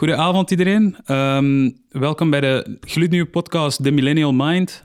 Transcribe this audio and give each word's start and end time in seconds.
Goedenavond 0.00 0.50
iedereen. 0.50 0.96
Ehm, 1.04 1.70
welkom 1.88 2.30
bij 2.30 2.40
de 2.40 2.78
gloednieuwe 2.80 3.28
podcast 3.28 3.82
The 3.82 3.90
Millennial 3.90 4.32
Mind. 4.32 4.84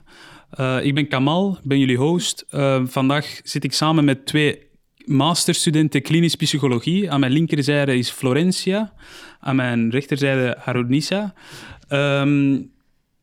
Uh, 0.59 0.85
ik 0.85 0.95
ben 0.95 1.07
Kamal, 1.07 1.57
ben 1.63 1.79
jullie 1.79 1.97
host. 1.97 2.45
Uh, 2.51 2.81
vandaag 2.85 3.39
zit 3.43 3.63
ik 3.63 3.73
samen 3.73 4.05
met 4.05 4.25
twee 4.25 4.59
masterstudenten 5.05 6.01
klinisch 6.01 6.35
psychologie. 6.35 7.11
Aan 7.11 7.19
mijn 7.19 7.31
linkerzijde 7.31 7.97
is 7.97 8.09
Florencia, 8.09 8.93
aan 9.39 9.55
mijn 9.55 9.89
rechterzijde 9.89 10.57
Harunisa. 10.59 11.33
Um, 11.89 12.71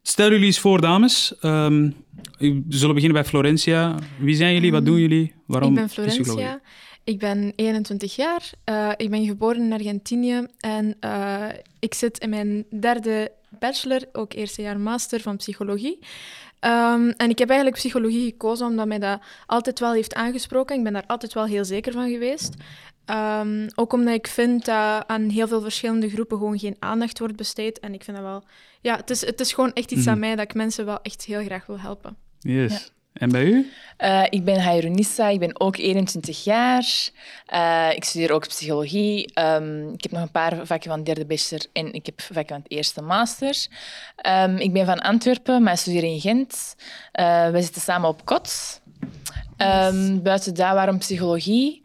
stel 0.02 0.30
jullie 0.30 0.46
eens 0.46 0.58
voor, 0.58 0.80
dames. 0.80 1.34
Um, 1.42 1.94
we 2.38 2.62
zullen 2.68 2.94
beginnen 2.94 3.22
bij 3.22 3.30
Florencia. 3.30 3.94
Wie 4.18 4.34
zijn 4.34 4.54
jullie? 4.54 4.72
Wat 4.72 4.84
doen 4.84 5.00
jullie? 5.00 5.34
Waarom 5.46 5.68
ik 5.68 5.74
ben 5.74 5.88
Florencia. 5.88 6.60
Ik 7.04 7.18
ben 7.18 7.52
21 7.56 8.16
jaar. 8.16 8.50
Uh, 8.70 8.92
ik 8.96 9.10
ben 9.10 9.24
geboren 9.24 9.62
in 9.62 9.72
Argentinië 9.72 10.46
en 10.60 10.96
uh, 11.00 11.48
ik 11.78 11.94
zit 11.94 12.18
in 12.18 12.30
mijn 12.30 12.64
derde 12.80 13.32
bachelor, 13.58 14.00
ook 14.12 14.32
eerste 14.32 14.62
jaar 14.62 14.80
master 14.80 15.20
van 15.20 15.36
psychologie. 15.36 15.98
Um, 16.64 17.10
en 17.10 17.30
ik 17.30 17.38
heb 17.38 17.48
eigenlijk 17.48 17.78
psychologie 17.78 18.30
gekozen 18.30 18.66
omdat 18.66 18.86
mij 18.86 18.98
dat 18.98 19.20
altijd 19.46 19.80
wel 19.80 19.92
heeft 19.92 20.14
aangesproken. 20.14 20.76
Ik 20.76 20.82
ben 20.82 20.92
daar 20.92 21.06
altijd 21.06 21.32
wel 21.32 21.44
heel 21.44 21.64
zeker 21.64 21.92
van 21.92 22.10
geweest. 22.10 22.54
Um, 23.06 23.66
ook 23.74 23.92
omdat 23.92 24.14
ik 24.14 24.26
vind 24.26 24.64
dat 24.64 25.04
aan 25.06 25.28
heel 25.28 25.48
veel 25.48 25.60
verschillende 25.60 26.10
groepen 26.10 26.38
gewoon 26.38 26.58
geen 26.58 26.76
aandacht 26.78 27.18
wordt 27.18 27.36
besteed. 27.36 27.80
En 27.80 27.94
ik 27.94 28.04
vind 28.04 28.16
dat 28.16 28.26
wel... 28.26 28.44
Ja, 28.80 28.96
het 28.96 29.10
is, 29.10 29.26
het 29.26 29.40
is 29.40 29.52
gewoon 29.52 29.72
echt 29.72 29.90
iets 29.92 30.04
mm 30.04 30.12
aan 30.12 30.18
mij 30.18 30.36
dat 30.36 30.44
ik 30.44 30.54
mensen 30.54 30.84
wel 30.84 31.02
echt 31.02 31.24
heel 31.24 31.44
graag 31.44 31.66
wil 31.66 31.80
helpen. 31.80 32.16
Yes. 32.38 32.72
Ja. 32.72 32.78
En 33.12 33.28
bij 33.28 33.44
u? 33.44 33.70
Uh, 33.98 34.22
ik 34.28 34.44
ben 34.44 34.60
Hayrunissa, 34.60 35.28
ik 35.28 35.38
ben 35.38 35.60
ook 35.60 35.76
21 35.76 36.44
jaar. 36.44 36.84
Uh, 37.54 37.88
ik 37.94 38.04
studeer 38.04 38.32
ook 38.32 38.48
psychologie. 38.48 39.40
Um, 39.40 39.92
ik 39.92 40.02
heb 40.02 40.12
nog 40.12 40.22
een 40.22 40.30
paar 40.30 40.66
vakken 40.66 40.90
van 40.90 41.04
derde 41.04 41.26
bachelor 41.26 41.66
en 41.72 41.92
ik 41.92 42.06
heb 42.06 42.20
vakken 42.20 42.46
van 42.46 42.62
het 42.62 42.72
eerste 42.72 43.02
master. 43.02 43.66
Um, 44.26 44.56
ik 44.56 44.72
ben 44.72 44.86
van 44.86 44.98
Antwerpen, 44.98 45.62
maar 45.62 45.78
studeer 45.78 46.04
in 46.04 46.20
Gent. 46.20 46.74
Uh, 47.20 47.50
we 47.50 47.62
zitten 47.62 47.82
samen 47.82 48.08
op 48.08 48.24
KOTS. 48.24 48.80
Um, 49.56 50.22
buiten 50.22 50.54
daar, 50.54 50.74
waarom 50.74 50.98
psychologie? 50.98 51.82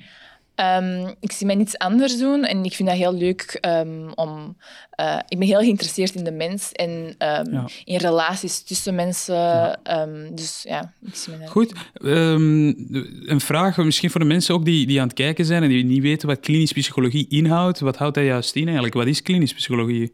Um, 0.60 1.16
ik 1.20 1.32
zie 1.32 1.46
mij 1.46 1.56
niets 1.56 1.78
anders 1.78 2.18
doen 2.18 2.44
en 2.44 2.64
ik 2.64 2.74
vind 2.74 2.90
dat 2.90 2.98
heel 2.98 3.14
leuk 3.14 3.58
um, 3.62 4.12
om... 4.14 4.58
Uh, 5.02 5.20
ik 5.28 5.40
ben 5.40 5.48
heel 5.48 5.60
geïnteresseerd 5.60 6.16
in 6.16 6.24
de 6.24 6.32
mens 6.32 6.72
en 6.72 6.90
um, 6.92 7.54
ja. 7.54 7.66
in 7.84 7.98
relaties 7.98 8.62
tussen 8.64 8.96
mensen. 8.96 9.36
Ja. 9.36 10.08
dus 10.32 10.64
ja, 10.64 10.94
ik 11.02 11.16
zie 11.16 11.36
mij 11.38 11.48
Goed. 11.48 11.74
een 11.94 13.42
vraag 13.42 13.78
misschien 13.78 14.12
voor 14.12 14.20
de 14.20 14.26
mensen 14.26 14.56
ook 14.56 14.66
die, 14.66 14.88
die 14.88 15.00
aan 15.00 15.08
het 15.08 15.16
kijken 15.16 15.46
zijn 15.46 15.64
en 15.64 15.70
die 15.70 15.86
niet 15.86 16.02
weten 16.02 16.28
wat 16.28 16.40
klinisch 16.40 16.72
psychologie 16.72 17.28
inhoudt. 17.30 17.80
Wat 17.80 17.98
houdt 17.98 18.16
dat 18.16 18.26
juist 18.26 18.56
in 18.56 18.64
eigenlijk? 18.64 18.94
Wat 18.94 19.08
is 19.08 19.22
klinisch 19.22 19.54
psychologie? 19.54 20.14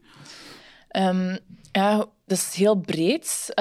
ja, 1.72 1.96
dat 2.26 2.38
is 2.38 2.54
heel 2.54 2.74
breed. 2.74 3.52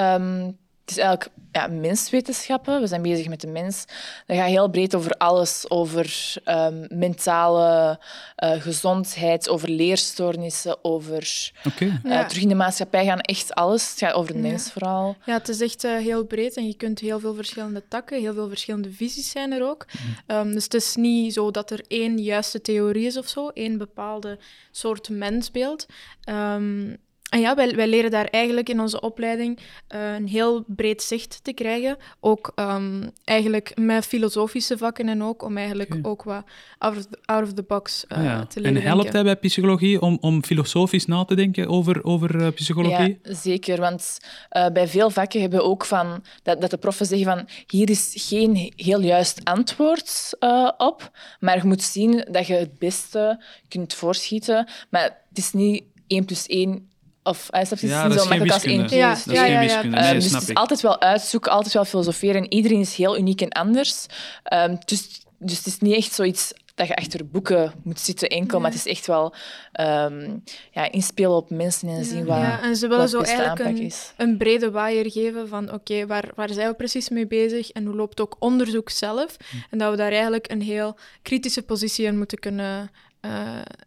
Het 0.85 0.91
is 0.91 0.97
eigenlijk 0.97 1.29
ja, 1.51 1.67
menswetenschappen. 1.67 2.81
We 2.81 2.87
zijn 2.87 3.01
bezig 3.01 3.27
met 3.27 3.41
de 3.41 3.47
mens. 3.47 3.85
Dat 4.27 4.37
gaat 4.37 4.47
heel 4.47 4.69
breed 4.69 4.95
over 4.95 5.11
alles. 5.11 5.65
Over 5.69 6.33
um, 6.45 6.85
mentale 6.89 7.99
uh, 8.43 8.51
gezondheid, 8.61 9.49
over 9.49 9.69
leerstoornissen, 9.69 10.77
over... 10.81 11.51
Okay. 11.67 11.87
Uh, 11.87 12.11
ja. 12.11 12.25
Terug 12.25 12.43
in 12.43 12.49
de 12.49 12.55
maatschappij 12.55 13.05
gaan 13.05 13.19
echt 13.19 13.53
alles. 13.55 13.89
Het 13.89 13.99
gaat 13.99 14.13
over 14.13 14.33
de 14.33 14.39
mens 14.39 14.65
ja. 14.65 14.71
vooral. 14.71 15.15
Ja, 15.25 15.33
het 15.33 15.49
is 15.49 15.61
echt 15.61 15.83
uh, 15.83 15.97
heel 15.97 16.25
breed 16.25 16.57
en 16.57 16.67
je 16.67 16.75
kunt 16.75 16.99
heel 16.99 17.19
veel 17.19 17.33
verschillende 17.33 17.83
takken, 17.87 18.19
heel 18.19 18.33
veel 18.33 18.47
verschillende 18.47 18.91
visies 18.91 19.29
zijn 19.29 19.51
er 19.51 19.67
ook. 19.67 19.85
Mm. 20.27 20.35
Um, 20.35 20.53
dus 20.53 20.63
het 20.63 20.73
is 20.73 20.95
niet 20.95 21.33
zo 21.33 21.51
dat 21.51 21.71
er 21.71 21.83
één 21.87 22.17
juiste 22.17 22.61
theorie 22.61 23.05
is 23.05 23.17
of 23.17 23.27
zo, 23.27 23.47
één 23.47 23.77
bepaalde 23.77 24.39
soort 24.71 25.09
mensbeeld. 25.09 25.85
Um, 26.29 26.97
en 27.33 27.39
ja, 27.39 27.55
wij, 27.55 27.75
wij, 27.75 27.87
leren 27.87 28.11
daar 28.11 28.25
eigenlijk 28.25 28.69
in 28.69 28.79
onze 28.79 29.01
opleiding 29.01 29.59
uh, 29.95 30.13
een 30.13 30.27
heel 30.27 30.63
breed 30.67 31.01
zicht 31.01 31.39
te 31.43 31.53
krijgen. 31.53 31.97
Ook 32.19 32.51
um, 32.55 33.11
eigenlijk 33.23 33.71
met 33.75 34.05
filosofische 34.05 34.77
vakken 34.77 35.09
en 35.09 35.23
ook 35.23 35.43
om 35.43 35.57
eigenlijk 35.57 35.89
okay. 35.89 36.11
ook 36.11 36.23
wat 36.23 36.43
out 36.77 36.97
of 36.97 37.05
the, 37.05 37.17
out 37.25 37.43
of 37.43 37.53
the 37.53 37.63
box 37.63 38.05
uh, 38.09 38.17
ah, 38.17 38.23
ja. 38.23 38.45
te 38.45 38.59
leren 38.59 38.77
En 38.77 38.83
helpt 38.83 39.01
denken. 39.01 39.21
hij 39.21 39.33
bij 39.33 39.49
psychologie 39.49 40.01
om, 40.01 40.17
om 40.21 40.43
filosofisch 40.43 41.05
na 41.05 41.25
te 41.25 41.35
denken 41.35 41.67
over, 41.67 42.03
over 42.03 42.41
uh, 42.41 42.47
psychologie? 42.51 43.19
Ja, 43.23 43.33
zeker. 43.33 43.79
Want 43.79 44.17
uh, 44.51 44.67
bij 44.69 44.87
veel 44.87 45.09
vakken 45.09 45.41
hebben 45.41 45.59
we 45.59 45.65
ook 45.65 45.85
van 45.85 46.23
dat, 46.43 46.61
dat 46.61 46.69
de 46.69 46.77
proffen 46.77 47.05
zeggen 47.05 47.27
van 47.27 47.47
hier 47.67 47.89
is 47.89 48.13
geen 48.15 48.73
heel 48.75 49.01
juist 49.01 49.41
antwoord 49.43 50.37
uh, 50.39 50.71
op, 50.77 51.11
maar 51.39 51.57
je 51.57 51.67
moet 51.67 51.83
zien 51.83 52.27
dat 52.31 52.47
je 52.47 52.53
het 52.53 52.79
beste 52.79 53.43
kunt 53.67 53.93
voorschieten. 53.93 54.67
Maar 54.89 55.03
het 55.29 55.37
is 55.37 55.51
niet 55.51 55.83
1 56.07 56.25
plus 56.25 56.47
1 56.47 56.91
of 57.23 57.49
uh, 57.51 57.63
snap 57.63 57.79
je, 57.79 57.87
ja, 57.87 58.07
niet 58.07 58.13
dat 58.15 58.17
zo 58.17 58.23
is 58.23 58.29
makkelijk 58.29 58.53
als 58.53 58.63
één 58.63 58.81
wiskunde. 58.81 59.05
keer. 59.05 59.23
Dat 59.25 59.35
is 59.35 59.51
geen 59.51 59.59
wiskunde. 59.59 59.97
Nee, 59.97 60.13
Um, 60.13 60.19
dus 60.19 60.23
snap 60.27 60.33
het 60.39 60.43
is 60.43 60.49
ik. 60.49 60.57
altijd 60.57 60.81
wel 60.81 61.01
uitzoeken, 61.01 61.51
altijd 61.51 61.73
wel 61.73 61.85
filosoferen. 61.85 62.53
Iedereen 62.53 62.79
is 62.79 62.95
heel 62.95 63.17
uniek 63.17 63.41
en 63.41 63.49
anders. 63.49 64.05
Um, 64.53 64.77
dus, 64.85 65.21
dus 65.39 65.57
het 65.57 65.65
is 65.65 65.79
niet 65.79 65.95
echt 65.95 66.13
zoiets 66.13 66.53
dat 66.75 66.87
je 66.87 66.95
achter 66.95 67.27
boeken 67.27 67.73
moet 67.83 67.99
zitten 67.99 68.27
enkel, 68.27 68.59
maar 68.59 68.71
het 68.71 68.79
is 68.79 68.91
echt 68.91 69.07
wel 69.07 69.35
um, 69.81 70.43
ja, 70.71 70.91
inspelen 70.91 71.35
op 71.35 71.49
mensen 71.49 71.89
en 71.89 72.05
zien 72.05 72.25
wat 72.25 72.37
Ja, 72.37 72.61
en 72.61 72.75
ze 72.75 72.87
willen 72.87 73.09
zo 73.09 73.21
eigenlijk 73.21 73.59
een, 73.59 73.77
is. 73.77 74.13
een 74.17 74.37
brede 74.37 74.71
waaier 74.71 75.11
geven 75.11 75.47
van 75.47 75.73
oké, 75.73 76.05
waar, 76.05 76.29
waar 76.35 76.49
zijn 76.53 76.67
we 76.69 76.73
precies 76.75 77.09
mee 77.09 77.27
bezig 77.27 77.69
en 77.71 77.85
hoe 77.85 77.95
loopt 77.95 78.21
ook 78.21 78.35
onderzoek 78.39 78.89
zelf? 78.89 79.37
En 79.69 79.77
dat 79.77 79.91
we 79.91 79.97
daar 79.97 80.11
eigenlijk 80.11 80.51
een 80.51 80.61
heel 80.61 80.95
kritische 81.21 81.61
positie 81.61 82.05
in 82.05 82.17
moeten 82.17 82.39
kunnen 82.39 82.91
uh, 83.21 83.31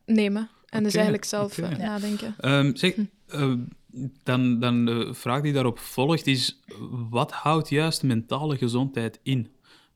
nemen. 0.04 0.48
En 0.69 0.82
dus 0.82 0.94
eigenlijk 0.94 1.25
zelf 1.25 1.58
nadenken. 1.78 2.34
Um, 2.41 2.76
zeg, 2.76 2.94
Hm. 2.94 3.02
Uh, 3.34 3.53
dan, 4.22 4.60
dan 4.60 4.84
de 4.84 5.14
vraag 5.14 5.41
die 5.41 5.53
daarop 5.53 5.78
volgt 5.78 6.26
is, 6.26 6.60
wat 7.10 7.32
houdt 7.32 7.69
juist 7.69 8.03
mentale 8.03 8.56
gezondheid 8.56 9.20
in 9.22 9.48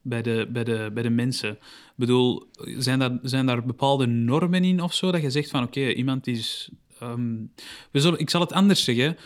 bij 0.02 0.22
de, 0.22 0.48
bij 0.52 0.64
de, 0.64 0.90
bij 0.94 1.02
de 1.02 1.10
mensen? 1.10 1.50
Ik 1.50 1.96
bedoel, 1.96 2.46
zijn 2.78 2.98
daar, 2.98 3.18
zijn 3.22 3.46
daar 3.46 3.64
bepaalde 3.64 4.06
normen 4.06 4.64
in 4.64 4.82
of 4.82 4.94
zo, 4.94 5.12
dat 5.12 5.22
je 5.22 5.30
zegt 5.30 5.50
van 5.50 5.62
oké, 5.62 5.92
iemand 5.92 6.26
is... 6.26 6.70
Um, 7.02 7.52
we 7.90 8.00
zullen, 8.00 8.18
ik 8.18 8.30
zal 8.30 8.40
het 8.40 8.52
anders 8.52 8.84
zeggen. 8.84 9.16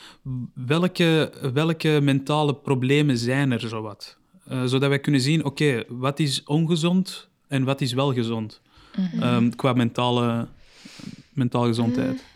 Welke, 0.55 1.33
welke 1.53 1.99
mentale 2.03 2.55
problemen 2.55 3.19
zijn 3.19 3.53
er 3.53 3.61
zowat? 3.61 4.19
Uh, 4.51 4.65
zodat 4.65 4.89
wij 4.89 4.99
kunnen 4.99 5.21
zien, 5.21 5.45
oké, 5.45 5.85
wat 5.89 6.19
is 6.19 6.43
ongezond 6.45 7.29
en 7.49 7.65
wat 7.65 7.81
is 7.81 7.93
wel 7.93 8.13
gezond? 8.13 8.61
Mhm. 8.97 9.17
Mm 9.17 9.23
-hmm. 9.23 9.35
um, 9.35 9.57
qua 9.57 9.73
mentale, 9.73 10.49
mentale 11.33 11.67
gezondheid. 11.67 12.13
Mm. 12.13 12.34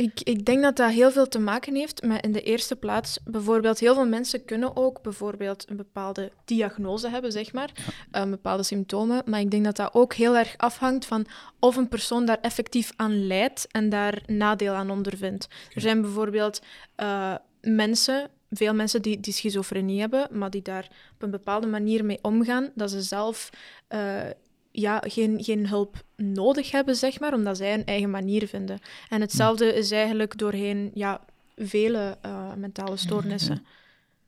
Ik, 0.00 0.20
ik 0.22 0.44
denk 0.44 0.62
dat 0.62 0.76
dat 0.76 0.90
heel 0.90 1.10
veel 1.10 1.28
te 1.28 1.38
maken 1.38 1.74
heeft 1.74 2.02
met 2.02 2.24
in 2.24 2.32
de 2.32 2.42
eerste 2.42 2.76
plaats 2.76 3.18
bijvoorbeeld 3.24 3.78
heel 3.78 3.94
veel 3.94 4.06
mensen 4.06 4.44
kunnen 4.44 4.76
ook 4.76 5.02
bijvoorbeeld 5.02 5.70
een 5.70 5.76
bepaalde 5.76 6.32
diagnose 6.44 7.08
hebben, 7.08 7.32
zeg 7.32 7.52
maar, 7.52 7.70
ja. 8.12 8.22
um, 8.22 8.30
bepaalde 8.30 8.62
symptomen, 8.62 9.22
maar 9.26 9.40
ik 9.40 9.50
denk 9.50 9.64
dat 9.64 9.76
dat 9.76 9.94
ook 9.94 10.14
heel 10.14 10.36
erg 10.36 10.54
afhangt 10.56 11.06
van 11.06 11.26
of 11.58 11.76
een 11.76 11.88
persoon 11.88 12.24
daar 12.24 12.38
effectief 12.40 12.92
aan 12.96 13.26
lijdt 13.26 13.66
en 13.70 13.88
daar 13.88 14.22
nadeel 14.26 14.72
aan 14.72 14.90
ondervindt. 14.90 15.44
Okay. 15.44 15.68
Er 15.74 15.80
zijn 15.80 16.00
bijvoorbeeld 16.00 16.60
uh, 16.96 17.34
mensen 17.60 18.30
veel 18.50 18.74
mensen 18.74 19.02
die, 19.02 19.20
die 19.20 19.32
schizofrenie 19.32 20.00
hebben, 20.00 20.28
maar 20.30 20.50
die 20.50 20.62
daar 20.62 20.88
op 21.14 21.22
een 21.22 21.30
bepaalde 21.30 21.66
manier 21.66 22.04
mee 22.04 22.18
omgaan, 22.22 22.70
dat 22.74 22.90
ze 22.90 23.02
zelf 23.02 23.50
uh, 23.88 24.20
ja, 24.70 25.02
geen, 25.06 25.44
geen 25.44 25.68
hulp 25.68 26.02
nodig 26.16 26.70
hebben, 26.70 26.96
zeg 26.96 27.20
maar, 27.20 27.34
omdat 27.34 27.56
zij 27.56 27.74
een 27.74 27.84
eigen 27.84 28.10
manier 28.10 28.48
vinden. 28.48 28.78
En 29.08 29.20
hetzelfde 29.20 29.64
ja. 29.64 29.72
is 29.72 29.90
eigenlijk 29.90 30.38
doorheen 30.38 30.90
ja, 30.94 31.20
vele 31.56 32.18
uh, 32.26 32.54
mentale 32.54 32.96
stoornissen. 32.96 33.66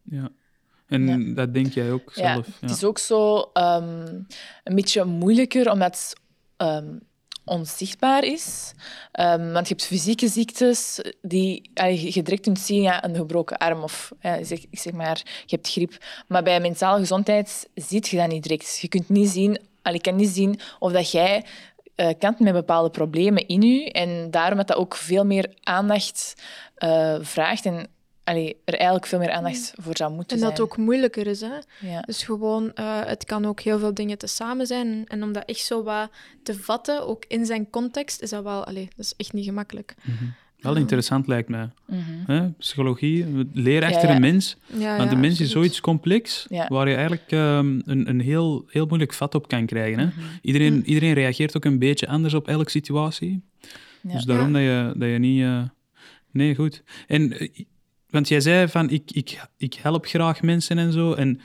Ja. 0.02 0.20
ja. 0.20 0.30
En 0.86 1.06
ja. 1.06 1.34
dat 1.34 1.54
denk 1.54 1.72
jij 1.72 1.92
ook 1.92 2.12
zelf? 2.12 2.46
Ja, 2.46 2.52
het 2.60 2.70
is 2.70 2.84
ook 2.84 2.98
zo 2.98 3.36
um, 3.38 4.26
een 4.64 4.74
beetje 4.74 5.04
moeilijker, 5.04 5.70
omdat 5.70 6.14
um, 6.56 7.00
onzichtbaar 7.44 8.24
is. 8.24 8.72
Um, 9.20 9.52
want 9.52 9.68
je 9.68 9.74
hebt 9.74 9.86
fysieke 9.86 10.28
ziektes 10.28 11.00
die 11.22 11.70
uh, 11.82 12.12
je 12.14 12.22
direct 12.22 12.42
kunt 12.42 12.58
zien, 12.58 12.82
ja, 12.82 13.04
een 13.04 13.16
gebroken 13.16 13.58
arm 13.58 13.82
of 13.82 14.12
uh, 14.22 14.34
zeg, 14.42 14.58
ik 14.70 14.78
zeg 14.78 14.92
maar, 14.92 15.22
je 15.46 15.56
hebt 15.56 15.70
griep. 15.70 16.04
Maar 16.28 16.42
bij 16.42 16.60
mentale 16.60 16.98
gezondheid 16.98 17.68
zie 17.74 18.04
je 18.08 18.16
dat 18.16 18.28
niet 18.28 18.42
direct. 18.42 18.78
Je 18.78 18.88
kunt 18.88 19.08
niet 19.08 19.28
zien, 19.28 19.58
allee, 19.82 20.00
je 20.02 20.10
kan 20.10 20.16
niet 20.16 20.28
zien 20.28 20.60
of 20.78 20.92
dat 20.92 21.10
jij 21.10 21.44
uh, 21.96 22.08
kampt 22.18 22.40
met 22.40 22.52
bepaalde 22.52 22.90
problemen 22.90 23.46
in 23.46 23.62
je. 23.62 23.92
En 23.92 24.30
daarom 24.30 24.56
dat 24.56 24.66
dat 24.66 24.76
ook 24.76 24.96
veel 24.96 25.24
meer 25.24 25.54
aandacht 25.62 26.34
uh, 26.78 27.16
vraagt 27.20 27.64
en 27.64 27.86
allee, 28.24 28.56
er 28.64 28.74
eigenlijk 28.74 29.06
veel 29.06 29.18
meer 29.18 29.30
aandacht 29.30 29.72
voor 29.76 29.96
zou 29.96 30.12
moeten 30.12 30.38
zijn. 30.38 30.50
En 30.50 30.56
dat 30.56 30.66
zijn. 30.66 30.80
ook 30.80 30.86
moeilijker 30.86 31.26
is. 31.26 31.40
Hè? 31.40 31.58
Ja. 31.80 32.00
Dus 32.00 32.22
gewoon, 32.22 32.64
uh, 32.74 33.00
het 33.04 33.24
kan 33.24 33.46
ook 33.46 33.60
heel 33.60 33.78
veel 33.78 33.94
dingen 33.94 34.18
tezamen 34.18 34.66
zijn. 34.66 35.04
En 35.06 35.22
om 35.22 35.32
dat 35.32 35.44
echt 35.44 35.64
zo 35.64 35.82
wat 35.82 36.10
te 36.42 36.54
vatten, 36.54 37.06
ook 37.06 37.24
in 37.28 37.46
zijn 37.46 37.70
context, 37.70 38.22
is 38.22 38.30
dat 38.30 38.42
wel, 38.42 38.64
allee, 38.64 38.88
dat 38.96 39.04
is 39.04 39.14
echt 39.16 39.32
niet 39.32 39.44
gemakkelijk. 39.44 39.94
Mm 40.02 40.16
-hmm. 40.16 40.34
Wel 40.62 40.76
interessant 40.76 41.26
lijkt 41.26 41.48
mij. 41.48 41.68
Mhm. 41.86 42.00
Hè? 42.26 42.48
Psychologie, 42.50 43.26
leer 43.52 43.80
ja, 43.80 43.88
ja. 43.88 44.14
een 44.14 44.20
mens. 44.20 44.56
Ja, 44.78 44.96
Want 44.96 45.10
de 45.10 45.16
mens 45.16 45.26
absoluut. 45.26 45.40
is 45.40 45.50
zoiets 45.50 45.80
complex, 45.80 46.46
waar 46.68 46.88
je 46.88 46.94
eigenlijk 46.94 47.30
um, 47.30 47.82
een, 47.84 48.08
een 48.08 48.20
heel, 48.20 48.64
heel 48.68 48.86
moeilijk 48.86 49.12
vat 49.12 49.34
op 49.34 49.48
kan 49.48 49.66
krijgen. 49.66 49.98
Hè? 49.98 50.04
Mhm. 50.04 50.20
Iedereen, 50.42 50.82
iedereen 50.86 51.12
reageert 51.12 51.56
ook 51.56 51.64
een 51.64 51.78
beetje 51.78 52.08
anders 52.08 52.34
op 52.34 52.48
elke 52.48 52.70
situatie. 52.70 53.42
Ja. 54.00 54.12
Dus 54.12 54.24
daarom 54.24 54.52
dat, 54.52 54.62
je, 54.62 54.92
dat 54.96 55.08
je 55.08 55.18
niet... 55.18 55.42
eh, 55.42 55.62
Nee, 56.32 56.54
goed. 56.54 56.82
En, 57.06 57.38
eh, 57.38 57.48
want 58.10 58.28
jij 58.28 58.40
zei 58.40 58.68
van, 58.68 58.90
ik, 58.90 59.10
ik, 59.10 59.40
ik 59.56 59.74
help 59.74 60.06
graag 60.06 60.42
mensen 60.42 60.78
en 60.78 60.92
zo. 60.92 61.12
En 61.12 61.40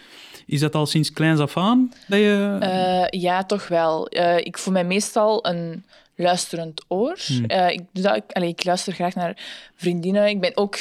is 0.46 0.60
dat 0.60 0.76
al 0.76 0.86
sinds 0.86 1.12
kleins 1.12 1.40
af 1.40 1.58
aan 1.58 1.92
dat 2.08 2.20
je... 2.20 2.58
Eh, 2.60 3.22
ja, 3.22 3.44
toch 3.44 3.68
wel. 3.68 4.08
Eh, 4.08 4.38
ik 4.38 4.58
voel 4.58 4.74
mij 4.74 4.86
meestal 4.86 5.48
een 5.48 5.86
luisterend 6.18 6.86
oor. 6.88 7.18
Hmm. 7.26 7.46
Eh, 7.46 7.70
ik, 7.70 7.82
doe 7.94 8.04
dat, 8.04 8.16
ik, 8.16 8.32
allee, 8.32 8.50
ik 8.50 8.64
luister 8.64 8.94
graag 8.94 9.16
naar 9.16 9.38
vriendinnen. 9.76 10.28
Ik 10.28 10.42
ben 10.42 10.58
ook... 10.58 10.76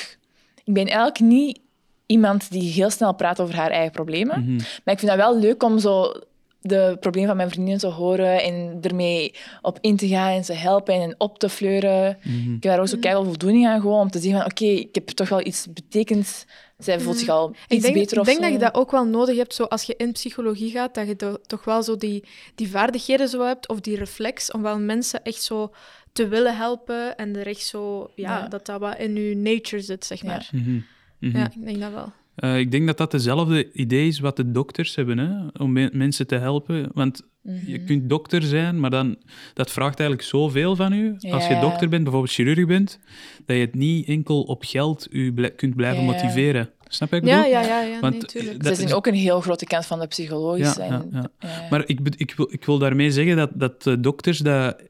Ik 0.64 0.74
ben 0.74 0.86
eigenlijk 0.86 1.20
niet 1.20 1.60
iemand 2.06 2.50
die 2.50 2.72
heel 2.72 2.90
snel 2.90 3.14
praat 3.14 3.40
over 3.40 3.54
haar 3.54 3.70
eigen 3.70 3.92
problemen. 3.92 4.40
Mhm. 4.40 4.54
Maar 4.54 4.94
ik 4.94 4.98
vind 4.98 5.06
dat 5.06 5.16
wel 5.16 5.38
leuk 5.38 5.62
om 5.62 5.78
zo 5.78 6.12
de 6.60 6.96
problemen 7.00 7.28
van 7.28 7.36
mijn 7.36 7.50
vriendinnen 7.50 7.80
te 7.80 7.86
horen 7.86 8.42
en 8.42 8.78
ermee 8.80 9.34
op 9.62 9.78
in 9.80 9.96
te 9.96 10.08
gaan 10.08 10.30
en 10.30 10.44
ze 10.44 10.52
helpen 10.52 10.94
en 10.94 11.14
op 11.18 11.38
te 11.38 11.48
fleuren. 11.48 12.18
Mhm. 12.22 12.54
Ik 12.54 12.62
heb 12.62 12.72
daar 12.72 12.80
ook 12.80 12.88
zo 12.88 12.98
keihard 13.00 13.26
voldoening 13.26 13.66
aan 13.66 13.80
gewoon 13.80 14.00
om 14.00 14.10
te 14.10 14.18
zien 14.18 14.32
van 14.32 14.44
oké, 14.44 14.64
ik 14.64 14.94
heb 14.94 15.06
toch 15.06 15.28
wel 15.28 15.46
iets 15.46 15.66
betekend. 15.72 16.46
Zij 16.78 17.00
voelt 17.00 17.18
zich 17.18 17.28
al 17.28 17.50
iets 17.50 17.58
Ik 17.68 17.80
denk, 17.82 17.94
beter 17.94 18.18
ik 18.18 18.24
denk 18.24 18.36
zo. 18.36 18.42
dat 18.42 18.52
je 18.52 18.58
dat 18.58 18.74
ook 18.74 18.90
wel 18.90 19.04
nodig 19.06 19.36
hebt, 19.36 19.54
zo 19.54 19.62
als 19.64 19.82
je 19.82 19.94
in 19.96 20.12
psychologie 20.12 20.70
gaat, 20.70 20.94
dat 20.94 21.06
je 21.06 21.40
toch 21.46 21.64
wel 21.64 21.82
zo 21.82 21.96
die, 21.96 22.24
die 22.54 22.68
vaardigheden 22.70 23.28
zo 23.28 23.42
hebt, 23.44 23.68
of 23.68 23.80
die 23.80 23.96
reflex, 23.96 24.50
om 24.50 24.62
wel 24.62 24.78
mensen 24.80 25.22
echt 25.22 25.42
zo 25.42 25.72
te 26.12 26.28
willen 26.28 26.56
helpen 26.56 27.16
en 27.16 27.36
er 27.36 27.46
echt 27.46 27.62
zo, 27.66 28.10
ja, 28.14 28.38
Ja. 28.38 28.48
dat 28.48 28.66
dat 28.66 28.80
wat 28.80 28.98
in 28.98 29.14
je 29.16 29.36
nature 29.36 29.82
zit, 29.82 30.04
zeg 30.04 30.20
Ja. 30.22 30.26
maar. 30.26 30.48
Mhm. 30.52 30.80
Mhm. 31.20 31.36
Ja, 31.38 31.44
ik 31.44 31.64
denk 31.64 31.80
dat 31.80 31.92
wel. 31.92 32.12
Eh, 32.34 32.58
ik 32.58 32.70
denk 32.70 32.86
dat 32.86 32.96
dat 32.98 33.10
dezelfde 33.10 33.72
idee 33.72 34.06
is 34.08 34.18
wat 34.18 34.36
de 34.36 34.50
dokters 34.50 34.94
hebben, 34.94 35.18
hè? 35.18 35.46
om 35.62 35.72
me- 35.72 35.90
mensen 35.92 36.26
te 36.26 36.34
helpen. 36.36 36.90
Want 36.94 37.22
Mhm. 37.46 37.70
je 37.70 37.78
kunt 37.84 38.08
dokter 38.08 38.42
zijn, 38.42 38.80
maar 38.80 38.90
dan, 38.90 39.16
dat 39.54 39.70
vraagt 39.70 39.98
eigenlijk 40.00 40.28
zoveel 40.28 40.76
van 40.76 40.92
u. 40.92 41.16
Als 41.30 41.46
je 41.46 41.58
dokter 41.60 41.88
bent, 41.88 42.02
bijvoorbeeld 42.02 42.32
chirurg 42.34 42.66
bent, 42.66 42.98
dat 43.46 43.56
je 43.56 43.62
het 43.62 43.74
niet 43.74 44.06
enkel 44.08 44.42
op 44.42 44.62
geld 44.66 45.06
u 45.10 45.34
kunt 45.56 45.76
blijven 45.76 46.04
Ja. 46.04 46.10
motiveren. 46.12 46.70
Snap 46.88 47.10
je 47.10 47.20
wat 47.20 47.24
ik 47.24 47.34
Ja, 47.34 47.38
bedoel? 47.42 47.52
ja, 47.52 47.62
ja, 47.62 47.80
ja 47.80 48.00
Want, 48.00 48.34
nee, 48.34 48.56
dat 48.56 48.66
Ze 48.66 48.72
is- 48.72 48.78
zien 48.88 48.92
ook 48.96 49.06
een 49.06 49.14
heel 49.14 49.40
grote 49.40 49.64
kant 49.66 49.86
van 49.86 49.98
de 50.00 50.06
psychologische. 50.06 50.80
Ja, 50.82 50.86
en, 50.90 51.08
ja, 51.12 51.30
ja. 51.40 51.66
Maar 51.70 51.82
ik, 51.86 51.98
ik, 52.16 52.34
wil, 52.36 52.48
ik 52.52 52.64
wil 52.64 52.78
daarmee 52.78 53.10
zeggen 53.10 53.36
dat, 53.36 53.50
dat 53.54 53.86
eh, 53.86 53.94
dokters 53.98 54.38
dat 54.38 54.82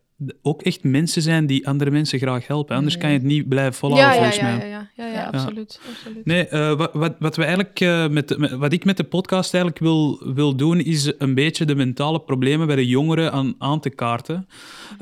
ook 0.42 0.62
echt 0.62 0.84
mensen 0.84 1.22
zijn 1.22 1.46
die 1.46 1.68
andere 1.68 1.90
mensen 1.90 2.18
graag 2.18 2.46
helpen. 2.46 2.76
Anders 2.76 2.98
kan 2.98 3.10
je 3.10 3.16
het 3.16 3.26
niet 3.26 3.48
blijven 3.48 3.74
volhouden, 3.74 4.08
ja, 4.20 4.24
ja, 4.24 4.30
volgens 4.30 4.58
mij. 4.58 4.68
ja, 4.68 4.74
ja, 4.76 4.90
ja, 4.96 5.06
ja, 5.06 5.12
Ja. 5.12 5.26
absoluut. 5.26 5.80
absoluut. 5.90 6.24
Nee, 6.24 6.46
eh, 6.48 6.72
wat, 6.76 6.90
wat, 6.92 7.14
wat, 7.18 7.36
we 7.36 7.44
eigenlijk, 7.44 7.80
eh, 7.80 8.08
met, 8.08 8.36
wat 8.58 8.72
ik 8.72 8.84
met 8.84 8.96
de 8.96 9.04
podcast 9.04 9.54
eigenlijk 9.54 9.82
wil, 9.84 10.20
wil 10.34 10.56
doen, 10.56 10.80
is 10.80 11.12
een 11.18 11.34
beetje 11.34 11.64
de 11.64 11.74
mentale 11.74 12.20
problemen 12.20 12.66
bij 12.66 12.76
de 12.76 12.86
jongeren 12.86 13.32
aan, 13.32 13.54
aan 13.58 13.80
te 13.80 13.90
kaarten. 13.90 14.48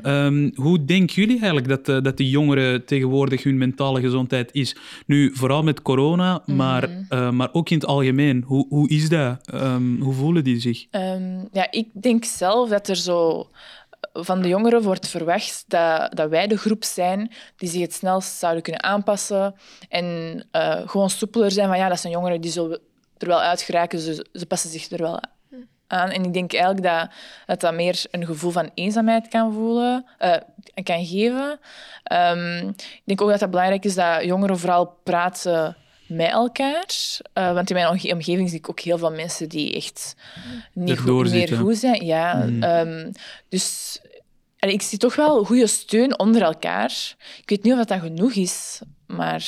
Ehm, 0.01 0.49
hoe 0.55 0.85
denken 0.85 1.15
jullie 1.15 1.35
eigenlijk 1.39 1.67
dat, 1.67 1.85
de- 1.85 2.01
dat 2.01 2.17
de 2.17 2.29
jongeren 2.29 2.85
tegenwoordig 2.85 3.43
hun 3.43 3.57
mentale 3.57 3.99
gezondheid 4.01 4.49
is? 4.53 4.75
Nu, 5.05 5.31
vooral 5.33 5.63
met 5.63 5.81
corona, 5.81 6.43
maar, 6.45 6.89
eh, 7.09 7.31
maar 7.31 7.49
ook 7.51 7.69
in 7.69 7.77
het 7.77 7.85
algemeen. 7.85 8.43
Hoe, 8.47 8.65
hoe 8.69 8.89
is 8.89 9.09
dat? 9.09 9.47
Ehm, 9.51 9.99
hoe 10.01 10.13
voelen 10.13 10.43
die 10.43 10.59
zich? 10.59 10.85
Ehm, 10.91 11.23
ja, 11.51 11.71
ik 11.71 11.87
denk 11.93 12.25
zelf 12.25 12.69
dat 12.69 12.87
er 12.87 12.95
zo 12.95 13.47
van 14.23 14.41
de 14.41 14.47
jongeren 14.47 14.81
wordt 14.81 15.07
verwacht 15.07 15.63
dat, 15.67 16.15
dat 16.15 16.29
wij 16.29 16.47
de 16.47 16.57
groep 16.57 16.83
zijn 16.83 17.31
die 17.57 17.69
zich 17.69 17.81
het 17.81 17.93
snelst 17.93 18.37
zouden 18.37 18.63
kunnen 18.63 18.83
aanpassen 18.83 19.55
en 19.89 20.43
eh, 20.51 20.81
gewoon 20.85 21.09
soepeler 21.09 21.51
zijn 21.51 21.67
van 21.67 21.77
ja, 21.77 21.89
dat 21.89 21.99
zijn 21.99 22.13
jongeren 22.13 22.41
die 22.41 22.51
zullen 22.51 22.79
er 23.17 23.27
wel 23.27 23.41
uit 23.41 23.61
geraken, 23.61 23.99
ze, 23.99 24.25
ze 24.33 24.45
passen 24.45 24.69
zich 24.69 24.89
er 24.91 25.01
wel 25.01 25.19
aan. 25.87 26.09
En 26.09 26.23
ik 26.23 26.33
denk 26.33 26.53
eigenlijk 26.53 26.83
dat 26.83 27.09
dat, 27.45 27.59
dat 27.61 27.73
meer 27.73 28.03
een 28.11 28.25
gevoel 28.25 28.51
van 28.51 28.69
eenzaamheid 28.73 29.27
kan 29.27 29.53
voelen, 29.53 30.05
eh, 30.17 30.35
kan 30.83 31.05
geven. 31.05 31.59
Ehm, 32.03 32.67
ik 32.77 33.01
denk 33.03 33.21
ook 33.21 33.29
dat 33.29 33.39
het 33.39 33.49
belangrijk 33.51 33.85
is 33.85 33.95
dat 33.95 34.23
jongeren 34.23 34.59
vooral 34.59 34.97
praten 35.03 35.75
met 36.07 36.29
elkaar. 36.31 36.85
Eh, 37.33 37.53
want 37.53 37.69
in 37.69 37.75
mijn 37.75 37.87
omge- 37.87 38.11
omgeving 38.13 38.49
zie 38.49 38.57
ik 38.57 38.69
ook 38.69 38.79
heel 38.79 38.97
veel 38.97 39.11
mensen 39.11 39.49
die 39.49 39.75
echt 39.75 40.15
niet 40.73 40.99
goed, 40.99 41.29
meer 41.31 41.57
goed 41.57 41.77
zijn. 41.77 42.05
Ja, 42.05 42.33
Mhm. 42.35 42.63
ehm, 42.63 43.11
dus 43.49 43.99
allee, 44.65 44.77
ik 44.77 44.81
zie 44.81 44.97
toch 44.97 45.15
wel 45.15 45.43
goede 45.43 45.67
steun 45.67 46.19
onder 46.19 46.41
elkaar. 46.41 47.15
Ik 47.41 47.49
weet 47.49 47.63
niet 47.63 47.73
of 47.73 47.85
dat 47.85 47.99
genoeg 47.99 48.33
is, 48.33 48.81
maar 49.07 49.47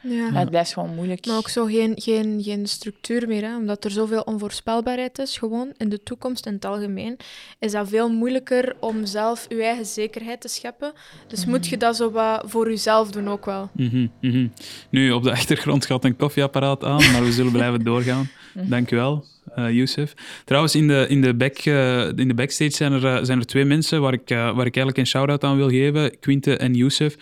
Ja. 0.00 0.10
ja, 0.32 0.38
het 0.38 0.50
blijft 0.50 0.72
gewoon 0.72 0.94
moeilijk. 0.94 1.26
Maar 1.26 1.36
ook 1.36 1.48
zo 1.48 1.64
geen, 1.64 1.92
geen, 1.96 2.42
geen 2.42 2.66
structuur 2.66 3.28
meer, 3.28 3.42
hè? 3.42 3.56
omdat 3.56 3.84
er 3.84 3.90
zoveel 3.90 4.20
onvoorspelbaarheid 4.22 5.18
is, 5.18 5.38
gewoon 5.38 5.72
in 5.76 5.88
de 5.88 6.02
toekomst 6.02 6.46
in 6.46 6.52
het 6.52 6.64
algemeen, 6.64 7.16
is 7.58 7.72
dat 7.72 7.88
veel 7.88 8.10
moeilijker 8.10 8.76
om 8.80 9.06
zelf 9.06 9.46
je 9.48 9.62
eigen 9.62 9.86
zekerheid 9.86 10.40
te 10.40 10.48
scheppen. 10.48 10.92
Dus 11.26 11.44
moet 11.46 11.66
je 11.66 11.76
dat 11.76 11.96
zo 11.96 12.10
wat 12.10 12.42
voor 12.46 12.68
jezelf 12.68 13.10
doen 13.10 13.28
ook 13.28 13.44
wel. 13.44 13.70
Mhm, 13.72 14.06
mhm. 14.20 14.48
Nu, 14.90 15.10
op 15.12 15.22
de 15.22 15.30
achtergrond 15.38 15.86
gaat 15.86 16.04
een 16.04 16.16
koffieapparaat 16.16 16.84
aan, 16.84 17.12
maar 17.12 17.24
we 17.24 17.32
zullen 17.32 17.52
blijven 17.52 17.84
doorgaan. 17.84 18.30
Dank 18.54 18.90
u 18.90 18.96
wel, 18.96 19.24
eh 19.54 19.70
Youssef. 19.70 20.14
Trouwens, 20.44 20.74
in 20.74 20.88
de, 20.88 21.06
in 21.08 21.20
de, 21.20 21.34
back, 21.34 21.58
eh, 21.58 22.08
in 22.08 22.28
de 22.28 22.34
backstage 22.34 22.70
zijn 22.70 22.92
er, 22.92 23.06
eh, 23.06 23.24
zijn 23.24 23.38
er 23.38 23.46
twee 23.46 23.64
mensen 23.64 24.00
waar 24.00 24.12
ik, 24.12 24.30
eh, 24.30 24.38
waar 24.38 24.66
ik 24.66 24.76
eigenlijk 24.76 24.98
een 24.98 25.06
shout-out 25.06 25.44
aan 25.44 25.56
wil 25.56 25.68
geven. 25.68 26.18
Quinte 26.20 26.56
en 26.56 26.74
Youssef. 26.74 27.16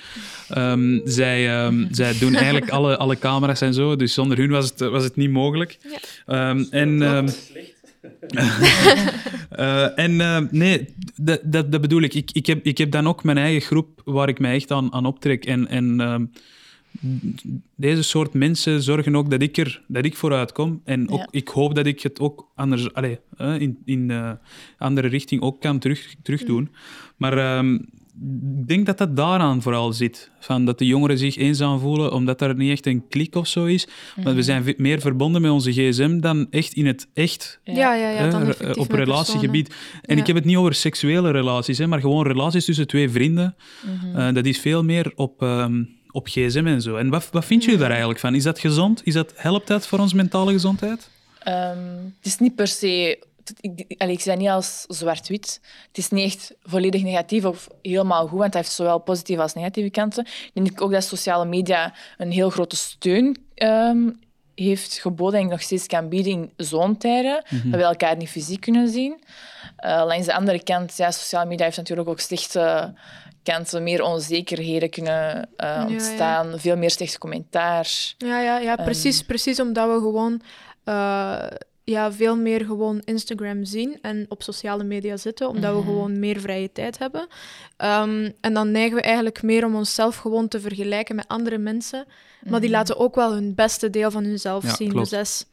Ehm, 0.48 1.00
zij, 1.04 1.48
ehm, 1.48 1.84
zij 1.90 2.18
doen 2.18 2.34
eigenlijk 2.34 2.70
alle, 2.70 2.96
alle 2.96 3.18
camera's 3.18 3.60
en 3.60 3.74
zo, 3.74 3.96
dus 3.96 4.14
zonder 4.14 4.38
hun 4.38 4.50
was 4.50 4.70
het, 4.70 4.80
was 4.80 5.04
het 5.04 5.16
niet 5.16 5.30
mogelijk. 5.30 5.78
Ja. 5.82 5.98
Ehm, 6.26 6.64
en... 6.82 7.02
ehm, 7.02 7.28
eh, 9.50 9.98
en 9.98 10.20
eh, 10.20 10.38
nee, 10.50 10.94
dat, 11.16 11.40
dat, 11.44 11.72
dat 11.72 11.80
bedoel 11.80 12.02
ik. 12.02 12.14
Ik, 12.14 12.30
ik, 12.32 12.46
heb, 12.46 12.64
ik 12.64 12.78
heb 12.78 12.90
dan 12.90 13.08
ook 13.08 13.24
mijn 13.24 13.38
eigen 13.38 13.60
groep 13.60 14.00
waar 14.04 14.28
ik 14.28 14.38
mij 14.38 14.54
echt 14.54 14.70
aan, 14.70 14.92
aan 14.92 15.06
optrek. 15.06 15.44
En, 15.44 15.68
en 15.68 16.00
ehm, 16.00 16.24
deze 17.76 18.02
soort 18.02 18.32
mensen 18.34 18.82
zorgen 18.82 19.16
ook 19.16 19.30
dat 19.30 19.42
ik 19.42 19.56
er 19.56 19.82
dat 19.88 20.04
ik 20.04 20.16
vooruit 20.16 20.52
kom. 20.52 20.80
En 20.84 21.10
ook, 21.10 21.18
Ja. 21.18 21.28
ik 21.30 21.48
hoop 21.48 21.74
dat 21.74 21.86
ik 21.86 22.00
het 22.02 22.20
ook 22.20 22.48
anders, 22.54 22.92
allee, 22.94 23.18
eh, 23.36 23.60
in, 23.60 23.78
in 23.84 24.10
eh, 24.10 24.30
andere 24.78 25.08
richting 25.08 25.40
ook 25.42 25.60
kan 25.60 25.78
terug, 25.78 26.14
terug 26.22 26.44
doen. 26.44 26.70
Maar 27.16 27.38
ehm, 27.38 27.74
ik 27.74 28.68
denk 28.68 28.86
dat 28.86 28.98
dat 28.98 29.16
daaraan 29.16 29.62
vooral 29.62 29.92
zit. 29.92 30.30
Van 30.40 30.64
dat 30.64 30.78
de 30.78 30.86
jongeren 30.86 31.18
zich 31.18 31.36
eenzaam 31.36 31.78
voelen, 31.78 32.12
omdat 32.12 32.40
er 32.40 32.54
niet 32.56 32.70
echt 32.70 32.86
een 32.86 33.08
klik 33.08 33.34
of 33.34 33.46
zo 33.46 33.64
is. 33.64 33.88
Maar 34.24 34.34
we 34.34 34.42
zijn 34.42 34.64
ve- 34.64 34.74
meer 34.76 35.00
verbonden 35.00 35.42
met 35.42 35.50
onze 35.50 35.72
gsm 35.72 36.18
dan 36.20 36.46
echt 36.50 36.72
in 36.72 36.86
het 36.86 37.08
echt 37.14 37.60
Ja. 37.64 37.72
Ja, 37.94 37.94
ja, 38.10 38.30
hè, 38.30 38.70
op 38.70 38.90
relatiegebied. 38.92 39.74
En 40.02 40.14
Ja. 40.14 40.20
ik 40.20 40.26
heb 40.26 40.36
het 40.36 40.44
niet 40.44 40.56
over 40.56 40.74
seksuele 40.74 41.30
relaties, 41.30 41.78
hè, 41.78 41.86
maar 41.86 42.00
gewoon 42.00 42.26
relaties 42.26 42.64
tussen 42.64 42.86
twee 42.86 43.10
vrienden. 43.10 43.54
Mhm. 43.84 44.16
Eh, 44.18 44.34
dat 44.34 44.46
is 44.46 44.58
veel 44.60 44.84
meer 44.84 45.12
op, 45.14 45.42
ehm, 45.42 45.82
op 46.12 46.26
gsm 46.26 46.66
en 46.66 46.82
zo. 46.82 46.96
En 46.96 47.08
wat, 47.08 47.28
wat 47.30 47.44
vind 47.44 47.64
je 47.64 47.76
daar 47.76 47.90
eigenlijk 47.90 48.20
van? 48.20 48.34
Is 48.34 48.42
dat 48.42 48.58
gezond? 48.58 49.00
Is 49.04 49.14
dat, 49.14 49.32
helpt 49.36 49.66
dat 49.66 49.86
voor 49.86 49.98
onze 49.98 50.16
mentale 50.16 50.52
gezondheid? 50.52 51.08
Ehm, 51.38 51.96
het 52.16 52.26
is 52.26 52.38
niet 52.38 52.54
per 52.54 52.66
se... 52.66 53.24
Ik, 53.60 53.94
allee, 53.98 54.14
ik 54.14 54.20
zie 54.20 54.30
dat 54.30 54.40
niet 54.40 54.48
als 54.48 54.84
zwart-wit. 54.88 55.60
Het 55.88 55.98
is 55.98 56.10
niet 56.10 56.24
echt 56.24 56.54
volledig 56.62 57.02
negatief 57.02 57.44
of 57.44 57.68
helemaal 57.82 58.20
goed, 58.26 58.38
want 58.38 58.44
het 58.44 58.54
heeft 58.54 58.70
zowel 58.70 58.98
positieve 58.98 59.42
als 59.42 59.54
negatieve 59.54 59.90
kanten. 59.90 60.26
Ik 60.54 60.64
denk 60.64 60.80
ook 60.80 60.92
dat 60.92 61.04
sociale 61.04 61.44
media 61.44 61.94
een 62.18 62.30
heel 62.30 62.50
grote 62.50 62.76
steun 62.76 63.36
ehm, 63.54 64.10
heeft 64.54 64.98
geboden 64.98 65.40
en 65.40 65.48
nog 65.48 65.62
steeds 65.62 65.86
kan 65.86 66.08
bieden 66.08 66.32
in 66.32 66.52
zo'n 66.56 66.96
tijden, 66.96 67.44
dat 67.50 67.80
we 67.80 67.82
elkaar 67.82 68.16
niet 68.16 68.28
fysiek 68.28 68.60
kunnen 68.60 68.88
zien. 68.88 69.22
Eh, 69.76 70.02
langs 70.06 70.26
de 70.26 70.34
andere 70.34 70.62
kant, 70.62 70.96
ja, 70.96 71.10
sociale 71.10 71.48
media 71.48 71.64
heeft 71.64 71.76
natuurlijk 71.76 72.08
ook 72.08 72.20
slechte 72.20 72.94
kanten, 73.42 73.82
meer 73.82 74.02
onzekerheden 74.02 74.90
kunnen 74.90 75.48
eh, 75.56 75.68
ja. 75.68 75.86
ontstaan, 75.88 76.60
veel 76.60 76.76
meer 76.76 76.90
slecht 76.90 77.18
commentaar. 77.18 78.14
Ja, 78.18 78.40
ja, 78.40 78.58
ja 78.58 78.76
precies, 78.76 79.22
precies 79.22 79.60
omdat 79.60 79.88
we 79.94 79.98
gewoon 79.98 80.40
eh, 80.84 81.46
ja, 81.84 82.12
veel 82.12 82.36
meer 82.36 82.64
gewoon 82.64 83.00
Instagram 83.04 83.64
zien 83.64 83.98
en 84.02 84.26
op 84.28 84.42
sociale 84.42 84.84
media 84.84 85.16
zitten, 85.16 85.48
omdat 85.48 85.74
we 85.76 85.82
gewoon 85.82 86.18
meer 86.18 86.40
vrije 86.40 86.72
tijd 86.72 86.98
hebben. 86.98 87.26
Ehm, 87.76 88.30
en 88.40 88.54
dan 88.54 88.70
neigen 88.70 88.96
we 88.96 89.02
eigenlijk 89.02 89.42
meer 89.42 89.64
om 89.64 89.74
onszelf 89.76 90.16
gewoon 90.16 90.48
te 90.48 90.60
vergelijken 90.60 91.16
met 91.16 91.28
andere 91.28 91.58
mensen, 91.58 92.06
maar 92.48 92.60
die 92.60 92.70
laten 92.70 92.96
ook 92.98 93.14
wel 93.14 93.32
hun 93.32 93.54
beste 93.54 93.90
deel 93.90 94.10
van 94.10 94.24
hunzelf 94.24 94.64
Ja, 94.64 94.74
zien. 94.74 94.88
klopt. 94.90 95.10
Dus 95.10 95.18
dat 95.18 95.26
is- 95.26 95.46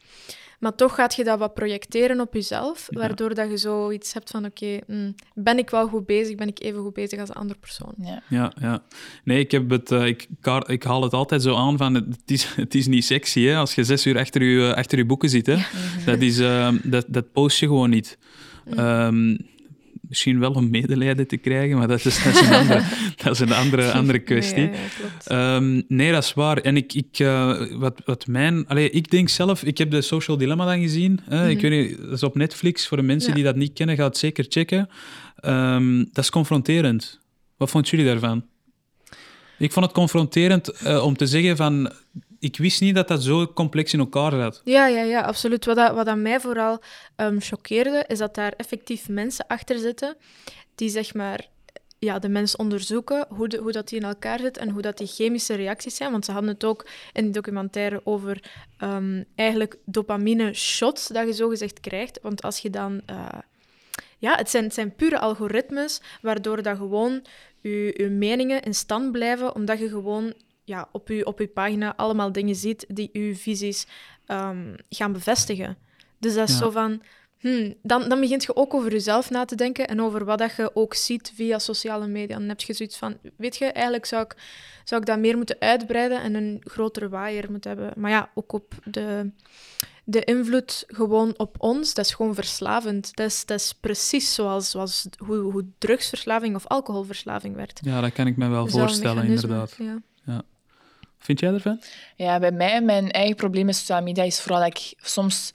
Maar 0.60 0.76
toch 0.76 0.96
gaat 0.96 1.16
je 1.16 1.24
dat 1.24 1.40
wat 1.40 1.54
projecteren 1.54 2.20
op 2.20 2.34
jezelf, 2.34 2.88
waardoor 2.92 3.34
dat 3.34 3.50
je 3.50 3.58
zoiets 3.58 4.14
hebt 4.14 4.30
van, 4.30 4.46
oké, 4.46 4.80
mm, 4.88 5.16
ben 5.34 5.58
ik 5.58 5.70
wel 5.70 5.88
goed 5.88 6.06
bezig, 6.06 6.36
ben 6.36 6.48
ik 6.48 6.62
even 6.62 6.82
goed 6.82 6.94
bezig 6.94 7.20
als 7.20 7.30
een 7.30 7.36
andere 7.36 7.60
persoon. 7.60 7.94
Ja. 7.98 8.22
Ja, 8.30 8.54
ja. 8.62 8.84
Nee, 9.24 9.40
ik, 9.40 9.52
heb 9.52 9.70
het, 9.70 9.92
eh, 9.92 10.06
ik, 10.06 10.28
ik 10.66 10.84
haal 10.84 11.04
het 11.04 11.14
altijd 11.14 11.42
zo 11.42 11.56
aan 11.56 11.78
van 11.78 11.94
het 11.94 12.06
is, 12.26 12.44
het 12.56 12.76
is 12.76 12.88
niet 12.88 13.06
sexy 13.06 13.42
hè, 13.42 13.56
als 13.56 13.76
je 13.76 13.84
zes 13.84 14.06
uur 14.06 14.18
achter 14.18 14.44
je, 14.44 14.70
eh, 14.70 14.78
achter 14.78 14.98
je 14.98 15.06
boeken 15.06 15.30
zit. 15.30 15.46
Hè. 15.46 15.58
Dat, 16.06 16.22
is, 16.22 16.40
eh, 16.40 16.74
dat, 16.84 17.06
dat 17.08 17.32
post 17.32 17.60
je 17.60 17.66
gewoon 17.66 17.90
niet. 17.90 18.18
Ehm, 18.76 19.36
misschien 20.10 20.40
wel 20.40 20.52
om 20.52 20.70
medelijden 20.70 21.28
te 21.28 21.38
krijgen, 21.38 21.78
maar 21.78 21.88
dat 21.88 22.06
is, 22.06 22.24
dat 22.24 22.34
is 22.34 22.40
een 22.42 22.54
andere, 22.54 22.84
dat 23.24 23.34
is 23.34 23.40
een 23.40 23.52
andere, 23.54 23.92
andere 23.92 24.20
kwestie. 24.20 24.56
Nee, 24.70 24.72
ja. 25.26 25.56
Ehm, 25.56 25.82
nee, 25.88 26.12
dat 26.12 26.24
is 26.24 26.34
waar. 26.34 26.58
En 26.58 26.78
ik, 26.78 26.94
ik, 26.94 27.20
eh, 27.20 27.62
wat, 27.72 28.02
wat 28.06 28.28
mijn... 28.28 28.68
Allee, 28.68 28.90
ik 28.90 29.12
denk 29.12 29.30
zelf... 29.30 29.64
Ik 29.64 29.78
heb 29.78 29.92
de 29.92 30.02
Social 30.02 30.38
Dilemma 30.38 30.66
dan 30.66 30.80
gezien. 30.82 31.20
hè. 31.30 31.50
Ik 31.50 31.62
weet 31.62 31.72
niet, 31.90 31.98
dat 32.02 32.12
is 32.12 32.24
op 32.24 32.36
Netflix. 32.36 32.88
Voor 32.88 32.98
de 32.98 33.04
mensen 33.04 33.30
Ja. 33.30 33.36
die 33.36 33.44
dat 33.44 33.56
niet 33.56 33.74
kennen, 33.74 33.96
ga 33.96 34.04
het 34.04 34.18
zeker 34.18 34.46
checken. 34.50 34.90
Ehm, 35.36 35.98
dat 36.12 36.24
is 36.24 36.30
confronterend. 36.30 37.20
Wat 37.58 37.70
vond 37.70 37.90
jullie 37.90 38.06
daarvan? 38.06 38.46
Ik 39.58 39.72
vond 39.72 39.86
het 39.86 39.94
confronterend 39.96 40.70
eh, 40.70 41.04
om 41.06 41.18
te 41.18 41.28
zeggen 41.28 41.58
van... 41.58 41.92
Ik 42.40 42.58
wist 42.58 42.82
niet 42.82 42.96
dat 42.96 43.08
dat 43.08 43.24
zo 43.24 43.48
complex 43.48 43.94
in 43.94 44.00
elkaar 44.00 44.32
zat. 44.32 44.62
Ja, 44.64 44.88
ja, 44.88 45.02
ja, 45.02 45.22
absoluut. 45.22 45.66
Wat, 45.66 45.76
dat, 45.76 45.94
wat 45.94 46.06
dat 46.06 46.18
mij 46.18 46.40
vooral 46.40 46.82
ehm, 47.16 47.40
choqueerde, 47.40 48.04
is 48.08 48.18
dat 48.18 48.36
daar 48.36 48.54
effectief 48.58 49.10
mensen 49.10 49.48
achter 49.48 49.80
zitten 49.80 50.16
die 50.76 50.90
zeg 50.90 51.14
maar 51.14 51.48
ja, 52.00 52.20
de 52.20 52.30
mens 52.30 52.56
onderzoeken, 52.56 53.26
hoe, 53.30 53.58
hoe 53.62 53.72
dat 53.72 53.90
die 53.90 54.00
in 54.00 54.06
elkaar 54.06 54.40
zit 54.40 54.58
en 54.58 54.70
hoe 54.70 54.82
dat 54.82 54.98
die 54.98 55.08
chemische 55.08 55.56
reacties 55.56 55.96
zijn. 55.96 56.12
Want 56.12 56.26
ze 56.26 56.32
hadden 56.32 56.50
het 56.50 56.64
ook 56.64 56.88
in 57.14 57.26
de 57.26 57.32
documentaire 57.32 58.02
over 58.04 58.44
ehm, 58.78 59.24
eigenlijk 59.36 59.78
dopamine-shots 59.86 61.08
dat 61.08 61.28
je 61.28 61.34
zogezegd 61.34 61.80
krijgt. 61.80 62.20
Want 62.22 62.42
als 62.42 62.60
je 62.60 62.70
dan... 62.70 63.02
eh, 63.06 63.28
ja, 64.18 64.36
het 64.36 64.50
zijn, 64.50 64.64
het 64.64 64.74
zijn 64.74 64.96
pure 64.96 65.20
algoritmes, 65.20 66.02
waardoor 66.22 66.62
dat 66.62 66.78
gewoon 66.78 67.26
je, 67.62 67.94
je 67.98 68.10
meningen 68.10 68.62
in 68.62 68.74
stand 68.74 69.12
blijven, 69.12 69.56
omdat 69.56 69.80
je 69.80 69.90
gewoon 69.90 70.34
ja, 70.70 70.90
op, 70.92 71.08
je, 71.08 71.26
op 71.26 71.40
je 71.40 71.48
pagina 71.48 71.96
allemaal 71.96 72.32
dingen 72.32 72.56
ziet 72.56 72.86
die 72.88 73.10
je 73.14 73.36
visies 73.36 73.88
ehm, 74.26 74.76
gaan 74.90 75.12
bevestigen. 75.12 75.78
Dus 76.20 76.34
dat 76.34 76.48
is 76.50 76.54
Ja. 76.54 76.60
zo 76.60 76.70
van... 76.70 77.02
Hmm, 77.40 77.74
dan, 77.84 78.10
dan 78.10 78.20
begint 78.20 78.44
je 78.44 78.56
ook 78.56 78.74
over 78.74 78.92
jezelf 78.92 79.30
na 79.30 79.46
te 79.46 79.56
denken 79.56 79.88
en 79.88 80.02
over 80.02 80.26
wat 80.26 80.38
dat 80.38 80.56
je 80.56 80.76
ook 80.76 80.94
ziet 80.94 81.32
via 81.36 81.60
sociale 81.60 82.08
media. 82.08 82.38
Dan 82.38 82.48
heb 82.48 82.62
je 82.62 82.74
zoiets 82.74 82.98
van, 82.98 83.18
weet 83.38 83.58
je, 83.58 83.66
eigenlijk 83.66 84.06
zou 84.06 84.24
ik, 84.24 84.36
zou 84.84 85.02
ik 85.02 85.08
dat 85.08 85.20
meer 85.20 85.38
moeten 85.38 85.56
uitbreiden 85.60 86.22
en 86.22 86.34
een 86.34 86.62
grotere 86.64 87.10
waaier 87.10 87.52
moeten 87.52 87.72
hebben. 87.78 87.94
Maar 87.98 88.12
ja, 88.12 88.30
ook 88.34 88.52
op 88.54 88.74
de, 88.84 89.32
de 90.04 90.24
invloed 90.24 90.84
gewoon 90.88 91.34
op 91.38 91.56
ons, 91.60 91.94
dat 91.94 92.06
is 92.06 92.14
gewoon 92.14 92.36
verslavend. 92.36 93.16
Dat 93.16 93.26
is, 93.28 93.46
dat 93.46 93.60
is 93.60 93.74
precies 93.74 94.34
zoals, 94.34 94.70
zoals 94.70 95.08
hoe, 95.18 95.38
hoe 95.38 95.66
drugsverslaving 95.78 96.56
of 96.56 96.68
alcoholverslaving 96.68 97.56
werkt. 97.56 97.80
Ja, 97.84 98.02
dat 98.02 98.14
kan 98.14 98.28
ik 98.28 98.38
me 98.38 98.48
wel 98.48 98.68
Zo'n 98.68 98.80
voorstellen, 98.80 99.26
inderdaad. 99.26 99.76
Ja. 99.78 100.02
Vind 101.20 101.40
jij 101.40 101.54
ervan? 101.54 101.82
Ja, 102.16 102.40
bij 102.40 102.52
mij, 102.52 102.82
mijn 102.82 103.12
eigen 103.12 103.36
probleem 103.36 103.66
met 103.66 103.76
sociale 103.76 104.02
media 104.04 104.24
is 104.24 104.42
vooral 104.42 104.60
dat 104.60 104.68
ik 104.68 104.94
soms 105.02 105.52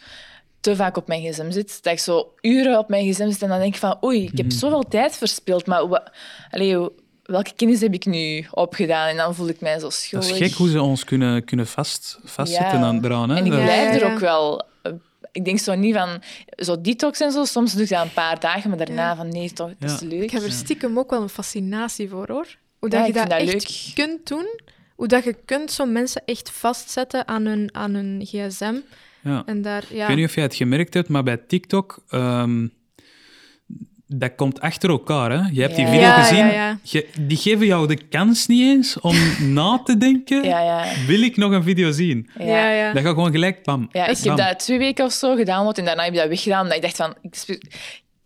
te 0.60 0.76
vaak 0.76 0.96
op 0.96 1.06
mijn 1.08 1.22
gsm 1.22 1.50
zit. 1.50 1.82
Dat 1.82 1.92
ik 1.92 1.98
zo 1.98 2.32
uren 2.40 2.78
op 2.78 2.88
mijn 2.88 3.12
gsm 3.12 3.30
zit 3.30 3.42
en 3.42 3.48
dan 3.48 3.58
denk 3.58 3.74
ik 3.74 3.80
van 3.80 4.04
oei, 4.04 4.22
ik 4.22 4.36
heb 4.36 4.46
Mhm. 4.46 4.54
zoveel 4.56 4.82
tijd 4.88 5.16
verspild, 5.16 5.66
maar 5.66 5.88
wa- 5.88 6.12
allee, 6.50 6.76
hoe- 6.76 6.92
welke 7.24 7.52
kennis 7.56 7.80
heb 7.80 7.92
ik 7.94 8.06
nu 8.06 8.46
opgedaan? 8.50 9.08
En 9.08 9.16
dan 9.16 9.34
voel 9.34 9.48
ik 9.48 9.60
mij 9.60 9.74
zo 9.78 9.80
Dat 9.80 9.94
schuldig. 9.94 10.30
is 10.30 10.36
gek 10.36 10.52
hoe 10.52 10.68
ze 10.70 10.82
ons 10.82 11.04
kunnen, 11.04 11.44
kunnen 11.44 11.66
vast, 11.66 12.18
vastzetten 12.24 12.78
Ja. 12.78 12.84
aan, 12.84 13.04
eraan. 13.04 13.28
Hè? 13.30 13.36
En 13.36 13.44
ik 13.44 13.50
Dat- 13.52 13.62
blijf 13.62 13.94
ja, 13.94 14.00
er 14.06 14.12
ook 14.12 14.18
wel... 14.18 14.62
eh, 14.82 14.92
Ik 15.32 15.44
denk 15.44 15.58
zo 15.58 15.74
niet 15.74 15.94
van... 15.94 16.22
Zo 16.56 16.80
detox 16.80 17.20
en 17.20 17.32
zo, 17.32 17.44
soms 17.44 17.72
doe 17.72 17.82
ik 17.82 17.88
dat 17.88 18.02
een 18.04 18.12
paar 18.12 18.40
dagen, 18.40 18.68
maar 18.70 18.78
daarna 18.78 19.08
Ja. 19.08 19.16
van 19.16 19.28
nee, 19.28 19.52
toch, 19.52 19.70
het 19.78 19.90
is 19.90 20.00
leuk. 20.00 20.22
Ik 20.22 20.30
heb 20.30 20.42
er 20.42 20.52
stiekem 20.52 20.98
ook 20.98 21.10
wel 21.10 21.22
een 21.22 21.28
fascinatie 21.28 22.08
voor, 22.08 22.26
hoor. 22.30 22.46
Hoe 22.78 22.90
Ja, 22.90 22.98
dat 22.98 23.06
je 23.06 23.12
dat 23.12 23.30
dat 23.30 23.38
echt 23.40 23.52
leuk. 23.52 23.94
kunt 23.94 24.26
doen. 24.28 24.60
Hoe 24.94 25.06
dat 25.08 25.24
je 25.24 25.36
kunt 25.44 25.70
zo 25.70 25.84
mensen 25.86 26.22
echt 26.24 26.50
vastzetten 26.50 27.28
aan 27.28 27.44
hun, 27.46 27.68
aan 27.72 27.94
hun 27.94 28.20
gsm. 28.24 28.74
ja. 29.20 29.42
En 29.46 29.62
daar, 29.62 29.84
ja... 29.90 30.00
Ik 30.02 30.06
weet 30.08 30.16
niet 30.16 30.28
of 30.28 30.34
jij 30.34 30.44
het 30.44 30.54
gemerkt 30.54 30.94
hebt, 30.94 31.08
maar 31.08 31.22
bij 31.22 31.36
TikTok... 31.36 32.04
ehm, 32.08 32.66
dat 34.06 34.34
komt 34.34 34.60
achter 34.60 34.90
elkaar. 34.90 35.30
Hè? 35.30 35.48
Je 35.52 35.60
hebt 35.60 35.74
die 35.76 35.84
Ja. 35.84 35.90
video 35.90 36.06
Ja, 36.06 36.22
gezien. 36.22 36.46
ja, 36.46 36.52
ja. 36.52 36.78
Je- 36.82 37.08
die 37.20 37.36
geven 37.36 37.66
jou 37.66 37.86
de 37.86 37.96
kans 38.08 38.46
niet 38.46 38.60
eens 38.62 39.00
om 39.00 39.16
na 39.58 39.80
te 39.84 39.96
denken. 39.96 40.44
Ja, 40.44 40.60
ja. 40.60 41.06
Wil 41.06 41.22
ik 41.22 41.36
nog 41.36 41.52
een 41.52 41.62
video 41.62 41.90
zien? 41.90 42.30
ja. 42.38 42.44
ja, 42.44 42.70
ja. 42.70 42.92
Dat 42.92 43.02
gaat 43.02 43.14
gewoon 43.14 43.30
gelijk, 43.32 43.62
pam. 43.62 43.88
Ja, 43.92 44.06
ik 44.06 44.16
heb 44.16 44.24
Bam. 44.26 44.36
dat 44.36 44.58
twee 44.58 44.78
weken 44.78 45.04
of 45.04 45.12
zo 45.12 45.34
gedownload 45.36 45.78
en 45.78 45.84
daarna 45.84 46.02
heb 46.04 46.12
ik 46.12 46.18
dat 46.18 46.28
weggedaan. 46.28 46.60
Omdat 46.62 46.76
ik 46.76 46.82
dacht 46.82 46.96
van... 46.96 47.14
Ik, 47.22 47.60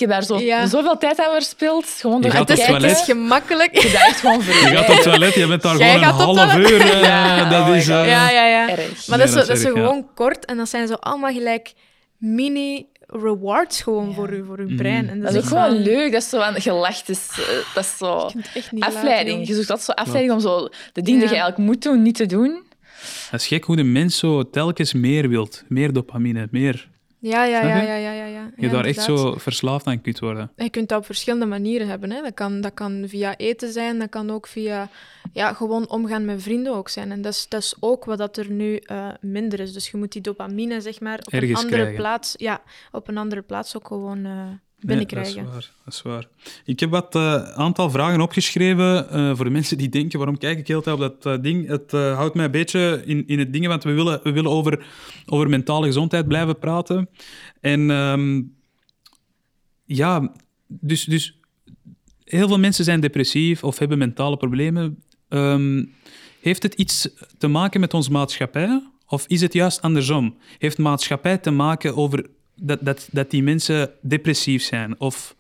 ik 0.01 0.07
heb 0.07 0.09
daar 0.09 0.23
zo, 0.25 0.39
Ja. 0.39 0.67
zoveel 0.67 0.99
tijd 0.99 1.19
aan 1.19 1.33
verspild. 1.33 1.87
Gewoon 1.87 2.21
door 2.21 2.31
Je 2.31 2.37
gaat 2.37 2.47
te 2.47 2.53
op 2.53 2.59
het, 2.59 2.69
is, 2.69 2.75
het 2.75 2.83
het 2.83 2.85
kijken. 2.93 3.01
is 3.01 3.13
gemakkelijk. 3.13 3.75
Dat 3.75 3.85
echt 3.85 4.21
gewoon 4.21 4.39
Je 4.39 4.53
gaat 4.53 4.89
op 4.89 4.95
het 4.95 5.03
toilet, 5.03 5.35
je 5.35 5.47
bent 5.47 5.63
daar 5.63 5.77
Jij 5.79 5.89
gewoon 5.99 6.09
een 6.09 6.15
half 6.37 6.51
toilet? 6.53 6.71
uur. 6.71 6.81
eh, 6.81 7.03
Ja, 7.03 7.49
dat 7.51 7.69
oh 7.69 7.77
is... 7.77 7.89
eh. 7.89 8.07
Ja, 8.09 8.31
ja, 8.31 8.47
ja. 8.47 8.69
Erg. 8.69 9.07
Maar 9.09 9.19
Nee, 9.19 9.27
dat 9.27 9.27
is, 9.27 9.33
zo, 9.33 9.39
dat 9.39 9.47
dat 9.47 9.57
is 9.57 9.63
ja. 9.63 9.69
gewoon 9.71 10.09
kort 10.15 10.45
en 10.45 10.57
dat 10.57 10.69
zijn 10.69 10.87
zo 10.87 10.95
allemaal 10.95 11.33
gelijk 11.33 11.73
mini 12.19 12.87
rewards 13.07 13.81
gewoon 13.83 14.09
Ja. 14.09 14.15
voor 14.15 14.35
je, 14.35 14.45
voor 14.45 14.59
je 14.61 14.65
Mhm. 14.67 14.77
brein. 14.77 15.09
En 15.09 15.21
Dat 15.21 15.31
is 15.35 15.37
ook 15.39 15.45
gewoon 15.49 15.77
leuk. 15.83 16.13
Dat 16.13 16.23
is 16.23 16.29
zo 16.29 16.39
aan 16.39 16.61
gelacht. 16.61 17.09
is, 17.09 17.29
eh, 17.33 17.45
dat 17.75 17.85
is 17.85 17.97
zo 17.99 18.17
Ik 18.27 18.31
vind 18.31 18.47
het 18.47 18.57
echt 18.57 18.73
niet 18.73 18.85
afleiding. 18.85 19.37
laten, 19.39 19.49
Je 19.49 19.55
zoekt 19.55 19.71
altijd 19.71 19.87
zo 19.99 20.03
afleiding 20.03 20.33
om 20.35 20.41
zo 20.41 20.69
de 20.93 21.03
dingen 21.03 21.21
die 21.21 21.29
je 21.29 21.35
eigenlijk 21.37 21.59
moet 21.59 21.83
doen, 21.83 22.03
niet 22.03 22.15
te 22.17 22.27
doen. 22.27 22.63
Dat 23.31 23.41
is 23.41 23.47
gek 23.47 23.65
hoe 23.65 23.77
de 23.77 23.83
mens 23.83 24.19
zo 24.19 24.51
telkens 24.51 24.93
meer 24.93 25.29
wilt. 25.29 25.65
Meer 25.69 25.93
dopamine, 25.93 26.49
meer. 26.51 26.89
Ja, 27.21 27.45
ja, 27.45 27.63
ja, 27.63 27.77
je? 27.77 27.87
ja, 27.87 27.97
ja, 27.97 28.13
ja, 28.13 28.25
ja. 28.25 28.51
Je 28.57 28.69
daar 28.69 28.85
echt 28.85 29.03
zo 29.03 29.35
verslaafd 29.39 29.87
aan 29.87 30.01
kunt 30.01 30.19
worden. 30.19 30.51
Je 30.57 30.71
kunt 30.71 30.89
dat 30.89 30.99
op 30.99 31.05
verschillende 31.05 31.47
manieren 31.47 31.89
hebben. 31.89 32.11
Hè. 32.11 32.23
Dat, 32.23 32.35
kan, 32.35 32.61
dat 32.61 32.75
kan 32.75 33.05
via 33.07 33.37
eten 33.37 33.73
zijn, 33.73 33.99
dat 33.99 34.09
kan 34.09 34.31
ook 34.31 34.47
via 34.47 34.89
ja, 35.33 35.53
gewoon 35.53 35.89
omgaan 35.89 36.25
met 36.25 36.43
vrienden 36.43 36.75
ook 36.75 36.89
zijn. 36.89 37.13
En 37.13 37.23
dat 37.23 37.33
is, 37.33 37.47
dat 37.49 37.63
is 37.63 37.75
ook 37.81 38.05
wat 38.05 38.19
dat 38.19 38.37
er 38.37 38.51
nu 38.51 38.77
eh, 38.77 39.09
minder 39.21 39.61
is. 39.61 39.73
Dus 39.73 39.91
je 39.91 39.97
moet 39.97 40.13
die 40.13 40.23
dopamine 40.23 40.81
zeg 40.81 41.01
maar, 41.01 41.19
op 41.19 41.33
een 41.33 41.55
andere 41.55 41.69
krijgen. 41.69 41.95
plaats, 41.95 42.35
ja, 42.37 42.63
op 42.93 43.09
een 43.09 43.19
andere 43.19 43.43
plaats 43.43 43.77
ook 43.77 43.87
gewoon 43.87 44.27
Nee, 44.81 44.87
binnenkrijgen. 44.87 45.45
dat 45.45 45.45
is 45.45 45.53
waar. 45.53 45.71
Dat 45.85 45.95
is 45.95 46.03
waar. 46.03 46.27
Ik 46.65 46.81
heb 46.81 46.91
wat 46.91 47.15
eh, 47.15 47.43
aantal 47.43 47.91
vragen 47.91 48.21
opgeschreven 48.21 49.11
eh, 49.11 49.37
voor 49.37 49.45
de 49.45 49.51
mensen 49.51 49.79
die 49.79 49.89
denken, 49.89 50.19
waarom 50.19 50.39
kijk 50.39 50.59
ik 50.59 50.69
heel 50.69 50.83
tijd 50.83 50.97
op 50.97 51.03
dat 51.03 51.27
eh, 51.27 51.43
ding? 51.43 51.67
Het 51.67 51.93
eh, 51.93 52.17
houdt 52.17 52.35
mij 52.35 52.45
een 52.45 52.51
beetje 52.51 53.03
in, 53.05 53.27
in 53.27 53.39
het 53.39 53.53
ding, 53.53 53.67
want 53.67 53.85
we 53.85 53.93
willen, 53.93 54.21
we 54.23 54.33
willen 54.33 54.51
over, 54.51 54.87
over 55.27 55.49
mentale 55.49 55.87
gezondheid 55.87 56.29
blijven 56.29 56.59
praten. 56.59 57.09
En 57.61 57.91
ehm, 57.91 58.43
ja, 59.85 60.33
dus, 60.67 61.05
dus 61.05 61.39
heel 62.25 62.49
veel 62.49 62.59
mensen 62.59 62.85
zijn 62.85 63.01
depressief 63.01 63.65
of 63.65 63.79
hebben 63.79 63.99
mentale 63.99 64.37
problemen. 64.37 65.03
Ehm, 65.29 65.85
heeft 66.41 66.63
het 66.63 66.75
iets 66.75 67.09
te 67.39 67.49
maken 67.49 67.81
met 67.81 67.95
onze 67.95 68.11
maatschappij? 68.11 68.83
Of 69.07 69.25
is 69.27 69.41
het 69.41 69.53
juist 69.53 69.83
andersom? 69.83 70.37
Heeft 70.59 70.79
maatschappij 70.79 71.39
te 71.39 71.51
maken 71.51 71.97
over 71.97 72.31
dat, 72.61 72.79
dat, 72.83 73.09
dat 73.11 73.31
die 73.31 73.43
mensen 73.43 73.91
depressief 74.01 74.63
zijn? 74.63 75.01
Of 75.01 75.35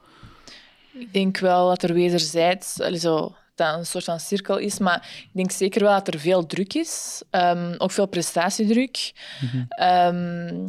Ik 0.92 1.12
denk 1.12 1.38
wel 1.38 1.68
dat 1.68 1.82
er 1.82 1.94
wederzijds 1.94 2.74
zo, 2.74 3.34
dat 3.54 3.78
een 3.78 3.86
soort 3.86 4.04
van 4.04 4.20
cirkel 4.20 4.56
is, 4.56 4.78
maar 4.78 5.08
ik 5.22 5.30
denk 5.32 5.50
zeker 5.50 5.82
wel 5.82 5.92
dat 5.92 6.14
er 6.14 6.20
veel 6.20 6.46
druk 6.46 6.74
is. 6.74 7.22
Ehm, 7.30 7.74
ook 7.78 7.90
veel 7.90 8.06
prestatiedruk. 8.08 9.12
Ehm, 9.68 10.66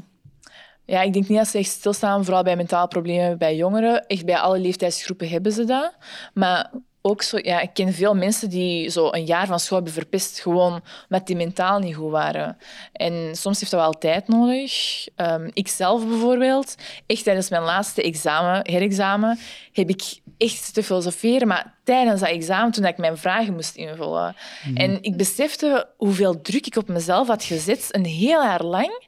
ja, 0.85 1.01
ik 1.01 1.13
denk 1.13 1.27
niet 1.27 1.37
dat 1.37 1.47
ze 1.47 1.57
echt 1.57 1.69
stilstaan, 1.69 2.23
vooral 2.23 2.43
bij 2.43 2.55
mentale 2.55 2.87
problemen 2.87 3.37
bij 3.37 3.55
jongeren. 3.55 4.07
Echt 4.07 4.25
bij 4.25 4.37
alle 4.37 4.59
leeftijdsgroepen 4.59 5.29
hebben 5.29 5.51
ze 5.51 5.65
dat. 5.65 5.93
Maar 6.33 6.71
ook 7.01 7.21
zo, 7.21 7.37
ja, 7.41 7.59
ik 7.59 7.73
ken 7.73 7.93
veel 7.93 8.15
mensen 8.15 8.49
die 8.49 8.89
zo 8.89 9.07
een 9.11 9.25
jaar 9.25 9.47
van 9.47 9.59
school 9.59 9.77
hebben 9.77 9.95
verpest, 9.95 10.39
gewoon 10.39 10.81
omdat 11.09 11.27
die 11.27 11.35
mentaal 11.35 11.79
niet 11.79 11.95
goed 11.95 12.11
waren. 12.11 12.57
En 12.93 13.35
soms 13.35 13.59
heeft 13.59 13.71
dat 13.71 13.81
wel 13.81 13.97
tijd 13.97 14.27
nodig. 14.27 15.07
Ehm 15.15 15.49
ik 15.53 15.67
zelf 15.67 16.07
bijvoorbeeld, 16.07 16.75
echt 17.05 17.23
tijdens 17.23 17.49
mijn 17.49 17.63
laatste 17.63 18.03
examen, 18.03 18.71
herexamen, 18.71 19.39
heb 19.71 19.89
ik 19.89 20.19
echt 20.37 20.73
te 20.73 20.83
filosoferen. 20.83 21.47
Maar 21.47 21.75
tijdens 21.83 22.19
dat 22.19 22.29
examen, 22.29 22.71
toen 22.71 22.85
ik 22.85 22.97
mijn 22.97 23.17
vragen 23.17 23.53
moest 23.53 23.75
invullen. 23.75 24.35
En 24.73 25.03
ik 25.03 25.17
besefte 25.17 25.87
hoeveel 25.97 26.41
druk 26.41 26.65
ik 26.65 26.75
op 26.75 26.87
mezelf 26.87 27.27
had 27.27 27.43
gezet, 27.43 27.87
een 27.91 28.05
heel 28.05 28.43
jaar 28.43 28.63
lang. 28.63 29.07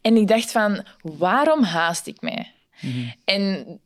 En 0.00 0.16
ik 0.16 0.28
dacht 0.28 0.52
van, 0.52 0.84
waarom 1.02 1.62
haast 1.62 2.06
ik 2.06 2.20
mij? 2.20 2.52
En 3.24 3.80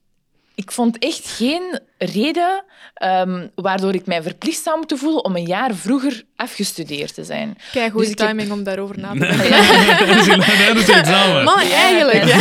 ik 0.54 0.73
vond 0.73 0.99
echt 0.99 1.28
geen 1.28 1.80
reden 1.99 2.64
ehm, 2.94 3.49
waardoor 3.54 3.94
ik 3.94 4.06
mij 4.06 4.23
verplicht 4.23 4.62
zou 4.62 4.76
moeten 4.78 4.99
voelen 4.99 5.25
om 5.25 5.37
een 5.37 5.46
jaar 5.46 5.75
vroeger 5.75 6.23
afgestudeerd 6.37 7.14
te 7.14 7.25
zijn. 7.25 7.58
Kijk, 7.73 7.90
goede 7.90 8.06
Dus 8.06 8.12
ik 8.14 8.18
heb- 8.18 8.28
timing 8.28 8.52
om 8.52 8.62
daarover 8.62 8.99
na 8.99 9.12
te 9.12 9.18
denken. 9.18 10.75
dat 10.75 10.76
is 10.76 10.88
examen. 10.88 11.44
Man, 11.44 11.61
eigenlijk. 11.61 12.25
Ja, 12.25 12.37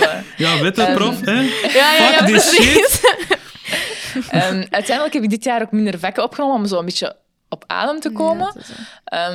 Ja. 0.00 0.22
Ja, 0.36 0.60
weet 0.62 0.76
het, 0.76 0.94
prof? 0.94 1.20
Hè? 1.20 1.32
ja, 1.32 1.94
ja, 1.94 2.12
Fuck 2.12 2.26
this. 2.26 3.00
Ehm, 4.30 4.64
uiteindelijk 4.70 5.12
heb 5.14 5.22
ik 5.22 5.30
dit 5.30 5.44
jaar 5.44 5.62
ook 5.62 5.72
minder 5.72 5.98
vakken 5.98 6.22
opgenomen 6.22 6.56
om 6.56 6.66
zo 6.66 6.78
een 6.78 6.84
beetje 6.84 7.16
op 7.48 7.64
adem 7.66 8.00
te 8.00 8.10
komen. 8.10 8.54
Ja. 9.04 9.28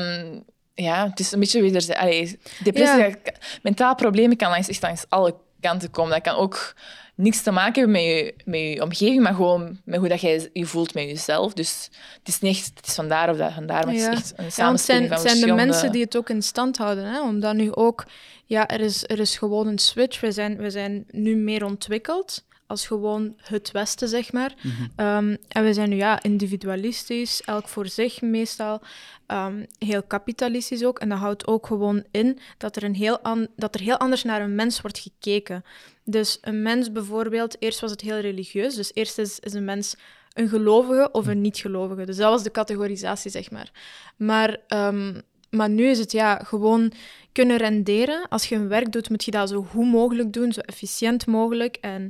Ehm, 0.76 1.10
het 1.10 1.20
is 1.20 1.32
een 1.32 1.40
beetje 1.40 1.62
wederzijds. 1.62 2.02
Allee, 2.02 2.40
depressie, 2.64 3.16
mentaal 3.62 3.96
problemen 3.96 4.38
kan 4.38 4.50
langs, 4.50 4.68
echt 4.68 4.82
langs 4.82 5.06
alle 5.10 5.36
kanten 5.62 5.90
komen. 5.92 6.12
Dat 6.12 6.22
kan 6.22 6.36
ook 6.36 6.74
niks 7.16 7.42
te 7.42 7.52
maken 7.52 7.74
hebben 7.84 7.92
met 7.92 8.02
je, 8.04 8.34
met 8.46 8.60
je 8.60 8.82
omgeving, 8.82 9.24
maar 9.24 9.34
gewoon 9.34 9.80
met 9.86 10.00
hoe 10.00 10.08
dat 10.10 10.22
jij 10.22 10.50
je 10.54 10.66
voelt 10.66 10.94
met 10.94 11.04
jezelf. 11.04 11.54
Dus 11.54 11.90
het 12.20 12.28
is 12.28 12.40
niet 12.40 12.56
echt, 12.58 12.72
het 12.76 12.88
is 12.88 12.94
vandaar 12.94 13.30
of 13.30 13.38
dat 13.38 13.54
vandaar, 13.54 13.86
maar 13.86 13.94
het 13.94 14.04
Ja. 14.04 14.12
is 14.12 14.18
echt 14.18 14.34
een 14.38 14.44
Ja, 14.44 14.50
samenspeling 14.50 15.08
zijn, 15.08 15.20
van 15.20 15.28
het 15.30 15.38
zijn 15.38 15.50
de 15.50 15.56
mensen 15.66 15.92
die 15.92 16.02
het 16.04 16.18
ook 16.18 16.30
in 16.30 16.42
stand 16.42 16.78
houden. 16.78 17.06
Hè? 17.06 17.22
Omdat 17.22 17.56
nu 17.56 17.74
ook, 17.74 18.06
ja, 18.46 18.68
er 18.68 18.80
is, 18.80 19.04
er 19.08 19.20
is 19.20 19.38
gewoon 19.38 19.68
een 19.68 19.78
switch. 19.80 20.20
We 20.20 20.32
zijn, 20.32 20.58
we 20.58 20.70
zijn 20.70 21.06
nu 21.12 21.36
meer 21.36 21.66
ontwikkeld 21.66 22.46
als 22.68 22.88
gewoon 22.88 23.34
het 23.38 23.72
Westen, 23.72 24.08
zeg 24.08 24.32
maar. 24.32 24.54
Ehm, 24.96 25.36
en 25.48 25.64
we 25.64 25.74
zijn 25.74 25.90
nu 25.90 25.96
ja, 25.96 26.22
individualistisch, 26.24 27.42
elk 27.46 27.68
voor 27.68 27.88
zich 27.88 28.22
meestal. 28.22 28.82
Ehm, 29.28 29.66
heel 29.80 30.04
kapitalistisch 30.04 30.84
ook. 30.84 31.00
En 31.00 31.10
dat 31.10 31.18
houdt 31.18 31.48
ook 31.48 31.68
gewoon 31.68 32.04
in 32.12 32.40
dat 32.58 32.76
er, 32.76 32.84
een 32.84 32.96
heel 32.96 33.20
an- 33.20 33.48
dat 33.56 33.76
er 33.76 33.82
heel 33.82 33.98
anders 33.98 34.24
naar 34.24 34.42
een 34.42 34.56
mens 34.56 34.82
wordt 34.82 35.00
gekeken. 35.00 35.64
Dus 36.04 36.38
een 36.42 36.62
mens 36.62 36.92
bijvoorbeeld, 36.92 37.56
eerst 37.60 37.80
was 37.80 37.92
het 37.92 38.02
heel 38.02 38.20
religieus. 38.20 38.76
Dus 38.76 38.92
eerst 38.94 39.18
is, 39.18 39.40
is 39.40 39.54
een 39.54 39.66
mens 39.66 39.96
een 40.34 40.50
gelovige 40.50 41.10
of 41.12 41.28
een 41.28 41.42
niet-gelovige. 41.42 42.06
Dus 42.06 42.18
dat 42.18 42.32
was 42.32 42.44
de 42.44 42.52
categorisatie, 42.52 43.32
zeg 43.32 43.52
maar. 43.52 43.72
Maar, 44.18 44.58
ehm, 44.68 45.20
maar 45.50 45.70
nu 45.70 45.86
is 45.86 46.00
het 46.00 46.12
ja, 46.12 46.36
gewoon 46.36 46.92
kunnen 47.32 47.58
renderen. 47.58 48.28
Als 48.30 48.46
je 48.46 48.56
een 48.56 48.68
werk 48.68 48.92
doet, 48.92 49.10
moet 49.10 49.24
je 49.24 49.32
dat 49.32 49.50
zo 49.50 49.64
goed 49.64 49.86
mogelijk 49.86 50.34
doen, 50.34 50.52
zo 50.52 50.60
efficiënt 50.60 51.26
mogelijk. 51.28 51.78
En 51.82 52.10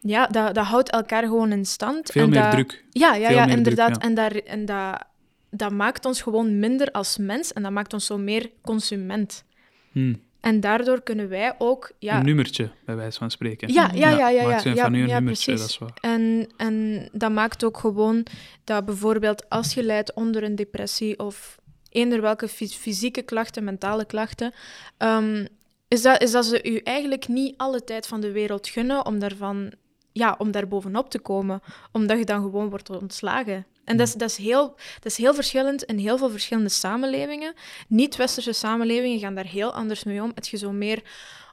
ja, 0.00 0.26
dat, 0.26 0.54
dat 0.54 0.64
houdt 0.64 0.90
elkaar 0.90 1.22
gewoon 1.22 1.52
in 1.52 1.64
stand. 1.64 2.10
Veel 2.10 2.22
en 2.22 2.30
meer 2.30 2.42
dat, 2.42 2.50
druk. 2.50 2.84
Ja, 2.90 3.14
ja, 3.14 3.26
Veel 3.26 3.36
ja 3.36 3.46
inderdaad. 3.46 3.88
druk, 3.88 4.02
ja. 4.02 4.08
En, 4.08 4.14
daar, 4.14 4.32
en 4.32 4.64
dat, 4.64 5.04
dat 5.50 5.72
maakt 5.72 6.04
ons 6.04 6.22
gewoon 6.22 6.58
minder 6.58 6.90
als 6.90 7.16
mens 7.16 7.52
en 7.52 7.62
dat 7.62 7.72
maakt 7.72 7.92
ons 7.92 8.06
zo 8.06 8.18
meer 8.18 8.50
consument. 8.62 9.44
Hm. 9.92 10.14
En 10.40 10.60
daardoor 10.60 11.02
kunnen 11.02 11.28
wij 11.28 11.54
ook... 11.58 11.92
Ja, 11.98 12.18
Een 12.18 12.24
nummertje, 12.24 12.70
bij 12.84 12.96
wijze 12.96 13.18
van 13.18 13.30
spreken. 13.30 13.72
Ja, 13.72 13.90
ja, 13.94 14.10
ja, 14.10 14.28
ja, 14.28 14.42
Maakt 14.42 14.62
ja, 14.62 14.70
ze 14.70 14.76
ja, 14.76 14.82
van 14.82 14.94
u 14.94 15.02
een 15.02 15.08
ja, 15.08 15.14
nummertje, 15.14 15.52
precies. 15.52 15.76
dat 15.76 15.88
is 15.88 15.94
waar. 16.00 16.12
En, 16.12 16.48
en 16.56 17.08
dat 17.12 17.32
maakt 17.32 17.64
ook 17.64 17.78
gewoon 17.78 18.26
dat 18.64 18.84
bijvoorbeeld 18.84 19.48
als 19.48 19.74
je 19.74 19.82
lijdt 19.82 20.12
onder 20.12 20.42
een 20.42 20.54
depressie 20.54 21.18
of 21.18 21.58
eender 21.88 22.20
welke 22.20 22.48
fys- 22.48 22.74
fysieke 22.74 23.22
klachten, 23.22 23.64
mentale 23.64 24.04
klachten, 24.04 24.52
ehm, 24.96 25.46
is, 25.88 26.02
dat, 26.02 26.22
is 26.22 26.30
dat 26.30 26.44
ze 26.44 26.62
u 26.62 26.76
eigenlijk 26.76 27.28
niet 27.28 27.54
alle 27.56 27.84
tijd 27.84 28.06
van 28.06 28.20
de 28.20 28.32
wereld 28.32 28.68
gunnen 28.68 29.06
om, 29.06 29.18
daarvan, 29.18 29.72
ja, 30.12 30.34
om 30.38 30.50
daar 30.50 30.68
bovenop 30.68 31.10
te 31.10 31.18
komen, 31.18 31.60
omdat 31.92 32.18
je 32.18 32.24
dan 32.24 32.42
gewoon 32.42 32.70
wordt 32.70 32.90
ontslagen. 32.90 33.66
En 33.90 33.96
dat 33.96 34.06
is, 34.06 34.14
dat, 34.14 34.30
is 34.30 34.36
heel, 34.36 34.68
dat 34.94 35.12
is 35.12 35.16
heel 35.16 35.34
verschillend 35.34 35.82
in 35.82 35.98
heel 35.98 36.18
veel 36.18 36.30
verschillende 36.30 36.68
samenlevingen. 36.68 37.54
Niet-westerse 37.88 38.52
samenlevingen 38.52 39.18
gaan 39.18 39.34
daar 39.34 39.46
heel 39.46 39.72
anders 39.72 40.04
mee 40.04 40.22
om. 40.22 40.32
Het 40.34 40.48
je 40.48 40.56
zo 40.56 40.72
meer 40.72 41.02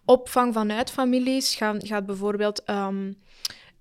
opvang 0.05 0.53
vanuit 0.53 0.91
families. 0.91 1.55
Gaat, 1.55 1.87
gaat 1.87 2.05
bijvoorbeeld, 2.05 2.63
ehm 2.63 3.11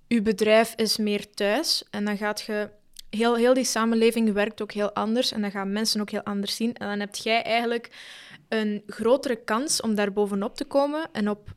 uw 0.07 0.21
bedrijf 0.21 0.73
is 0.75 0.97
meer 0.97 1.29
thuis 1.29 1.83
en 1.89 2.05
dan 2.05 2.17
gaat 2.17 2.41
je... 2.41 2.69
Heel, 3.09 3.35
heel 3.35 3.53
die 3.53 3.63
samenleving 3.63 4.33
werkt 4.33 4.61
ook 4.61 4.71
heel 4.71 4.93
anders 4.93 5.31
en 5.31 5.41
dan 5.41 5.51
gaan 5.51 5.71
mensen 5.71 6.01
ook 6.01 6.09
heel 6.09 6.23
anders 6.23 6.55
zien. 6.55 6.73
En 6.73 6.87
dan 6.87 6.99
heb 6.99 7.15
jij 7.15 7.43
eigenlijk 7.43 7.91
een 8.49 8.83
grotere 8.87 9.43
kans 9.43 9.81
om 9.81 9.95
daar 9.95 10.13
bovenop 10.13 10.55
te 10.55 10.65
komen 10.65 11.09
en 11.11 11.29
op, 11.29 11.55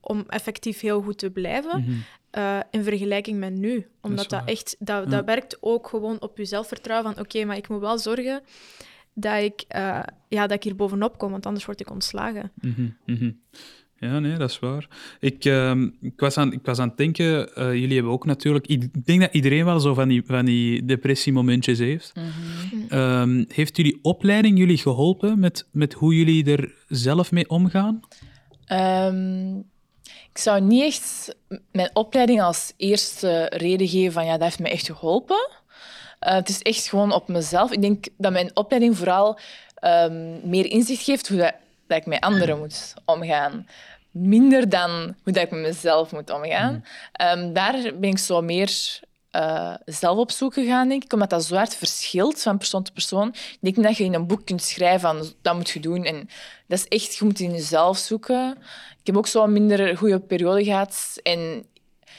om 0.00 0.24
effectief 0.28 0.80
heel 0.80 1.02
goed 1.02 1.18
te 1.18 1.30
blijven 1.30 1.80
Mhm. 1.80 1.98
Eh, 2.34 2.58
in 2.70 2.82
vergelijking 2.82 3.38
met 3.38 3.54
nu. 3.54 3.86
Omdat 4.00 4.28
dat, 4.28 4.42
echt, 4.44 4.76
dat, 4.78 5.04
Ja. 5.04 5.10
dat 5.10 5.24
werkt 5.24 5.56
ook 5.60 5.88
gewoon 5.88 6.20
op 6.20 6.38
je 6.38 6.44
zelfvertrouwen 6.44 7.12
van 7.14 7.24
oké, 7.24 7.44
maar 7.44 7.56
ik 7.56 7.68
moet 7.68 7.80
wel 7.80 7.98
zorgen 7.98 8.42
dat 9.14 9.42
ik, 9.42 9.64
eh, 9.68 10.00
ja, 10.28 10.46
dat 10.46 10.56
ik 10.56 10.62
hier 10.62 10.76
bovenop 10.76 11.18
kom, 11.18 11.30
want 11.30 11.46
anders 11.46 11.64
word 11.64 11.80
ik 11.80 11.90
ontslagen. 11.90 12.52
Mhm, 12.60 12.88
mhm. 13.06 13.30
Ja, 13.98 14.18
nee, 14.18 14.36
dat 14.36 14.50
is 14.50 14.58
waar. 14.58 14.88
Ik, 15.20 15.44
ehm, 15.44 15.88
ik, 16.00 16.20
was, 16.20 16.36
aan, 16.36 16.52
ik 16.52 16.60
was 16.62 16.78
aan 16.78 16.88
het 16.88 16.96
denken, 16.96 17.54
eh, 17.54 17.74
jullie 17.74 17.94
hebben 17.94 18.12
ook 18.12 18.24
natuurlijk... 18.24 18.66
Ik 18.66 19.06
denk 19.06 19.20
dat 19.20 19.34
iedereen 19.34 19.64
wel 19.64 19.80
zo 19.80 19.94
van 19.94 20.08
die, 20.08 20.22
van 20.26 20.44
die 20.44 20.84
depressiemomentjes 20.84 21.78
heeft. 21.78 22.12
Ehm, 22.88 23.44
heeft 23.48 23.76
jullie 23.76 23.98
opleiding 24.02 24.58
jullie 24.58 24.78
geholpen 24.78 25.38
met, 25.38 25.68
met 25.72 25.92
hoe 25.92 26.16
jullie 26.16 26.56
er 26.56 26.74
zelf 26.88 27.32
mee 27.32 27.48
omgaan? 27.48 28.00
Ehm, 28.64 29.60
ik 30.34 30.40
zou 30.40 30.60
niet 30.60 30.82
echt 30.82 31.34
mijn 31.72 31.90
opleiding 31.92 32.42
als 32.42 32.72
eerste 32.76 33.44
reden 33.44 33.88
geven 33.88 34.12
van 34.12 34.24
ja, 34.24 34.32
dat 34.32 34.42
heeft 34.42 34.58
me 34.58 34.68
echt 34.68 34.86
geholpen. 34.86 35.48
Eh, 36.18 36.34
het 36.34 36.48
is 36.48 36.62
echt 36.62 36.88
gewoon 36.88 37.12
op 37.12 37.28
mezelf. 37.28 37.72
Ik 37.72 37.80
denk 37.80 38.06
dat 38.16 38.32
mijn 38.32 38.56
opleiding 38.56 38.96
vooral 38.96 39.38
ehm, 39.74 40.48
meer 40.48 40.66
inzicht 40.66 41.02
geeft 41.02 41.28
hoe 41.28 41.38
dat, 41.38 41.54
dat 41.86 41.98
ik 41.98 42.06
met 42.06 42.20
anderen 42.20 42.58
moet 42.58 42.94
omgaan. 43.04 43.66
Minder 44.10 44.68
dan 44.68 44.90
hoe 45.22 45.32
dat 45.32 45.42
ik 45.42 45.50
met 45.50 45.60
mezelf 45.60 46.12
moet 46.12 46.30
omgaan. 46.30 46.84
Ehm, 47.12 47.52
daar 47.52 47.92
ben 47.94 48.10
ik 48.10 48.18
zo 48.18 48.42
meer 48.42 49.00
eh, 49.30 49.74
zelf 49.84 50.18
op 50.18 50.30
zoek 50.30 50.54
gegaan, 50.54 50.88
denk 50.88 51.04
ik, 51.04 51.12
omdat 51.12 51.30
dat 51.30 51.44
zo 51.44 51.54
hard 51.54 51.76
verschilt 51.76 52.42
van 52.42 52.58
persoon 52.58 52.82
tot 52.82 52.92
persoon. 52.92 53.28
Ik 53.28 53.58
denk 53.60 53.76
niet 53.76 53.84
dat 53.84 53.96
je 53.96 54.04
in 54.04 54.14
een 54.14 54.26
boek 54.26 54.44
kunt 54.44 54.62
schrijven 54.62 55.00
van 55.00 55.32
dat 55.42 55.54
moet 55.54 55.70
je 55.70 55.80
doen. 55.80 56.04
En 56.04 56.28
dat 56.66 56.78
is 56.78 56.88
echt, 56.88 57.14
je 57.14 57.24
moet 57.24 57.40
in 57.40 57.50
jezelf 57.50 57.98
zoeken. 57.98 58.58
Ik 59.04 59.10
heb 59.10 59.16
ook 59.16 59.26
zo 59.26 59.44
een 59.44 59.52
minder 59.52 59.96
goede 59.96 60.20
periode 60.20 60.64
gehad. 60.64 61.18
En 61.22 61.64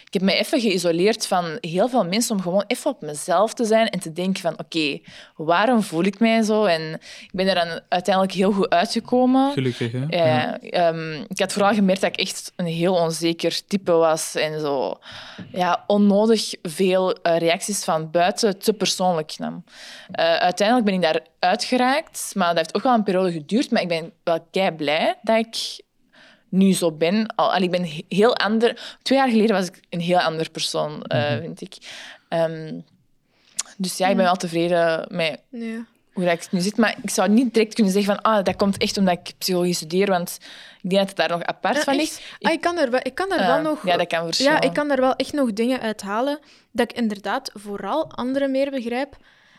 ik 0.06 0.14
heb 0.14 0.22
mij 0.22 0.38
even 0.38 0.60
geïsoleerd 0.60 1.28
van 1.28 1.58
heel 1.62 1.90
veel 1.90 2.06
mensen 2.06 2.36
om 2.36 2.42
gewoon 2.42 2.64
even 2.68 2.92
op 2.92 3.02
mezelf 3.02 3.54
te 3.54 3.66
zijn 3.66 3.90
en 3.90 4.00
te 4.00 4.14
denken 4.14 4.42
van 4.42 4.60
oké, 4.60 5.00
waarom 5.36 5.82
voel 5.82 6.04
ik 6.04 6.20
mij 6.20 6.42
zo? 6.42 6.66
En 6.66 6.94
ik 7.22 7.30
ben 7.32 7.48
er 7.48 7.56
dan 7.56 7.80
uiteindelijk 7.90 8.36
heel 8.36 8.52
goed 8.52 8.70
uitgekomen. 8.70 9.52
Gelukkig, 9.52 9.92
hè? 9.92 10.06
Ja, 10.08 10.26
ja. 10.28 10.60
Ehm, 10.60 11.14
ik 11.28 11.40
had 11.40 11.54
vooral 11.54 11.74
gemerkt 11.74 12.02
dat 12.02 12.10
ik 12.10 12.20
echt 12.20 12.52
een 12.56 12.66
heel 12.66 12.94
onzeker 12.94 13.66
type 13.68 13.92
was 13.92 14.36
en 14.36 14.60
zo 14.60 15.00
ja, 15.52 15.84
onnodig 15.88 16.54
veel 16.62 17.14
eh, 17.16 17.38
reacties 17.38 17.84
van 17.84 18.12
buiten 18.12 18.60
te 18.60 18.74
persoonlijk 18.74 19.38
nam. 19.38 19.64
Eh, 20.12 20.36
uiteindelijk 20.36 20.88
ben 20.88 20.96
ik 20.96 21.02
daar 21.02 21.22
uitgeraakt, 21.40 22.32
maar 22.36 22.48
dat 22.48 22.58
heeft 22.58 22.76
ook 22.76 22.84
wel 22.84 22.94
een 22.94 23.04
periode 23.04 23.32
geduurd. 23.32 23.72
Maar 23.72 23.82
ik 23.82 23.88
ben 23.88 24.12
wel 24.24 24.48
kei 24.52 24.72
blij 24.72 25.16
dat 25.22 25.38
ik 25.38 25.84
nu 26.56 26.74
zo 26.74 26.92
ben. 26.92 27.36
Al, 27.36 27.54
al, 27.54 27.62
ik 27.62 27.72
ben 27.72 27.84
he- 27.84 28.06
heel 28.10 28.36
ander. 28.36 28.98
Twee 29.02 29.18
jaar 29.18 29.30
geleden 29.30 29.56
was 29.56 29.68
ik 29.68 29.80
een 29.90 30.00
heel 30.00 30.20
ander 30.20 30.50
persoon, 30.50 31.04
eh, 31.04 31.38
vind 31.38 31.62
ik. 31.62 31.78
Ehm, 32.30 32.80
dus 33.78 33.98
ja, 33.98 34.08
ik 34.08 34.16
ben 34.16 34.26
wel 34.26 34.36
tevreden 34.36 35.08
met 35.10 35.40
Nee. 35.50 35.84
hoe 36.14 36.24
dat 36.26 36.34
ik 36.34 36.52
nu 36.52 36.60
zit. 36.60 36.78
Maar 36.78 36.96
ik 37.04 37.10
zou 37.10 37.30
niet 37.30 37.54
direct 37.54 37.74
kunnen 37.74 37.94
zeggen 37.94 38.16
van 38.16 38.24
ah, 38.34 38.44
dat 38.44 38.56
komt 38.56 38.78
echt 38.78 38.98
omdat 38.98 39.20
ik 39.20 39.34
psychologie 39.38 39.74
studeer, 39.74 40.08
want 40.08 40.38
ik 40.82 40.90
denk 40.90 41.00
dat 41.08 41.08
het 41.08 41.18
daar 41.18 41.38
nog 41.38 41.44
apart 41.48 41.76
Ja, 41.76 41.82
van 41.84 41.96
ligt. 41.96 42.22
Ah, 42.40 42.52
ik 42.52 42.62
kan 42.62 42.78
er, 42.78 42.92
wel- 42.92 43.00
ik 43.04 43.16
kan 43.16 43.32
er 43.32 43.46
wel 43.48 43.62
nog... 43.62 43.86
Ja, 43.86 43.98
dat 43.98 44.08
kan 44.08 44.26
verschillen. 44.26 44.54
Ja, 44.54 44.62
ik 44.62 44.74
kan 44.74 44.88
daar 44.88 45.00
wel 45.02 45.16
echt 45.16 45.34
nog 45.34 45.54
dingen 45.54 45.80
uit 45.80 46.02
halen 46.02 46.40
dat 46.72 46.92
ik 46.92 46.98
inderdaad 46.98 47.52
vooral 47.54 48.12
anderen 48.12 48.52
meer 48.52 48.72
begrijp, 48.72 49.18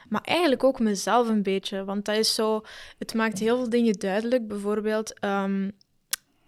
maar 0.09 0.21
eigenlijk 0.25 0.65
ook 0.65 0.79
mezelf 0.81 1.29
een 1.29 1.43
beetje. 1.43 1.85
Want 1.85 2.05
dat 2.05 2.17
is 2.17 2.35
zo... 2.35 2.63
Het 2.99 3.15
maakt 3.15 3.39
heel 3.39 3.57
veel 3.57 3.71
dingen 3.71 3.93
duidelijk. 3.99 4.49
Bijvoorbeeld, 4.49 5.19
ehm, 5.19 5.71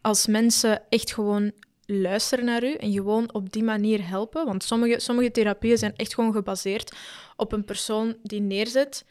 als 0.00 0.26
mensen 0.26 0.82
echt 0.88 1.12
gewoon 1.14 1.52
luisteren 1.86 2.44
naar 2.44 2.64
u 2.64 2.74
en 2.74 2.92
gewoon 2.92 3.32
op 3.34 3.52
die 3.52 3.62
manier 3.62 4.08
helpen. 4.08 4.44
Want 4.46 4.64
sommige, 4.64 5.00
sommige 5.00 5.30
therapieën 5.30 5.78
zijn 5.78 5.96
echt 5.96 6.14
gewoon 6.14 6.32
gebaseerd 6.32 6.96
op 7.36 7.52
een 7.52 7.64
persoon 7.64 8.16
die 8.22 8.40
neerzet 8.40 9.04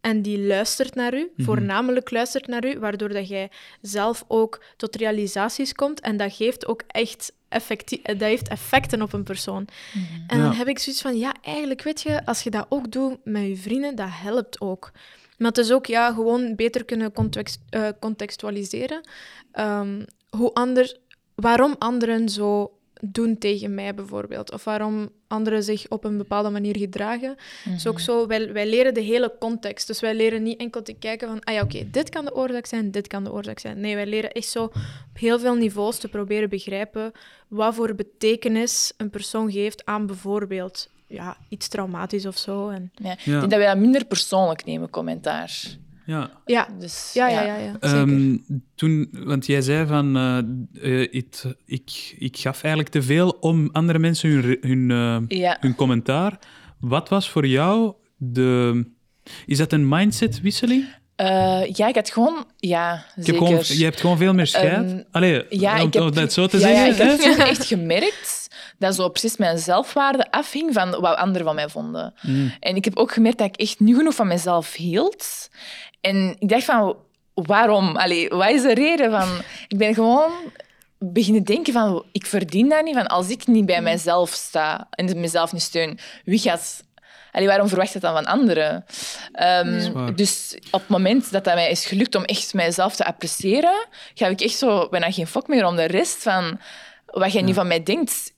en 0.00 0.22
die 0.22 0.38
luistert 0.38 0.94
naar 0.94 1.14
u, 1.14 1.32
voornamelijk 1.36 2.10
luistert 2.10 2.46
naar 2.46 2.64
u, 2.66 2.78
waardoor 2.78 3.08
dat 3.08 3.28
jij 3.28 3.50
zelf 3.80 4.24
ook 4.28 4.62
tot 4.76 4.96
realisaties 4.96 5.72
komt. 5.72 6.00
En 6.00 6.16
dat 6.16 6.32
geeft 6.34 6.66
ook 6.66 6.82
echt 6.86 7.32
effecti- 7.48 8.00
eh, 8.02 8.18
dat 8.18 8.28
heeft 8.28 8.48
effecten 8.48 9.02
op 9.02 9.12
een 9.12 9.22
persoon. 9.22 9.66
En 10.26 10.38
dan 10.38 10.50
Ja. 10.50 10.54
heb 10.54 10.68
ik 10.68 10.78
zoiets 10.78 11.02
van, 11.02 11.18
ja, 11.18 11.34
eigenlijk 11.42 11.82
weet 11.82 12.00
je, 12.02 12.24
als 12.26 12.42
je 12.42 12.50
dat 12.50 12.66
ook 12.68 12.90
doet 12.92 13.18
met 13.24 13.42
je 13.46 13.56
vrienden, 13.56 13.94
dat 13.94 14.08
helpt 14.10 14.60
ook. 14.60 14.90
Maar 15.38 15.48
het 15.48 15.58
is 15.58 15.72
ook, 15.72 15.86
ja, 15.86 16.12
gewoon 16.12 16.54
beter 16.54 16.84
kunnen 16.84 17.12
context, 17.12 17.58
eh, 17.70 17.88
contextualiseren. 18.00 19.00
Ehm, 19.52 20.02
hoe 20.36 20.54
anders, 20.54 20.96
waarom 21.34 21.74
anderen 21.78 22.28
zo 22.28 22.70
doen 23.00 23.38
tegen 23.38 23.74
mij 23.74 23.94
bijvoorbeeld. 23.94 24.52
Of 24.52 24.64
waarom 24.64 25.08
anderen 25.28 25.62
zich 25.62 25.88
op 25.88 26.04
een 26.04 26.16
bepaalde 26.16 26.50
manier 26.50 26.76
gedragen. 26.76 27.36
Het 27.62 27.76
is 27.76 27.86
ook 27.86 28.00
zo, 28.00 28.26
wij, 28.26 28.52
wij 28.52 28.68
leren 28.68 28.94
de 28.94 29.00
hele 29.00 29.32
context. 29.38 29.86
Dus 29.86 30.00
wij 30.00 30.14
leren 30.14 30.42
niet 30.42 30.60
enkel 30.60 30.82
te 30.82 30.92
kijken 30.92 31.28
van, 31.28 31.40
ah 31.44 31.54
ja, 31.54 31.62
oké, 31.62 31.90
dit 31.90 32.08
kan 32.08 32.24
de 32.24 32.34
oorzaak 32.34 32.66
zijn, 32.66 32.90
dit 32.90 33.06
kan 33.06 33.24
de 33.24 33.32
oorzaak 33.32 33.58
zijn. 33.58 33.80
Nee, 33.80 33.94
wij 33.94 34.06
leren 34.06 34.32
echt 34.32 34.48
zo 34.48 34.64
op 34.64 35.18
heel 35.18 35.38
veel 35.38 35.54
niveaus 35.54 35.98
te 35.98 36.08
proberen 36.08 36.48
begrijpen 36.48 37.12
wat 37.48 37.74
voor 37.74 37.94
betekenis 37.94 38.92
een 38.96 39.10
persoon 39.10 39.50
geeft 39.52 39.84
aan 39.84 40.06
bijvoorbeeld 40.06 40.88
ja, 41.06 41.36
iets 41.48 41.68
traumatisch 41.68 42.26
of 42.26 42.38
zo. 42.38 42.68
En, 42.68 42.92
Ja. 42.94 43.12
Ik 43.12 43.24
denk 43.24 43.40
dat 43.40 43.58
wij 43.58 43.66
dat 43.66 43.76
minder 43.76 44.04
persoonlijk 44.04 44.64
nemen, 44.64 44.90
commentaar. 44.90 45.76
Ja. 46.06 46.30
ja, 46.44 46.68
Dus, 46.78 47.10
ja, 47.14 47.28
ja, 47.28 47.42
ja, 47.42 47.56
ja, 47.56 47.72
zeker. 47.80 47.98
Ehm, 47.98 48.36
toen, 48.74 49.08
want 49.12 49.46
jij 49.46 49.60
zei 49.60 49.86
van, 49.86 50.14
het- 50.14 51.54
ik, 51.66 52.14
ik 52.18 52.36
gaf 52.38 52.62
eigenlijk 52.62 52.92
te 52.94 53.02
veel 53.02 53.28
om 53.40 53.68
andere 53.72 53.98
mensen 53.98 54.30
hun, 54.30 54.58
hun, 54.60 54.90
eh, 55.28 55.38
Ja. 55.38 55.56
hun 55.60 55.74
commentaar. 55.74 56.38
Wat 56.80 57.08
was 57.08 57.30
voor 57.30 57.46
jou 57.46 57.94
de... 58.16 58.84
Is 59.46 59.58
dat 59.58 59.72
een 59.72 59.88
mindsetwisseling? 59.88 60.84
Eh, 61.16 61.62
ja, 61.72 61.88
ik 61.88 61.94
had 61.94 62.10
gewoon... 62.10 62.44
Ja, 62.56 62.94
Ik 62.94 63.00
heb 63.14 63.24
zeker. 63.24 63.46
gewoon, 63.46 63.62
je 63.66 63.84
hebt 63.84 64.00
gewoon 64.00 64.16
veel 64.18 64.34
meer 64.34 64.46
scheid. 64.46 64.90
Ehm, 64.90 65.02
Allee, 65.10 65.44
Ja, 65.48 65.80
om, 65.80 65.86
ik 65.86 65.94
heb, 65.94 66.02
om 66.02 66.14
dat 66.14 66.32
zo 66.32 66.46
te 66.46 66.58
ja, 66.58 66.68
ja, 66.68 66.74
zeggen. 66.94 67.14
ik 67.14 67.22
heb 67.22 67.32
toen 67.36 67.46
echt 67.46 67.64
gemerkt 67.66 68.48
dat 68.78 68.94
zo 68.94 69.08
precies 69.08 69.36
mijn 69.36 69.58
zelfwaarde 69.58 70.30
afhing 70.30 70.72
van 70.72 70.90
wat 70.90 71.16
anderen 71.16 71.46
van 71.46 71.54
mij 71.54 71.68
vonden. 71.68 72.14
Mm. 72.22 72.52
En 72.60 72.76
ik 72.76 72.84
heb 72.84 72.96
ook 72.96 73.12
gemerkt 73.12 73.38
dat 73.38 73.46
ik 73.46 73.56
echt 73.56 73.80
niet 73.80 73.96
genoeg 73.96 74.14
van 74.14 74.26
mezelf 74.26 74.74
hield. 74.74 75.48
En 76.06 76.36
ik 76.38 76.48
dacht 76.48 76.64
van, 76.64 76.96
waarom? 77.34 77.96
Allee, 77.96 78.28
wat 78.28 78.50
is 78.50 78.62
de 78.62 78.74
reden 78.74 79.10
van... 79.10 79.28
Ik 79.68 79.78
ben 79.78 79.94
gewoon 79.94 80.30
beginnen 80.98 81.44
denken 81.44 81.72
van, 81.72 82.04
ik 82.12 82.26
verdien 82.26 82.68
dat 82.68 82.84
niet. 82.84 82.94
Van 82.94 83.06
als 83.06 83.28
ik 83.28 83.46
niet 83.46 83.66
bij 83.66 83.82
mijzelf 83.82 84.30
sta 84.30 84.86
en 84.90 85.20
mezelf 85.20 85.52
niet 85.52 85.62
steun, 85.62 85.98
wie 86.24 86.38
gaat... 86.38 86.84
Allee, 87.32 87.48
waarom 87.48 87.68
verwacht 87.68 87.92
je 87.92 87.98
dat 87.98 88.14
dan 88.14 88.24
van 88.24 88.32
anderen? 88.32 88.84
Ehm, 89.32 90.14
dus 90.14 90.58
op 90.70 90.80
het 90.80 90.88
moment 90.88 91.32
dat 91.32 91.44
dat 91.44 91.54
mij 91.54 91.70
is 91.70 91.86
gelukt 91.86 92.14
om 92.14 92.24
echt 92.24 92.54
mijzelf 92.54 92.96
te 92.96 93.04
appreciëren, 93.04 93.86
ga 94.14 94.26
ik 94.26 94.40
echt 94.40 94.56
zo 94.58 94.88
bijna 94.88 95.12
geen 95.12 95.26
fok 95.26 95.48
meer 95.48 95.66
om 95.66 95.76
de 95.76 95.84
rest 95.84 96.22
van 96.22 96.60
wat 97.06 97.32
jij 97.32 97.42
nu 97.42 97.52
van 97.52 97.66
mij 97.66 97.82
denkt. 97.82 98.34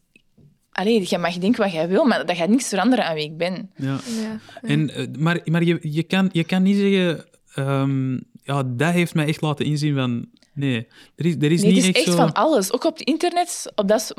Allee, 0.73 1.07
je 1.09 1.19
mag 1.19 1.35
denken 1.35 1.63
wat 1.63 1.73
jij 1.73 1.89
wil, 1.89 2.05
maar 2.05 2.27
dat 2.27 2.37
gaat 2.37 2.49
niks 2.49 2.69
veranderen 2.69 3.05
aan 3.05 3.15
wie 3.15 3.25
ik 3.25 3.37
ben. 3.37 3.71
Ja. 3.77 3.99
Ja. 4.05 4.39
En, 4.63 4.91
eh, 4.91 5.07
maar 5.19 5.41
maar 5.45 5.65
je, 5.65 5.79
je, 5.83 6.03
kan, 6.03 6.29
je 6.33 6.45
kan 6.45 6.63
niet 6.63 6.77
zeggen... 6.77 7.27
ehm, 7.59 8.13
ja, 8.43 8.63
dat 8.67 8.93
heeft 8.93 9.15
mij 9.15 9.27
echt 9.27 9.41
laten 9.41 9.65
inzien 9.65 9.95
van... 9.95 10.27
Nee, 10.53 10.87
er 11.17 11.27
is, 11.27 11.35
er 11.35 11.53
is 11.53 11.63
Nee, 11.63 11.73
niet 11.73 11.87
het 11.87 11.97
is 11.97 12.03
echt 12.03 12.13
zo... 12.13 12.17
van 12.17 12.33
alles. 12.33 12.73
Ook 12.73 12.85
op 12.85 12.99
het 12.99 13.07
internet, 13.07 13.73
op 13.75 13.89
dat 13.89 14.15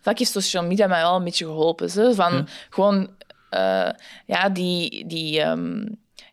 vlak 0.00 0.18
heeft 0.18 0.30
social 0.30 0.64
media 0.64 0.86
mij 0.86 1.00
wel 1.00 1.16
een 1.16 1.24
beetje 1.24 1.44
geholpen. 1.44 1.90
Zo. 1.90 2.12
Van 2.12 2.32
Ja. 2.32 2.44
gewoon, 2.70 3.08
eh, 3.50 3.88
ja, 4.26 4.48
die, 4.48 5.06
die, 5.06 5.40
ehm, 5.40 5.84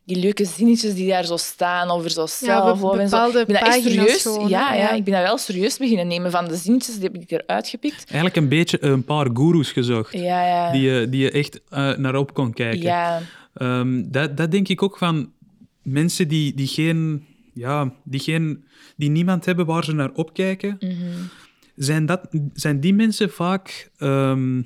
die 0.06 0.18
leuke 0.18 0.46
zinnetjes 0.46 0.94
die 0.94 1.10
daar 1.10 1.26
zo 1.26 1.38
staan 1.38 1.90
over 1.90 2.06
en 2.06 2.12
zo. 2.12 2.26
bepaalde 2.64 3.40
Ik 3.40 3.46
ben 3.46 3.56
dat 3.56 3.68
echt 3.68 3.84
pagina's 3.84 3.94
serieus, 3.94 4.22
gewoon, 4.22 4.50
ja, 4.50 4.74
ja, 4.74 4.80
ja. 4.80 4.92
ik 4.92 5.04
ben 5.04 5.14
dat 5.14 5.24
wel 5.24 5.38
serieus 5.38 5.78
beginnen 5.78 6.08
nemen 6.08 6.32
van 6.32 6.46
de 6.46 6.56
zinnetjes, 6.56 6.96
die 6.96 7.04
heb 7.04 7.22
ik 7.22 7.32
eruit 7.32 7.68
gepikt. 7.68 8.04
Eigenlijk 8.06 8.36
een 8.36 8.50
beetje 8.50 8.84
een 8.84 9.04
paar 9.04 9.30
goeroes 9.34 9.72
gezocht. 9.72 10.14
Ja, 10.14 10.48
ja. 10.48 10.72
Die, 10.72 10.82
je, 10.82 11.10
die 11.10 11.22
je 11.22 11.32
echt 11.32 11.62
eh, 11.70 11.96
naar 11.96 12.16
op 12.16 12.34
kon 12.34 12.54
kijken. 12.54 12.82
ja. 12.82 13.22
Ehm, 13.54 14.04
dat, 14.06 14.38
dat 14.38 14.52
denk 14.52 14.68
ik 14.68 14.84
ook 14.84 14.98
van 14.98 15.32
mensen 15.84 16.28
die, 16.28 16.54
die 16.54 16.68
geen... 16.68 17.26
Ja, 17.56 17.94
die, 18.04 18.20
geen, 18.20 18.64
die 18.96 19.10
niemand 19.10 19.46
hebben 19.46 19.66
waar 19.66 19.84
ze 19.84 19.94
naar 19.94 20.12
opkijken. 20.14 20.78
Mhm. 20.80 20.94
Zijn, 21.76 22.06
dat, 22.06 22.28
zijn 22.54 22.80
die 22.80 22.94
mensen 22.94 23.30
vaak 23.30 23.90
ehm, 23.98 24.62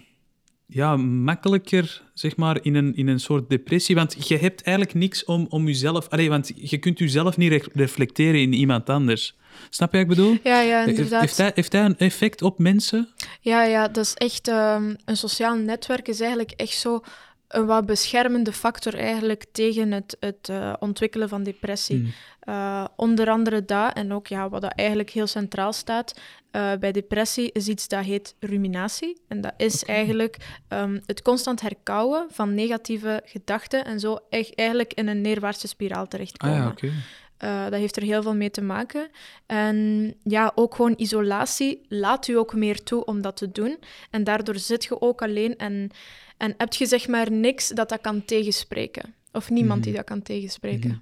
ja, 0.66 0.96
makkelijker 0.98 2.04
zeg 2.14 2.36
maar, 2.36 2.60
in, 2.62 2.76
een, 2.76 2.96
in 2.96 3.08
een 3.08 3.20
soort 3.20 3.50
depressie? 3.50 3.96
Want 3.96 4.28
je 4.28 4.38
hebt 4.38 4.62
eigenlijk 4.62 4.98
niks 4.98 5.26
om, 5.26 5.46
om 5.50 5.66
jezelf... 5.66 6.10
Allee, 6.10 6.30
want 6.30 6.52
je 6.56 6.78
kunt 6.78 7.00
jezelf 7.00 7.38
niet 7.38 7.52
re- 7.52 7.72
reflecteren 7.74 8.42
in 8.42 8.54
iemand 8.54 8.90
anders. 8.90 9.36
Snap 9.70 9.92
je 9.92 9.98
wat 9.98 10.10
ik 10.10 10.16
bedoel? 10.16 10.38
Ja, 10.44 10.62
ja, 10.62 10.78
Heeft, 10.78 10.90
inderdaad. 10.98 11.22
heeft, 11.22 11.38
dat, 11.38 11.56
heeft 11.56 11.72
dat 11.72 11.86
een 11.86 11.98
effect 11.98 12.42
op 12.42 12.60
mensen? 12.60 13.10
Ja, 13.42 13.64
ja, 13.64 13.88
dat 13.88 14.06
is 14.06 14.14
echt... 14.14 14.48
ehm, 14.48 14.94
een 15.06 15.18
sociaal 15.18 15.56
netwerk 15.56 16.08
is 16.08 16.20
eigenlijk 16.20 16.52
echt 16.52 16.78
zo 16.78 17.02
een 17.48 17.66
wat 17.66 17.86
beschermende 17.86 18.52
factor 18.54 18.96
eigenlijk 18.96 19.46
tegen 19.52 19.92
het, 19.92 20.18
het 20.20 20.50
eh, 20.50 20.74
ontwikkelen 20.80 21.30
van 21.30 21.44
depressie. 21.44 21.98
Mm. 21.98 22.14
Eh, 22.40 22.86
onder 22.96 23.30
andere 23.30 23.66
dat, 23.66 23.94
en 23.94 24.14
ook 24.14 24.28
ja, 24.28 24.50
wat 24.50 24.62
dat 24.62 24.74
eigenlijk 24.76 25.10
heel 25.10 25.28
centraal 25.28 25.74
staat 25.74 26.20
eh, 26.52 26.72
bij 26.80 26.92
depressie, 26.92 27.52
is 27.52 27.68
iets 27.68 27.88
dat 27.88 28.06
heet 28.06 28.36
ruminatie. 28.40 29.22
En 29.28 29.42
dat 29.42 29.54
is 29.58 29.84
eigenlijk 29.86 30.38
ehm, 30.68 31.00
het 31.06 31.22
constant 31.22 31.62
herkauwen 31.62 32.28
van 32.32 32.54
negatieve 32.54 33.22
gedachten 33.26 33.86
en 33.86 34.00
zo 34.00 34.18
echt, 34.30 34.56
eigenlijk 34.56 34.94
in 34.94 35.08
een 35.08 35.22
neerwaartse 35.22 35.68
spiraal 35.68 36.04
Ah 36.04 36.10
terechtkomen. 36.10 36.58
ja, 36.58 36.68
oké. 36.68 36.92
Eh, 37.38 37.64
dat 37.64 37.74
heeft 37.74 37.96
er 37.96 38.04
heel 38.04 38.22
veel 38.22 38.36
mee 38.36 38.52
te 38.52 38.62
maken. 38.62 39.10
En 39.46 40.14
ja, 40.24 40.52
ook 40.56 40.76
gewoon 40.76 40.94
isolatie 40.98 41.86
laat 41.88 42.28
u 42.28 42.38
ook 42.38 42.54
meer 42.54 42.84
toe 42.84 43.06
om 43.06 43.22
dat 43.22 43.38
te 43.38 43.52
doen. 43.52 43.78
En 44.12 44.24
daardoor 44.24 44.58
zit 44.58 44.84
je 44.84 45.02
ook 45.02 45.22
alleen 45.22 45.58
en, 45.58 45.92
en 46.38 46.54
heb 46.58 46.74
je 46.74 46.86
zeg 46.86 47.08
maar 47.08 47.32
niks 47.32 47.68
dat 47.70 47.90
dat 47.90 48.02
kan 48.02 48.26
tegenspreken. 48.26 49.14
Of 49.32 49.50
niemand 49.50 49.84
die 49.84 49.92
Mhm. 49.92 50.02
dat 50.02 50.10
kan 50.10 50.22
tegenspreken. 50.22 51.02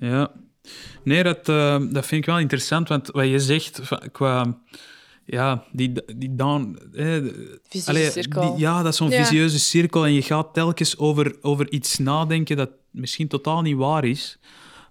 Ja. 0.00 0.32
Nee, 1.04 1.22
dat, 1.22 1.48
eh, 1.48 1.78
dat 1.90 2.06
vind 2.06 2.20
ik 2.20 2.26
wel 2.26 2.38
interessant, 2.38 2.88
want 2.88 3.06
wat 3.10 3.26
je 3.28 3.38
zegt 3.40 3.80
van- 3.82 4.02
qua... 4.12 4.58
Ja, 5.24 5.64
die, 5.72 5.92
die 6.16 6.34
down... 6.34 6.78
Eh, 6.94 7.06
Vicieuze 7.68 7.88
allee, 7.90 8.10
cirkel. 8.10 8.50
die- 8.50 8.60
ja, 8.60 8.82
dat 8.82 8.92
is 8.92 8.98
zo'n 8.98 9.10
Ja. 9.10 9.24
visieuze 9.24 9.58
cirkel 9.58 10.04
en 10.06 10.12
je 10.12 10.22
gaat 10.22 10.54
telkens 10.54 10.98
over, 10.98 11.36
over 11.42 11.70
iets 11.72 11.98
nadenken 11.98 12.56
dat 12.56 12.70
misschien 12.90 13.28
totaal 13.28 13.62
niet 13.62 13.76
waar 13.76 14.04
is. 14.04 14.38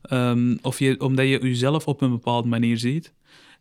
Ehm, 0.01 0.57
of 0.61 0.79
je, 0.79 0.99
omdat 0.99 1.25
je 1.27 1.39
jezelf 1.41 1.87
op 1.87 2.01
een 2.01 2.09
bepaalde 2.09 2.47
manier 2.47 2.77
ziet. 2.77 3.13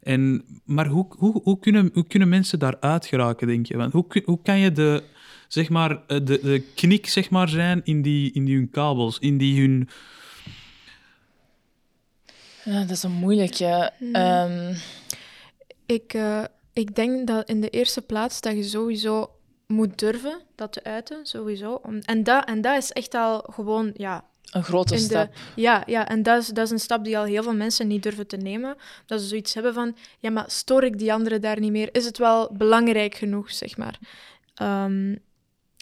En, 0.06 0.44
maar 0.64 0.86
hoe, 0.86 1.06
hoe, 1.18 1.40
hoe, 1.42 1.58
kunnen, 1.58 1.90
hoe 1.94 2.06
kunnen 2.06 2.28
mensen 2.28 2.58
daaruit 2.58 3.06
geraken, 3.06 3.46
denk 3.46 3.66
je? 3.66 3.76
Want 3.76 3.92
hoe, 3.92 4.04
hoe 4.24 4.38
kan 4.42 4.58
je 4.58 4.72
de, 4.72 5.02
zeg 5.48 5.68
maar, 5.68 5.90
eh, 6.06 6.18
de, 6.24 6.40
de 6.42 6.62
knik 6.74 7.06
zeg 7.06 7.30
maar, 7.30 7.48
zijn 7.48 7.80
in, 7.84 8.02
die, 8.02 8.32
in 8.32 8.44
die 8.44 8.56
hun 8.56 8.70
kabels, 8.70 9.18
in 9.18 9.38
die 9.38 9.60
hun... 9.60 9.88
Ja, 12.64 12.80
dat 12.80 12.90
is 12.90 13.02
een 13.02 13.12
moeilijke. 13.12 13.90
Hmm. 13.98 14.14
Ehm, 14.14 14.74
Ik, 15.86 16.14
eh, 16.14 16.44
ik 16.72 16.94
denk 16.94 17.26
dat 17.26 17.48
in 17.48 17.60
de 17.60 17.70
eerste 17.70 18.02
plaats 18.02 18.40
dat 18.40 18.54
je 18.56 18.62
sowieso 18.62 19.30
moet 19.66 19.98
durven 19.98 20.40
dat 20.54 20.72
te 20.72 20.84
uiten, 20.84 21.26
sowieso. 21.26 21.72
Om- 21.82 21.98
En 22.04 22.22
dat, 22.24 22.44
en 22.48 22.60
dat 22.60 22.76
is 22.82 22.90
echt 22.92 23.14
al 23.14 23.44
gewoon, 23.50 23.90
ja, 23.94 24.24
een 24.56 24.64
grote 24.64 24.94
de, 24.94 25.00
stap. 25.00 25.32
ja, 25.56 25.82
ja, 25.86 26.08
en 26.08 26.22
dat 26.22 26.42
is, 26.42 26.48
dat 26.48 26.64
is 26.64 26.70
een 26.70 26.78
stap 26.78 27.04
die 27.04 27.18
al 27.18 27.24
heel 27.24 27.42
veel 27.42 27.54
mensen 27.54 27.86
niet 27.86 28.02
durven 28.02 28.26
te 28.26 28.36
nemen. 28.36 28.76
Dat 29.06 29.20
ze 29.20 29.26
zoiets 29.26 29.54
hebben 29.54 29.74
van, 29.74 29.96
ja, 30.18 30.30
maar 30.30 30.44
stoor 30.46 30.84
ik 30.84 30.98
die 30.98 31.12
anderen 31.12 31.40
daar 31.40 31.60
niet 31.60 31.72
meer? 31.72 31.88
Is 31.92 32.04
het 32.04 32.18
wel 32.18 32.50
belangrijk 32.52 33.14
genoeg, 33.14 33.50
zeg 33.52 33.76
maar? 33.76 33.98
Ehm, 34.54 35.14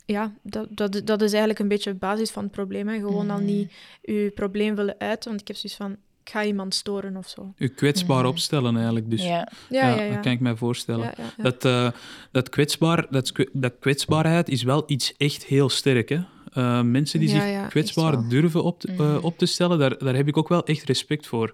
ja, 0.07 0.33
dat, 0.43 0.67
dat, 0.71 1.01
dat 1.05 1.23
is 1.23 1.31
eigenlijk 1.31 1.59
een 1.59 1.69
beetje 1.69 1.91
de 1.93 1.99
basis 1.99 2.31
van 2.31 2.43
het 2.43 2.53
probleem. 2.53 2.89
Hè. 2.89 2.95
Gewoon 2.99 3.31
al 3.31 3.37
Mhm. 3.37 3.45
niet 3.47 3.73
je 4.03 4.31
probleem 4.35 4.75
willen 4.75 4.95
uiten, 4.99 5.29
want 5.29 5.41
ik 5.41 5.47
heb 5.49 5.57
zoiets 5.57 5.79
van, 5.79 5.93
ik 6.25 6.31
ga 6.31 6.45
iemand 6.45 6.75
storen 6.75 7.17
of 7.17 7.29
zo. 7.29 7.53
Je 7.57 7.69
kwetsbaar 7.69 8.19
Mhm. 8.19 8.27
opstellen 8.29 8.75
eigenlijk. 8.77 9.11
Dus 9.11 9.23
Ja. 9.25 9.49
Ja, 9.69 9.89
ja, 9.95 10.03
ja. 10.03 10.13
dat 10.15 10.23
kan 10.23 10.33
ik 10.33 10.41
mij 10.41 10.57
voorstellen. 10.57 11.05
Ja, 11.05 11.13
ja, 11.17 11.25
ja. 11.37 11.43
Dat, 11.43 11.65
eh, 11.65 11.91
dat, 12.33 12.49
kwetsbaar, 12.49 13.07
dat, 13.11 13.33
dat 13.53 13.73
kwetsbaarheid 13.81 14.49
is 14.49 14.63
wel 14.63 14.83
iets 14.87 15.15
echt 15.17 15.45
heel 15.45 15.69
sterk. 15.69 16.09
Hè? 16.09 16.21
Eh, 16.55 16.83
mensen 16.83 17.21
die 17.21 17.29
Ja, 17.29 17.35
zich 17.41 17.51
ja, 17.51 17.67
kwetsbaar 17.67 18.29
durven 18.29 18.63
op 18.65 18.81
te, 18.81 18.89
eh, 18.89 18.99
Mhm. 18.99 19.17
op 19.25 19.39
te 19.39 19.47
stellen, 19.47 19.79
daar, 19.79 19.99
daar 19.99 20.15
heb 20.15 20.29
ik 20.29 20.37
ook 20.37 20.49
wel 20.49 20.65
echt 20.67 20.85
respect 20.85 21.27
voor. 21.27 21.53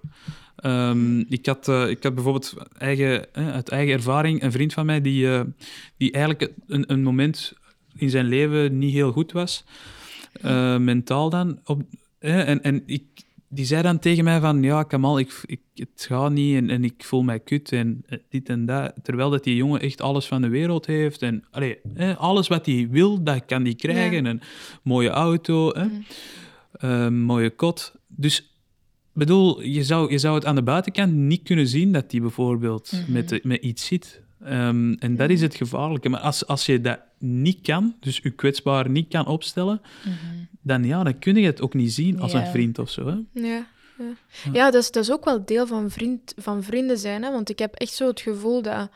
Ehm, 0.55 1.19
ik, 1.19 1.45
had, 1.45 1.67
eh, 1.67 1.89
ik 1.89 2.03
had 2.03 2.13
bijvoorbeeld 2.15 2.53
eigen, 2.77 3.33
eh, 3.33 3.51
uit 3.53 3.69
eigen 3.69 3.93
ervaring 3.93 4.43
een 4.43 4.51
vriend 4.51 4.73
van 4.73 4.85
mij 4.85 5.01
die, 5.01 5.31
eh, 5.33 5.41
die 5.97 6.11
eigenlijk 6.11 6.53
een, 6.67 6.91
een 6.91 7.03
moment 7.03 7.53
in 7.95 8.09
zijn 8.09 8.25
leven 8.25 8.77
niet 8.77 8.93
heel 8.93 9.11
goed 9.11 9.31
was, 9.31 9.63
eh, 10.41 10.77
mentaal 10.77 11.29
dan. 11.29 11.59
Op, 11.65 11.81
eh, 12.19 12.47
en 12.49 12.61
en 12.63 12.83
ik, 12.85 13.03
die 13.53 13.65
zei 13.65 13.81
dan 13.81 13.99
tegen 13.99 14.23
mij 14.23 14.39
van, 14.39 14.63
ja, 14.63 14.83
Kamal, 14.83 15.19
ik, 15.19 15.41
ik, 15.45 15.59
het 15.75 16.05
gaat 16.07 16.31
niet 16.31 16.55
en, 16.55 16.69
en 16.69 16.83
ik 16.83 16.93
voel 17.03 17.21
mij 17.23 17.39
kut 17.39 17.71
en 17.71 18.03
eh, 18.07 18.17
dit 18.29 18.49
en 18.49 18.65
dat. 18.65 18.93
Terwijl 19.03 19.29
dat 19.29 19.43
die 19.43 19.55
jongen 19.55 19.81
echt 19.81 20.01
alles 20.01 20.25
van 20.25 20.41
de 20.41 20.47
wereld 20.47 20.85
heeft. 20.85 21.21
En 21.21 21.43
allee, 21.51 21.77
eh, 21.95 22.17
alles 22.17 22.47
wat 22.47 22.65
hij 22.65 22.87
wil, 22.91 23.23
dat 23.23 23.45
kan 23.45 23.63
hij 23.63 23.75
krijgen. 23.75 24.25
Een 24.25 24.41
mooie 24.83 25.09
auto, 25.09 25.69
hè, 25.73 25.85
Mhm. 25.85 26.01
eh, 26.71 27.07
mooie 27.07 27.49
kot. 27.49 27.95
Dus, 28.07 28.55
bedoel, 29.13 29.61
je 29.61 29.83
zou, 29.83 30.11
je 30.11 30.17
zou 30.17 30.35
het 30.35 30.45
aan 30.45 30.55
de 30.55 30.63
buitenkant 30.63 31.13
niet 31.13 31.43
kunnen 31.43 31.67
zien 31.67 31.91
dat 31.91 32.11
hij 32.11 32.21
bijvoorbeeld 32.21 32.91
Mhm. 32.91 33.11
met, 33.11 33.43
met 33.43 33.63
iets 33.63 33.85
zit. 33.85 34.21
Ehm, 34.43 34.93
en 34.93 35.15
dat 35.15 35.29
is 35.29 35.41
het 35.41 35.55
gevaarlijke. 35.55 36.09
Maar 36.09 36.19
als, 36.19 36.47
als 36.47 36.65
je 36.65 36.81
dat 36.81 36.99
niet 37.19 37.61
kan, 37.61 37.95
dus 37.99 38.17
je 38.23 38.29
kwetsbaar 38.29 38.89
niet 38.89 39.07
kan 39.07 39.25
opstellen, 39.27 39.81
Mhm. 40.05 40.15
Dan, 40.61 40.83
ja, 40.83 41.03
dan 41.03 41.19
kun 41.19 41.35
je 41.35 41.45
het 41.45 41.61
ook 41.61 41.73
niet 41.73 41.93
zien 41.93 42.19
als 42.19 42.31
Ja. 42.31 42.39
een 42.45 42.51
vriend 42.51 42.79
of 42.79 42.89
zo. 42.89 43.07
Hè? 43.07 43.15
Ja, 43.41 43.65
ja. 43.97 44.15
Ja. 44.43 44.51
ja 44.53 44.71
dat, 44.71 44.81
is, 44.81 44.91
dat 44.91 45.03
is 45.03 45.11
ook 45.11 45.25
wel 45.25 45.45
deel 45.45 45.67
van, 45.67 45.89
vriend, 45.89 46.33
van 46.37 46.63
vrienden 46.63 46.97
zijn. 46.97 47.23
Hè? 47.23 47.31
Want 47.31 47.49
ik 47.49 47.59
heb 47.59 47.75
echt 47.75 47.93
zo 47.93 48.07
het 48.07 48.21
gevoel 48.21 48.61
dat... 48.61 48.89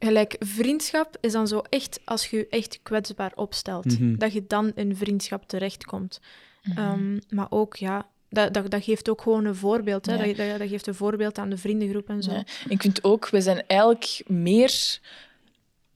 Gelijk, 0.00 0.36
vriendschap 0.38 1.16
is 1.20 1.32
dan 1.32 1.48
zo 1.48 1.62
echt 1.68 2.00
als 2.04 2.26
je 2.26 2.36
je 2.36 2.46
echt 2.48 2.78
kwetsbaar 2.82 3.32
opstelt. 3.34 4.00
Mhm. 4.00 4.16
Dat 4.16 4.32
je 4.32 4.44
dan 4.46 4.72
in 4.74 4.96
vriendschap 4.96 5.48
terechtkomt. 5.48 6.20
Ehm, 6.74 7.18
maar 7.28 7.46
ook, 7.50 7.76
ja, 7.76 8.08
dat, 8.28 8.54
dat, 8.54 8.70
dat 8.70 8.84
geeft 8.84 9.08
ook 9.08 9.22
gewoon 9.22 9.44
een 9.44 9.54
voorbeeld. 9.54 10.06
Hè? 10.06 10.14
Ja. 10.14 10.24
Dat, 10.26 10.36
dat, 10.36 10.58
dat 10.58 10.68
geeft 10.68 10.86
een 10.86 10.94
voorbeeld 10.94 11.38
aan 11.38 11.50
de 11.50 11.56
vriendengroep 11.56 12.08
en 12.08 12.22
zo. 12.22 12.32
Ja. 12.32 12.44
Ik 12.68 12.82
vind 12.82 13.04
ook, 13.04 13.28
we 13.28 13.40
zijn 13.40 13.62
eigenlijk 13.66 14.22
meer... 14.26 15.00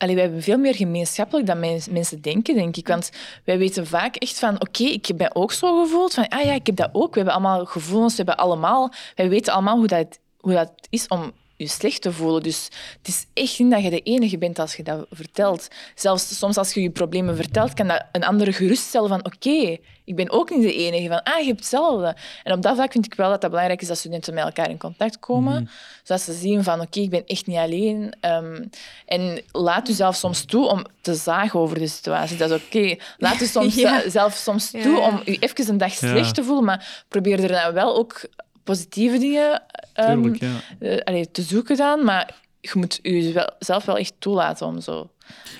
Allee, 0.03 0.15
wij 0.15 0.25
hebben 0.25 0.43
veel 0.43 0.59
meer 0.59 0.75
gemeenschappelijk 0.75 1.47
dan 1.47 1.61
mens- 1.61 1.88
mensen 1.88 2.21
denken, 2.21 2.55
denk 2.55 2.77
ik. 2.77 2.88
Want 2.88 3.11
wij 3.45 3.59
weten 3.59 3.87
vaak 3.87 4.17
echt 4.17 4.38
van... 4.38 4.61
Oké, 4.61 4.83
ik 4.85 5.09
ben 5.17 5.35
ook 5.35 5.53
zo 5.53 5.83
gevoeld. 5.83 6.15
Van, 6.15 6.29
ah 6.29 6.45
ja, 6.45 6.53
ik 6.53 6.67
heb 6.67 6.77
dat 6.77 6.88
ook. 6.93 7.09
We 7.11 7.17
hebben 7.17 7.35
allemaal 7.35 7.65
gevoelens. 7.65 8.17
We 8.17 8.23
hebben 8.25 8.45
allemaal... 8.45 8.93
Wij 9.15 9.29
weten 9.29 9.53
allemaal 9.53 9.77
hoe 9.77 9.87
dat, 9.87 10.19
hoe 10.41 10.53
dat 10.53 10.73
is 10.91 11.09
om 11.09 11.33
je 11.62 11.68
slecht 11.68 12.03
te 12.03 12.12
voelen. 12.12 12.42
Dus 12.42 12.68
het 12.98 13.09
is 13.09 13.27
echt 13.35 13.59
niet 13.59 13.70
dat 13.70 13.83
je 13.83 13.90
de 13.90 14.01
enige 14.01 14.38
bent 14.38 14.59
als 14.59 14.75
je 14.75 14.83
dat 14.83 15.07
vertelt. 15.11 15.68
Zelfs 15.94 16.38
soms 16.38 16.57
als 16.57 16.75
je 16.75 16.83
je 16.83 16.90
problemen 16.90 17.37
vertelt, 17.37 17.75
kan 17.75 17.87
dat 17.88 18.05
een 18.12 18.25
andere 18.25 18.53
geruststellen 18.53 19.09
van 19.09 19.25
oké, 19.25 19.77
ik 20.05 20.16
ben 20.16 20.31
ook 20.31 20.51
niet 20.51 20.62
de 20.62 20.75
enige. 20.75 21.09
Van, 21.09 21.22
ah, 21.22 21.38
je 21.40 21.46
hebt 21.46 21.59
hetzelfde. 21.59 22.16
En 22.42 22.53
op 22.53 22.62
dat 22.62 22.75
vlak 22.75 22.92
vind 22.92 23.07
ik 23.07 23.14
wel 23.14 23.31
dat 23.31 23.42
het 23.42 23.51
belangrijk 23.51 23.83
is 23.83 23.88
dat 23.88 23.98
studenten 23.98 24.35
met 24.35 24.44
elkaar 24.44 24.70
in 24.70 24.79
contact 24.79 25.18
komen. 25.18 25.70
Zodat 26.03 26.22
ze 26.22 26.33
zien 26.33 26.62
van 26.64 26.81
oké, 26.81 27.01
ik 27.01 27.11
ben 27.11 27.27
echt 27.27 27.46
niet 27.46 27.57
alleen. 27.57 28.14
Ehm, 28.20 28.64
en 29.07 29.42
laat 29.53 29.87
jezelf 29.88 30.16
soms 30.16 30.44
toe 30.44 30.68
om 30.68 30.85
te 31.01 31.14
zagen 31.14 31.61
over 31.61 31.79
de 31.79 31.87
situatie. 31.87 32.37
Dat 32.37 32.51
is 32.51 32.57
oké. 32.64 32.96
Laat 33.18 33.38
je 33.38 33.46
soms 33.57 33.75
Ja. 33.75 34.11
zelf 34.11 34.35
soms 34.35 34.70
toe 34.70 34.81
ja. 34.81 35.09
om 35.09 35.20
je 35.25 35.37
even 35.38 35.68
een 35.68 35.79
dag 35.79 35.92
slecht 35.92 36.35
te 36.35 36.44
voelen, 36.44 36.64
maar 36.64 37.05
probeer 37.09 37.42
er 37.42 37.48
dan 37.48 37.72
wel 37.72 37.96
ook 37.96 38.20
positieve 38.64 39.18
dingen 39.18 39.62
ehm, 39.92 40.12
Tuurlijk, 40.22 40.40
ja. 40.42 40.61
eh, 40.79 40.98
allee, 41.05 41.31
te 41.31 41.42
zoeken 41.42 41.77
dan, 41.77 42.05
maar 42.05 42.40
je 42.61 42.70
moet 42.75 42.98
jezelf 43.03 43.85
wel 43.85 43.96
echt 43.98 44.12
toelaten 44.18 44.66
om 44.66 44.81
zo 44.81 45.11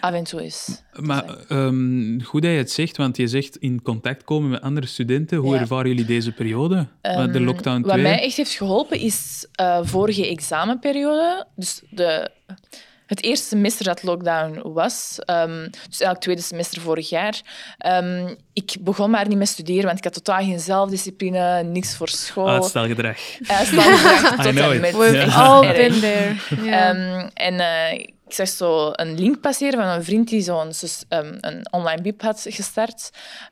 af 0.00 0.12
en 0.14 0.24
toe 0.24 0.40
eens. 0.40 0.82
Maar 0.92 1.24
ehm, 1.48 2.20
goed 2.20 2.42
dat 2.42 2.50
je 2.50 2.56
het 2.56 2.70
zegt, 2.70 2.96
want 2.96 3.16
je 3.16 3.26
zegt 3.28 3.56
in 3.56 3.82
contact 3.82 4.24
komen 4.24 4.50
met 4.50 4.60
andere 4.60 4.86
studenten. 4.86 5.38
Hoe 5.38 5.54
Ja. 5.54 5.60
ervaren 5.60 5.88
jullie 5.88 6.04
deze 6.04 6.32
periode? 6.32 6.86
De 7.00 7.08
Ehm, 7.08 7.44
lockdown 7.44 7.80
Wat 7.82 7.90
2. 7.90 8.02
mij 8.02 8.22
echt 8.22 8.36
heeft 8.36 8.52
geholpen 8.52 8.98
is 8.98 9.46
eh, 9.52 9.78
vorige 9.82 10.26
examenperiode. 10.28 11.46
Dus 11.56 11.82
de, 11.90 12.30
het 13.12 13.22
eerste 13.22 13.46
semester 13.46 13.85
dat 13.85 14.03
lockdown 14.03 14.61
was, 14.72 15.18
ehm, 15.25 15.62
dus 15.70 16.01
eigenlijk 16.01 16.20
tweede 16.20 16.42
semester 16.42 16.83
vorig 16.83 17.09
jaar, 17.09 17.40
um, 17.87 18.37
ik 18.53 18.77
begon 18.81 19.11
maar 19.11 19.29
niet 19.29 19.38
met 19.38 19.48
studeren, 19.48 19.85
want 19.85 19.98
ik 19.98 20.05
had 20.05 20.12
totaal 20.12 20.44
geen 20.44 20.61
zelfdiscipline, 20.61 21.62
niks 21.62 21.96
voor 21.96 22.09
school. 22.09 22.48
Uitstelgedrag. 22.48 23.18
Uitstelgedrag 23.46 24.37
tot 24.37 24.57
en 24.57 24.81
met. 24.81 24.96
We've 24.96 25.31
all 25.31 25.72
been 25.72 26.01
there. 26.01 26.37
Yeah. 26.62 27.29
en 27.35 27.55
uh, 27.55 28.07
ik 28.33 28.38
zag 28.38 28.49
zo 28.49 28.90
een 28.92 29.18
link 29.18 29.40
passeren 29.40 29.79
van 29.79 29.88
een 29.88 30.05
vriend 30.05 30.29
die 30.29 30.40
zo'n 30.40 30.71
um, 31.09 31.38
een 31.40 31.66
online 31.71 32.03
bib 32.03 32.23
had 32.23 32.47
gestart. 32.49 33.11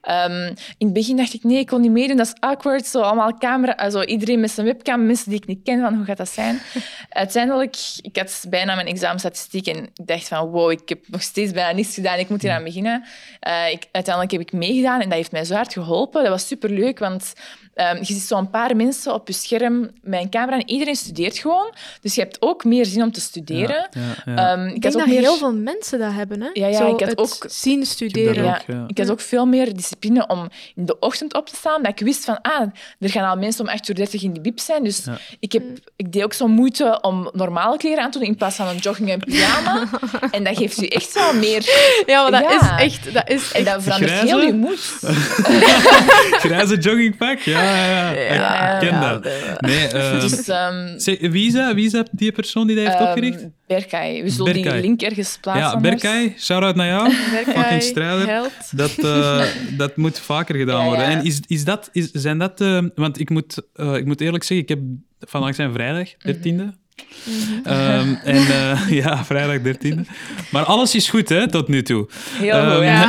Um, 0.09 0.47
in 0.79 0.87
het 0.87 0.93
begin 0.93 1.17
dacht 1.17 1.35
ik, 1.35 1.45
nee, 1.45 1.59
ik 1.59 1.67
kon 1.67 1.81
niet 1.81 1.91
meedoen, 1.91 2.17
dat 2.17 2.27
is 2.27 2.41
awkward. 2.41 2.87
Zo 2.87 3.01
allemaal 3.01 3.39
camera, 3.39 3.73
also 3.73 4.03
iedereen 4.03 4.41
met 4.41 4.51
zijn 4.51 4.67
webcam, 4.67 5.07
mensen 5.07 5.31
die 5.31 5.41
ik 5.41 5.47
niet 5.47 5.63
ken, 5.65 5.81
van 5.81 5.95
hoe 5.95 6.05
gaat 6.05 6.17
dat 6.17 6.29
zijn? 6.29 6.61
Uiteindelijk, 7.09 7.77
ik 8.01 8.17
had 8.17 8.45
bijna 8.49 8.75
mijn 8.75 8.87
examenstatistiek 8.87 9.67
en 9.67 9.77
ik 9.77 10.07
dacht 10.07 10.29
van, 10.29 10.49
wow, 10.49 10.71
ik 10.71 10.89
heb 10.89 11.09
nog 11.09 11.23
steeds 11.23 11.53
bijna 11.53 11.73
niets 11.73 11.95
gedaan, 11.95 12.19
ik 12.19 12.29
moet 12.29 12.43
hier 12.43 12.53
aan 12.53 12.65
beginnen. 12.65 13.05
Uh, 13.49 13.71
ik, 13.71 13.89
uiteindelijk 13.93 14.33
heb 14.33 14.41
ik 14.41 14.53
meegedaan 14.53 15.01
en 15.01 15.09
dat 15.09 15.19
heeft 15.19 15.33
mij 15.33 15.45
zo 15.45 15.55
hard 15.55 15.73
geholpen. 15.73 16.23
Dat 16.23 16.33
was 16.33 16.47
superleuk, 16.47 16.99
want 16.99 17.33
Um, 17.75 17.97
je 17.97 18.05
ziet 18.05 18.23
zo'n 18.23 18.51
paar 18.51 18.77
mensen 18.77 19.15
op 19.15 19.27
je 19.27 19.33
scherm 19.33 19.91
met 20.03 20.21
een 20.21 20.31
camera 20.31 20.59
en 20.59 20.71
iedereen 20.71 20.97
studeert 20.97 21.39
gewoon. 21.39 21.75
Dus 22.01 22.15
je 22.15 22.21
hebt 22.21 22.37
ook 22.43 22.65
meer 22.65 22.87
zin 22.87 23.03
om 23.03 23.13
te 23.13 23.21
studeren. 23.21 23.89
Ja, 23.91 24.01
ja, 24.25 24.33
ja. 24.35 24.53
Um, 24.53 24.67
ik, 24.67 24.75
ik 24.75 24.83
denk 24.83 24.95
dat 24.95 25.07
meer... 25.07 25.21
heel 25.21 25.37
veel 25.37 25.55
mensen 25.55 25.99
dat 25.99 26.13
hebben. 26.13 26.43
Hè? 26.43 26.49
Ja, 26.53 26.67
ja 26.67 26.77
Zo 26.77 26.95
ik 26.95 27.01
had 27.01 27.19
ook 27.19 27.45
zien 27.49 27.87
studeren. 27.87 28.45
Ik, 28.45 28.75
ook, 28.75 28.89
ik 28.89 28.99
had 28.99 29.11
ook 29.11 29.21
veel 29.21 29.47
meer 29.47 29.75
discipline 29.77 30.27
om 30.27 30.49
in 30.75 30.87
de 30.87 30.99
ochtend 30.99 31.35
op 31.35 31.49
te 31.49 31.57
staan. 31.57 31.83
Dat 31.83 31.93
ik 31.93 32.07
wist 32.07 32.25
van, 32.25 32.41
ah, 32.43 32.69
er 32.99 33.11
gaan 33.11 33.29
al 33.29 33.37
mensen 33.37 33.69
om 33.69 33.73
8.30 33.99 34.11
uur 34.13 34.23
in 34.23 34.33
de 34.33 34.41
bib 34.41 34.61
zijn. 34.61 34.85
Dus 34.85 35.03
ik, 35.41 35.53
heb, 35.53 35.63
ik 35.97 36.13
deed 36.13 36.23
ook 36.23 36.33
zo 36.33 36.49
moeite 36.49 36.99
om 37.01 37.31
normale 37.33 37.77
kleren 37.77 38.05
aan 38.05 38.11
te 38.11 38.19
doen 38.19 38.29
in 38.29 38.37
plaats 38.37 38.57
van 38.57 38.69
een 38.69 38.77
jogging 38.77 39.11
en 39.11 39.19
pyjama. 39.19 39.89
en 40.31 40.45
dat 40.45 40.57
geeft 40.57 40.83
u 40.83 40.87
echt 40.87 41.15
wel 41.15 41.35
meer... 41.35 41.65
Ja, 42.07 42.29
maar 42.29 42.43
dat 42.43 42.63
is 42.63 42.85
echt... 42.85 43.15
Dat 43.15 43.29
is 43.29 43.43
echt... 43.43 43.53
En 43.53 43.65
dat 43.65 43.83
verandert 43.83 44.13
Grijze? 44.13 44.27
heel 44.27 44.47
je 44.47 44.53
moed. 44.53 44.99
Grijze 46.45 46.77
joggingpak, 46.79 47.39
ja 47.39 47.60
ja, 47.63 48.11
ja. 48.11 48.81
Ik 48.81 48.89
ken 48.89 49.01
dat. 49.01 49.25
Nee, 49.61 50.13
um, 50.13 50.21
dus, 50.21 50.49
um, 50.49 51.31
wie, 51.31 51.47
is 51.47 51.53
dat? 51.53 51.75
wie 51.75 51.87
is 51.87 51.93
dat, 51.93 52.09
die 52.13 52.33
persoon 52.33 52.67
die 52.67 52.77
dat 52.77 52.87
heeft 52.87 53.01
um, 53.01 53.07
opgericht? 53.07 53.47
Berkay. 53.67 54.23
We 54.23 54.31
zullen 54.31 54.53
die 54.53 54.81
link 54.81 55.03
ergens 55.03 55.39
plaatsen. 55.41 55.65
Ja, 55.65 55.81
Berkay, 55.81 56.35
shout-out 56.39 56.77
naar 56.77 56.87
jou. 56.87 57.15
Berkay, 57.45 57.81
strijder. 57.81 58.51
Dat, 58.71 58.99
uh, 58.99 59.43
dat 59.83 59.97
moet 59.97 60.19
vaker 60.19 60.55
gedaan 60.55 60.85
worden. 60.85 61.05
En 61.05 61.25
is, 61.25 61.41
is 61.47 61.65
dat, 61.65 61.89
is, 61.93 62.11
zijn 62.13 62.39
dat... 62.39 62.61
Uh, 62.61 62.83
want 62.95 63.21
ik 63.21 63.31
moet, 63.31 63.63
uh, 63.77 63.95
ik 63.95 64.05
moet 64.05 64.21
eerlijk 64.21 64.45
zeggen, 64.45 64.67
ik 64.67 64.69
heb 64.69 64.79
vandaag 65.21 65.55
zijn 65.55 65.73
vrijdag, 65.73 66.09
13e. 66.13 66.79
Mm 67.25 67.35
-hmm. 67.63 67.73
Um, 67.73 68.19
en 68.25 68.37
uh, 68.37 68.91
ja, 69.03 69.25
vrijdag 69.25 69.75
13e. 69.77 70.01
Maar 70.51 70.65
alles 70.65 70.95
is 70.95 71.09
goed, 71.09 71.29
hè, 71.29 71.49
tot 71.49 71.69
nu 71.69 71.83
toe. 71.83 72.09
Heel 72.39 72.57
um, 72.57 72.75
goed, 72.75 72.85
ja. 72.85 73.09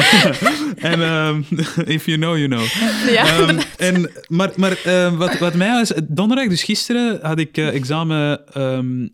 en 0.92 1.00
um, 1.00 1.44
if 1.96 2.06
you 2.06 2.18
know, 2.18 2.36
you 2.36 2.48
know. 2.48 2.64
Ja, 3.10 3.54
en, 3.76 4.10
maar 4.28 4.50
maar 4.56 4.78
uh, 4.86 5.18
wat, 5.18 5.38
wat 5.38 5.54
mij 5.54 5.70
was... 5.70 5.92
Donderdag, 6.08 6.48
dus 6.48 6.62
gisteren, 6.62 7.18
had 7.22 7.38
ik 7.38 7.56
uh, 7.56 7.74
examen 7.74 8.44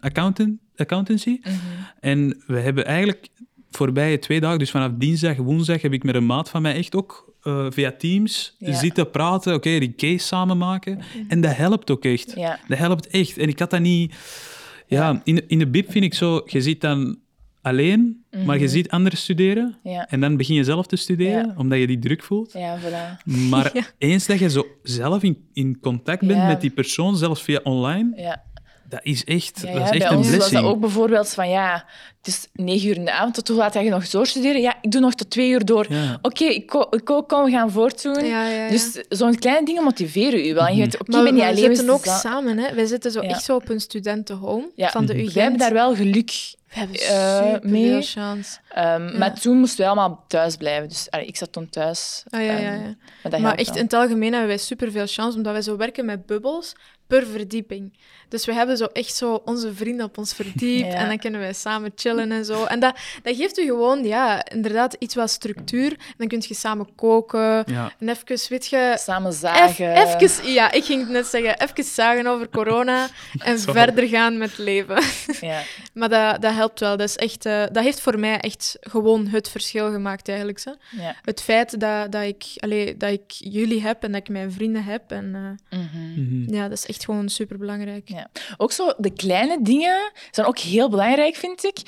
accountant, 0.00 0.58
accountancy. 0.76 1.30
Mm 1.30 1.40
-hmm. 1.42 1.58
En 2.00 2.42
we 2.46 2.58
hebben 2.58 2.86
eigenlijk 2.86 3.28
voorbije 3.70 4.18
twee 4.18 4.40
dagen, 4.40 4.58
dus 4.58 4.70
vanaf 4.70 4.90
dinsdag, 4.94 5.36
woensdag, 5.36 5.82
heb 5.82 5.92
ik 5.92 6.02
met 6.02 6.14
een 6.14 6.26
maat 6.26 6.50
van 6.50 6.62
mij 6.62 6.74
echt 6.74 6.96
ook 6.96 7.34
uh, 7.42 7.66
via 7.70 7.92
Teams 7.92 8.56
zitten 8.58 9.10
praten, 9.10 9.54
oké, 9.54 9.68
okay, 9.68 9.80
die 9.80 9.94
case 9.94 10.26
samen 10.26 10.58
maken. 10.58 10.96
Mhm. 10.96 11.24
En 11.28 11.40
dat 11.40 11.56
helpt 11.56 11.90
ook 11.90 12.04
echt. 12.04 12.32
Ja. 12.36 12.58
Dat 12.68 12.78
helpt 12.78 13.06
echt. 13.06 13.38
En 13.38 13.48
ik 13.48 13.58
had 13.58 13.70
dat 13.70 13.80
niet... 13.80 14.14
Ja, 14.86 15.20
in, 15.24 15.48
in 15.48 15.58
de 15.58 15.66
BIP 15.66 15.90
vind 15.90 16.04
ik 16.04 16.14
zo, 16.14 16.42
je 16.46 16.62
ziet 16.62 16.80
dan 16.80 17.18
alleen, 17.62 18.24
maar 18.44 18.56
je 18.56 18.64
mhm. 18.64 18.72
ziet 18.72 18.90
anderen 18.90 19.18
studeren. 19.18 19.78
En 20.08 20.20
dan 20.20 20.36
begin 20.36 20.54
je 20.54 20.64
zelf 20.64 20.86
te 20.86 20.96
studeren, 20.96 21.54
omdat 21.56 21.78
je 21.78 21.86
die 21.86 21.98
druk 21.98 22.22
voelt. 22.22 22.52
Ja, 22.52 22.78
voilà. 22.78 23.24
Maar 23.24 23.72
eens 23.98 24.26
dat 24.26 24.38
je 24.38 24.50
zo 24.50 24.66
zelf 24.82 25.22
in, 25.22 25.48
in 25.52 25.80
contact 25.80 26.26
bent 26.26 26.46
met 26.46 26.60
die 26.60 26.70
persoon, 26.70 27.16
zelfs 27.16 27.42
via 27.42 27.60
online, 27.62 28.36
dat 28.88 29.00
is 29.02 29.24
echt, 29.24 29.60
ja, 29.62 29.70
ja, 29.70 29.78
dat 29.78 29.94
is 29.94 30.00
echt 30.00 30.10
een 30.10 30.16
blessing. 30.16 30.42
was 30.42 30.50
dat 30.50 30.62
ook 30.62 30.80
bijvoorbeeld 30.80 31.28
van, 31.28 31.48
ja, 31.48 31.84
het 32.18 32.26
is 32.26 32.48
negen 32.52 32.88
uur 32.88 32.96
in 32.96 33.04
de 33.04 33.12
avond, 33.12 33.34
tot 33.34 33.48
hoe 33.48 33.56
laat 33.56 33.72
ga 33.72 33.80
je 33.80 33.90
nog 33.90 34.08
doorstuderen? 34.08 34.60
Ja, 34.60 34.76
ik 34.80 34.90
doe 34.90 35.00
nog 35.00 35.14
tot 35.14 35.30
twee 35.30 35.50
uur 35.50 35.64
door. 35.64 35.84
Oké, 35.84 36.18
okay, 36.22 36.48
ik, 36.48 36.86
ik 36.90 37.04
kom, 37.26 37.44
we 37.44 37.50
gaan 37.50 37.70
voortdoen. 37.70 38.24
Dus 38.70 39.04
zo'n 39.08 39.38
kleine 39.38 39.66
dingen 39.66 39.84
motiveren 39.84 40.46
u 40.46 40.54
wel. 40.54 40.66
En 40.66 40.76
je 40.76 40.82
weet, 40.82 41.00
okay, 41.00 41.22
ben 41.22 41.34
niet 41.34 41.42
alleen. 41.42 41.68
We 41.68 41.74
zitten 41.74 41.94
ook 41.94 42.04
samen, 42.04 42.58
hè. 42.58 42.74
Wij 42.74 42.86
zitten 42.86 43.10
zo 43.10 43.20
echt 43.20 43.42
zo 43.42 43.54
op 43.54 43.68
een 43.68 43.80
studentenhome 43.80 44.70
van 44.76 45.06
de 45.06 45.14
UGent. 45.14 45.32
Wij 45.32 45.42
hebben 45.42 45.60
daar 45.60 45.72
wel 45.72 45.94
geluk 45.94 46.56
we 46.68 46.78
hebben 46.78 46.96
uh, 47.64 47.70
mee. 47.70 48.02
chance. 48.02 48.58
Um, 48.76 49.18
Maar 49.18 49.40
toen 49.40 49.58
moesten 49.58 49.84
we 49.84 49.90
allemaal 49.90 50.24
thuis 50.28 50.56
blijven. 50.56 50.88
Dus 50.88 51.10
allee, 51.10 51.26
ik 51.26 51.36
zat 51.36 51.52
toen 51.52 51.68
thuis. 51.68 52.24
Oh, 52.30 52.40
ja, 52.40 52.52
ja, 52.52 52.72
ja. 52.72 52.94
Um, 53.32 53.40
maar, 53.40 53.54
echt 53.54 53.76
in 53.76 53.82
het 53.82 53.92
algemeen 53.92 54.30
hebben 54.30 54.48
wij 54.48 54.58
superveel 54.58 55.06
chance, 55.06 55.36
omdat 55.36 55.52
wij 55.52 55.62
zo 55.62 55.76
werken 55.76 56.04
met 56.04 56.26
bubbels 56.26 56.74
per 57.06 57.26
verdieping. 57.26 57.98
Dus 58.28 58.44
we 58.44 58.54
hebben 58.54 58.76
zo 58.76 58.84
echt 58.84 59.14
zo 59.14 59.42
onze 59.44 59.74
vrienden 59.74 60.06
op 60.06 60.18
ons 60.18 60.32
verdiep 60.32 60.86
en 61.00 61.08
dan 61.08 61.18
kunnen 61.18 61.40
wij 61.40 61.52
samen 61.52 61.92
chillen 61.94 62.32
en 62.32 62.44
zo. 62.44 62.64
En 62.64 62.80
dat, 62.80 62.96
dat 63.22 63.36
geeft 63.36 63.58
u 63.58 63.64
gewoon, 63.64 64.04
ja, 64.04 64.44
inderdaad 64.50 64.96
iets 64.98 65.14
wat 65.14 65.30
structuur. 65.30 65.96
dan 66.16 66.28
kun 66.28 66.42
je 66.48 66.54
samen 66.54 66.94
koken 66.94 67.64
en 67.64 68.08
even, 68.08 68.48
weet 68.48 68.66
je... 68.66 68.94
Samen 68.98 69.32
zagen. 69.32 69.92
Even, 69.92 70.52
ja, 70.52 70.72
ik 70.72 70.84
ging 70.84 71.08
net 71.08 71.26
zeggen, 71.26 71.60
even 71.60 71.84
zagen 71.84 72.26
over 72.26 72.48
corona 72.48 73.08
en 73.38 73.58
verder 73.58 74.08
gaan 74.08 74.38
met 74.38 74.58
leven. 74.58 75.02
Ja. 75.40 75.62
maar 75.92 76.08
dat, 76.08 76.42
dat 76.42 76.54
helpt 76.54 76.80
wel. 76.80 76.96
Dat, 76.96 77.08
is 77.08 77.16
echt, 77.16 77.46
uh, 77.46 77.64
dat 77.72 77.84
heeft 77.84 78.00
voor 78.00 78.18
mij 78.18 78.38
echt 78.38 78.76
gewoon 78.80 79.26
het 79.26 79.48
verschil 79.48 79.90
gemaakt, 79.90 80.28
eigenlijk. 80.28 80.58
Zo. 80.58 80.74
Ja. 80.90 81.16
Het 81.22 81.40
feit 81.42 81.80
dat, 81.80 82.12
dat, 82.12 82.22
ik, 82.22 82.44
allee, 82.56 82.96
dat 82.96 83.10
ik 83.10 83.24
jullie 83.28 83.82
heb 83.82 84.02
en 84.02 84.12
dat 84.12 84.20
ik 84.20 84.28
mijn 84.28 84.52
vrienden 84.52 84.84
heb. 84.84 85.10
En, 85.10 85.58
uh, 85.70 85.78
mm 85.80 85.88
-hmm. 85.92 86.54
Ja, 86.54 86.68
dat 86.68 86.78
is 86.78 86.86
echt 86.86 87.04
gewoon 87.04 87.28
superbelangrijk. 87.28 88.08
Ja. 88.18 88.28
Ook 88.56 88.72
zo, 88.72 88.92
de 88.96 89.10
kleine 89.10 89.58
dingen 89.62 90.12
zijn 90.30 90.46
ook 90.46 90.58
heel 90.58 90.88
belangrijk, 90.88 91.36
vind 91.36 91.64
ik. 91.64 91.78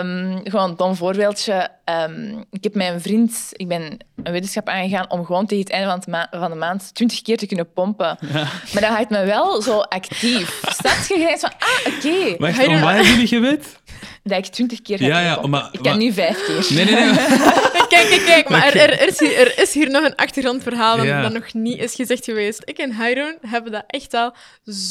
Um, 0.00 0.40
gewoon 0.44 0.70
een 0.70 0.76
dom 0.76 0.94
voorbeeldje. 0.94 1.68
Um, 2.08 2.44
ik 2.50 2.64
heb 2.64 2.74
mijn 2.74 3.00
vriend, 3.00 3.48
ik 3.52 3.68
ben 3.68 3.98
een 4.22 4.32
wetenschap 4.32 4.68
aangegaan 4.68 5.10
om 5.10 5.24
gewoon 5.24 5.46
tegen 5.46 5.64
het 5.64 5.72
einde 5.72 5.88
van, 5.88 6.14
het 6.14 6.28
van 6.30 6.50
de 6.50 6.56
maand 6.56 6.94
twintig 6.94 7.22
keer 7.22 7.36
te 7.36 7.46
kunnen 7.46 7.72
pompen. 7.72 8.18
Ja. 8.32 8.48
Maar 8.72 8.82
dat 8.82 8.90
houdt 8.90 9.10
me 9.10 9.24
wel 9.24 9.62
zo 9.62 9.78
actief. 9.78 10.60
Staat 10.68 11.08
je 11.08 11.36
van, 11.38 11.52
ah, 11.58 11.94
oké. 11.94 12.06
Okay. 12.06 12.36
Wacht, 12.38 12.66
om 12.66 12.74
hebben 12.74 13.04
jullie 13.04 13.26
gewet? 13.26 13.80
Dat 14.22 14.38
ik 14.38 14.46
twintig 14.46 14.82
keer 14.82 15.02
ja, 15.02 15.20
ja, 15.20 15.46
maar, 15.46 15.68
Ik 15.72 15.82
kan 15.82 15.98
nu 15.98 16.12
vijf 16.12 16.44
keer. 16.44 16.66
Nee, 16.76 16.84
nee, 16.84 16.94
nee. 16.94 17.14
kijk, 17.88 18.08
kijk, 18.08 18.24
kijk. 18.24 18.48
Maar 18.48 18.74
er, 18.74 19.00
er, 19.00 19.08
is, 19.08 19.18
hier, 19.18 19.38
er 19.38 19.58
is 19.62 19.74
hier 19.74 19.90
nog 19.90 20.04
een 20.04 20.14
achtergrondverhaal 20.16 20.96
dat 20.96 21.32
nog 21.32 21.54
niet 21.54 21.78
is 21.78 21.94
gezegd 21.94 22.24
geweest. 22.24 22.62
Ik 22.64 22.78
en 22.78 22.96
Hyron 22.96 23.34
hebben 23.40 23.72
dat 23.72 23.84
echt 23.86 24.14
al 24.14 24.34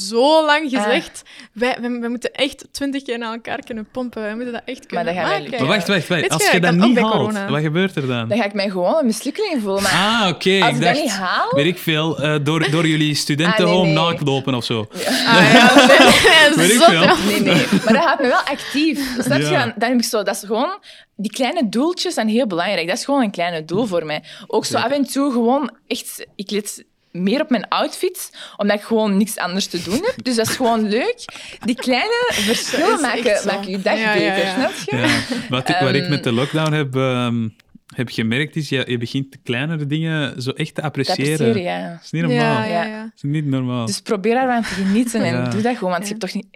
zo 0.10 0.46
lang 0.46 0.74
ah. 0.74 0.84
gezegd. 0.84 1.24
Wij, 1.54 1.78
wij, 1.82 2.10
moeten 2.10 2.32
echt 2.32 2.68
twintig 2.72 3.04
keer 3.04 3.18
naar 3.18 3.34
elkaar 3.34 3.60
kunnen 3.66 3.88
pompen. 3.92 4.22
Wij 4.22 4.36
moeten 4.36 4.54
dat 4.54 4.62
echt 4.66 4.86
kunnen 4.86 5.06
maar 5.06 5.14
dat 5.14 5.24
maken. 5.24 5.52
Maar 5.52 5.68
wacht, 5.68 5.88
wacht, 5.88 6.08
wacht. 6.08 6.30
Als 6.30 6.52
je, 6.52 6.60
dat 6.60 6.74
niet 6.74 7.00
haalt, 7.00 7.50
wat 7.50 7.62
gebeurt 7.62 7.96
er 7.96 8.08
dan? 8.08 8.30
Dan 8.30 8.38
ga 8.38 8.46
ik 8.46 8.54
mij 8.54 8.70
gewoon 8.70 8.98
een 8.98 9.06
mislukking 9.06 9.62
voelen. 9.62 9.84
Maar 9.84 9.92
ah, 9.92 10.30
oké. 10.30 10.60
Als 10.62 10.76
ik, 10.76 10.82
dacht, 10.82 10.94
dat 10.94 11.04
niet 11.04 11.12
haal... 11.12 11.50
Weet 11.52 11.66
ik 11.66 11.78
veel, 11.78 12.24
uh, 12.24 12.36
door, 12.44 12.72
door 12.72 12.88
jullie 12.88 13.16
studentenhome 13.16 13.78
ah, 13.78 13.84
nee, 13.84 13.94
nee. 13.94 14.34
naakt 14.34 14.54
of 14.56 14.66
zo. 14.66 14.88
Ja. 14.94 15.08
Ah, 15.08 15.52
ja. 15.54 16.56
weet 16.56 16.72
ik 16.72 16.82
veel. 16.82 17.16
Nee, 17.26 17.42
nee. 17.42 17.66
Maar 17.84 17.94
dat 17.94 18.04
gaat 18.04 18.20
me 18.20 18.28
wel 18.28 18.40
actief. 18.40 19.16
Dat, 19.28 19.48
ja. 19.48 19.74
dan 19.78 19.90
heb 19.90 19.98
ik 19.98 20.04
zo, 20.04 20.24
dat 20.24 20.36
is 20.36 20.44
gewoon 20.46 20.80
die 21.16 21.32
kleine 21.32 21.70
doeltjes 21.70 22.14
zijn 22.14 22.28
heel 22.28 22.48
belangrijk. 22.48 22.88
Dat 22.88 22.98
is 22.98 23.06
gewoon 23.06 23.22
een 23.22 23.32
kleine 23.32 23.66
doel 23.66 23.86
voor 23.86 24.06
mij. 24.06 24.24
Ook 24.48 24.66
zo 24.66 24.78
af 24.78 24.92
en 24.92 25.04
toe 25.04 25.32
gewoon 25.32 25.72
echt... 25.88 26.26
Ik 26.36 26.52
let 26.52 26.86
meer 27.12 27.42
op 27.42 27.50
mijn 27.50 27.68
outfit, 27.68 28.32
omdat 28.58 28.78
ik 28.78 28.84
gewoon 28.84 29.18
niks 29.18 29.38
anders 29.38 29.68
te 29.68 29.84
doen 29.84 30.02
heb. 30.04 30.16
Dus 30.24 30.36
dat 30.36 30.48
is 30.48 30.56
gewoon 30.56 30.90
leuk. 30.98 31.26
Die 31.66 31.76
kleine 31.76 32.30
verschillen 32.30 33.02
maken, 33.02 33.46
maken 33.46 33.70
je 33.70 33.82
dag 33.82 34.14
beter, 34.14 34.48
snap 34.48 34.74
je? 34.86 35.46
Wat, 35.50 35.70
ik, 35.70 35.78
wat 35.80 35.94
ik 35.94 36.10
met 36.10 36.24
de 36.24 36.32
lockdown 36.32 36.72
heb... 36.72 36.96
Um, 36.96 37.56
heb 37.86 38.10
gemerkt 38.10 38.56
is, 38.56 38.70
je, 38.70 38.84
je 38.88 38.98
begint 38.98 39.32
de 39.32 39.38
kleinere 39.44 39.88
dingen 39.88 40.42
zo 40.42 40.52
echt 40.52 40.76
te 40.76 40.82
appreciëren. 40.82 41.54
Te 41.54 41.62
ja. 41.62 41.92
Dat 41.92 42.04
is 42.04 42.12
niet 42.12 42.22
normaal. 42.22 42.64
Ja, 42.64 42.86
ja, 42.86 43.04
Dat 43.04 43.12
is 43.16 43.22
niet 43.22 43.46
normaal. 43.46 43.86
Dus 43.86 44.02
probeer 44.02 44.34
daarvan 44.34 44.62
te 44.62 44.68
genieten 44.68 45.24
en 45.24 45.44
doe 45.52 45.62
dat 45.62 45.78
gewoon, 45.78 45.92
want 45.92 46.04
je 46.04 46.10
hebt 46.10 46.22
toch 46.22 46.34
niet 46.34 46.48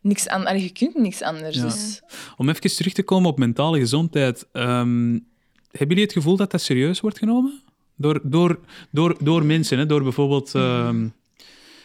niks 0.00 0.28
aan, 0.28 0.60
je 0.60 0.70
kunt 0.70 0.94
niks 0.94 1.22
anders. 1.22 1.60
Dus. 1.60 2.00
Om 2.36 2.48
even 2.48 2.76
terug 2.76 2.92
te 2.92 3.02
komen 3.02 3.30
op 3.30 3.38
mentale 3.38 3.78
gezondheid. 3.78 4.46
Um, 4.52 5.26
hebben 5.70 5.96
jullie 5.96 6.02
het 6.02 6.12
gevoel 6.12 6.36
dat 6.36 6.50
dat 6.50 6.62
serieus 6.62 7.00
wordt 7.00 7.18
genomen? 7.18 7.60
Door, 7.96 8.20
door, 8.22 8.58
door, 8.90 9.16
door 9.20 9.44
mensen, 9.44 9.78
hè? 9.78 9.86
door 9.86 10.02
bijvoorbeeld 10.02 10.54
um, 10.54 11.14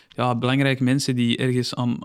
ja, 0.10 0.36
belangrijke 0.36 0.84
mensen 0.84 1.16
die 1.16 1.38
ergens, 1.38 1.76
aan, 1.76 2.00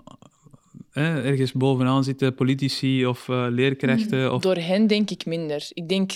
ergens 0.93 1.51
bovenaan 1.51 2.03
zitten, 2.03 2.35
politici 2.35 3.05
of 3.05 3.27
uh, 3.27 3.45
leerkrachten? 3.49 4.33
Of... 4.33 4.41
Door 4.41 4.55
hen 4.55 4.87
denk 4.87 5.09
ik 5.09 5.25
minder. 5.25 5.67
Ik 5.73 5.89
denk 5.89 6.11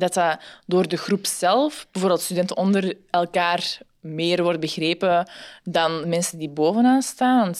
dat 0.00 0.14
dat 0.14 0.40
door 0.66 0.88
de 0.88 0.96
groep 0.96 1.26
zelf, 1.26 1.86
bijvoorbeeld 1.92 2.22
studenten 2.22 2.56
onder 2.56 2.94
elkaar, 3.10 3.78
meer 4.00 4.42
wordt 4.42 4.60
begrepen 4.60 5.30
dan 5.64 6.08
mensen 6.08 6.38
die 6.38 6.48
bovenaan 6.50 7.02
staan 7.02 7.54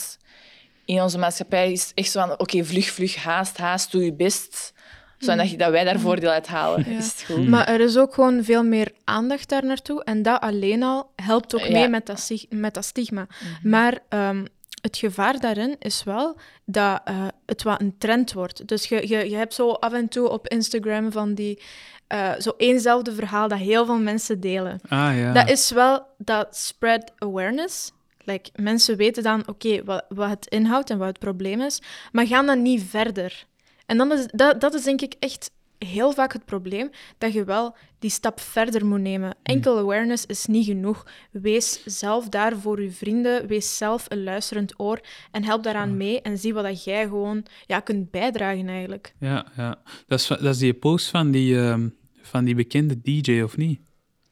in 0.90 1.02
onze 1.02 1.18
maatschappij 1.18 1.72
is 1.72 1.92
echt 1.94 2.10
zo 2.10 2.20
van, 2.26 2.38
oké, 2.38 2.64
vlug, 2.64 2.90
vlug, 2.90 3.16
haast, 3.16 3.56
haast, 3.56 3.92
doe 3.92 4.04
je 4.04 4.12
best. 4.12 4.72
Zodat 5.18 5.50
je, 5.50 5.56
dat 5.56 5.70
wij 5.70 5.84
daar 5.84 6.00
voordeel 6.00 6.30
uit 6.30 6.46
halen. 6.46 6.90
Ja. 6.90 6.98
Is 6.98 7.06
het 7.06 7.22
goed? 7.26 7.36
Mm. 7.36 7.48
Maar 7.48 7.68
er 7.68 7.80
is 7.80 7.96
ook 7.96 8.14
gewoon 8.14 8.44
veel 8.44 8.64
meer 8.64 8.92
aandacht 9.04 9.48
daar 9.48 9.64
naartoe. 9.64 10.04
En 10.04 10.22
dat 10.22 10.40
alleen 10.40 10.82
al 10.82 11.10
helpt 11.16 11.54
ook 11.54 11.60
Ja. 11.60 11.70
mee 11.72 11.88
met 11.88 12.06
dat, 12.06 12.30
met 12.48 12.74
dat 12.74 12.84
stigma. 12.84 13.26
Maar 13.62 13.98
ehm, 14.08 14.44
het 14.82 14.96
gevaar 14.96 15.40
daarin 15.40 15.76
is 15.78 16.02
wel 16.02 16.36
dat 16.64 17.00
eh, 17.04 17.26
het 17.46 17.62
wat 17.62 17.80
een 17.80 17.94
trend 17.98 18.32
wordt. 18.32 18.68
Dus 18.68 18.86
je, 18.86 19.08
je, 19.08 19.30
je 19.30 19.36
hebt 19.36 19.54
zo 19.54 19.70
af 19.70 19.92
en 19.92 20.08
toe 20.08 20.28
op 20.28 20.48
Instagram 20.48 21.12
van 21.12 21.34
die... 21.34 21.62
eh, 22.10 22.32
zo 22.38 22.54
éénzelfde 22.56 23.14
verhaal 23.14 23.48
dat 23.48 23.58
heel 23.58 23.84
veel 23.86 23.98
mensen 23.98 24.40
delen. 24.40 24.80
Ah 24.88 25.16
ja. 25.16 25.32
Dat 25.32 25.50
is 25.50 25.70
wel 25.70 26.06
dat 26.18 26.56
spread 26.56 27.12
awareness. 27.18 27.92
Like, 28.24 28.50
mensen 28.54 28.96
weten 28.96 29.22
dan, 29.22 29.42
oké, 29.46 29.84
wat, 29.84 30.04
wat 30.08 30.28
het 30.28 30.46
inhoudt 30.46 30.90
en 30.90 30.98
wat 30.98 31.08
het 31.08 31.18
probleem 31.18 31.60
is, 31.60 31.82
maar 32.12 32.26
gaan 32.26 32.46
dan 32.46 32.62
niet 32.62 32.82
verder. 32.82 33.44
En 33.86 33.96
dan 33.96 34.12
is, 34.12 34.26
dat, 34.26 34.60
dat 34.60 34.74
is 34.74 34.82
denk 34.82 35.00
ik 35.00 35.14
echt 35.18 35.50
heel 35.78 36.12
vaak 36.12 36.32
het 36.32 36.44
probleem, 36.44 36.90
dat 37.18 37.32
je 37.32 37.44
wel 37.44 37.76
die 37.98 38.10
stap 38.10 38.40
verder 38.40 38.86
moet 38.86 39.00
nemen. 39.00 39.34
Enkel 39.42 39.78
awareness 39.78 40.26
is 40.26 40.46
niet 40.46 40.64
genoeg. 40.64 41.06
Wees 41.30 41.82
zelf 41.84 42.28
daar 42.28 42.56
voor 42.56 42.82
je 42.82 42.90
vrienden, 42.90 43.46
wees 43.46 43.76
zelf 43.76 44.04
een 44.08 44.22
luisterend 44.22 44.80
oor 44.80 45.00
en 45.30 45.44
help 45.44 45.62
daaraan 45.62 45.96
mee 45.96 46.22
en 46.22 46.38
zie 46.38 46.54
wat 46.54 46.64
dat 46.64 46.84
jij 46.84 47.02
gewoon 47.02 47.44
ja, 47.66 47.80
kunt 47.80 48.10
bijdragen 48.10 48.68
eigenlijk. 48.68 49.14
Ja, 49.18 49.46
ja. 49.56 49.78
Dat, 50.06 50.20
is, 50.20 50.26
dat 50.26 50.42
is 50.42 50.58
die 50.58 50.74
post 50.74 51.08
van 51.08 51.30
die, 51.30 51.58
ehm, 51.58 51.88
van 52.30 52.44
die 52.44 52.54
bekende 52.54 53.00
DJ, 53.02 53.40
of 53.40 53.56
niet? 53.56 53.80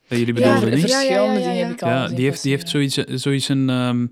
Dat 0.08 0.18
jullie 0.18 0.34
Ja, 0.34 0.40
bedoelen, 0.40 0.70
de- 0.70 0.76
niet? 0.76 0.90
ja, 0.90 0.96
Verschillende 0.98 1.40
ja, 1.40 1.46
ja. 1.46 1.50
dingen 1.52 1.66
heb 1.66 1.76
ik 1.76 1.82
al 1.82 1.88
Ja, 1.90 2.00
gezien 2.02 2.16
die 2.16 2.24
heeft, 2.24 2.42
die 2.42 2.52
heeft 2.52 2.68
zoiets, 2.68 2.94
zoiets 2.94 3.48
een... 3.48 3.70
ehm, 3.70 4.06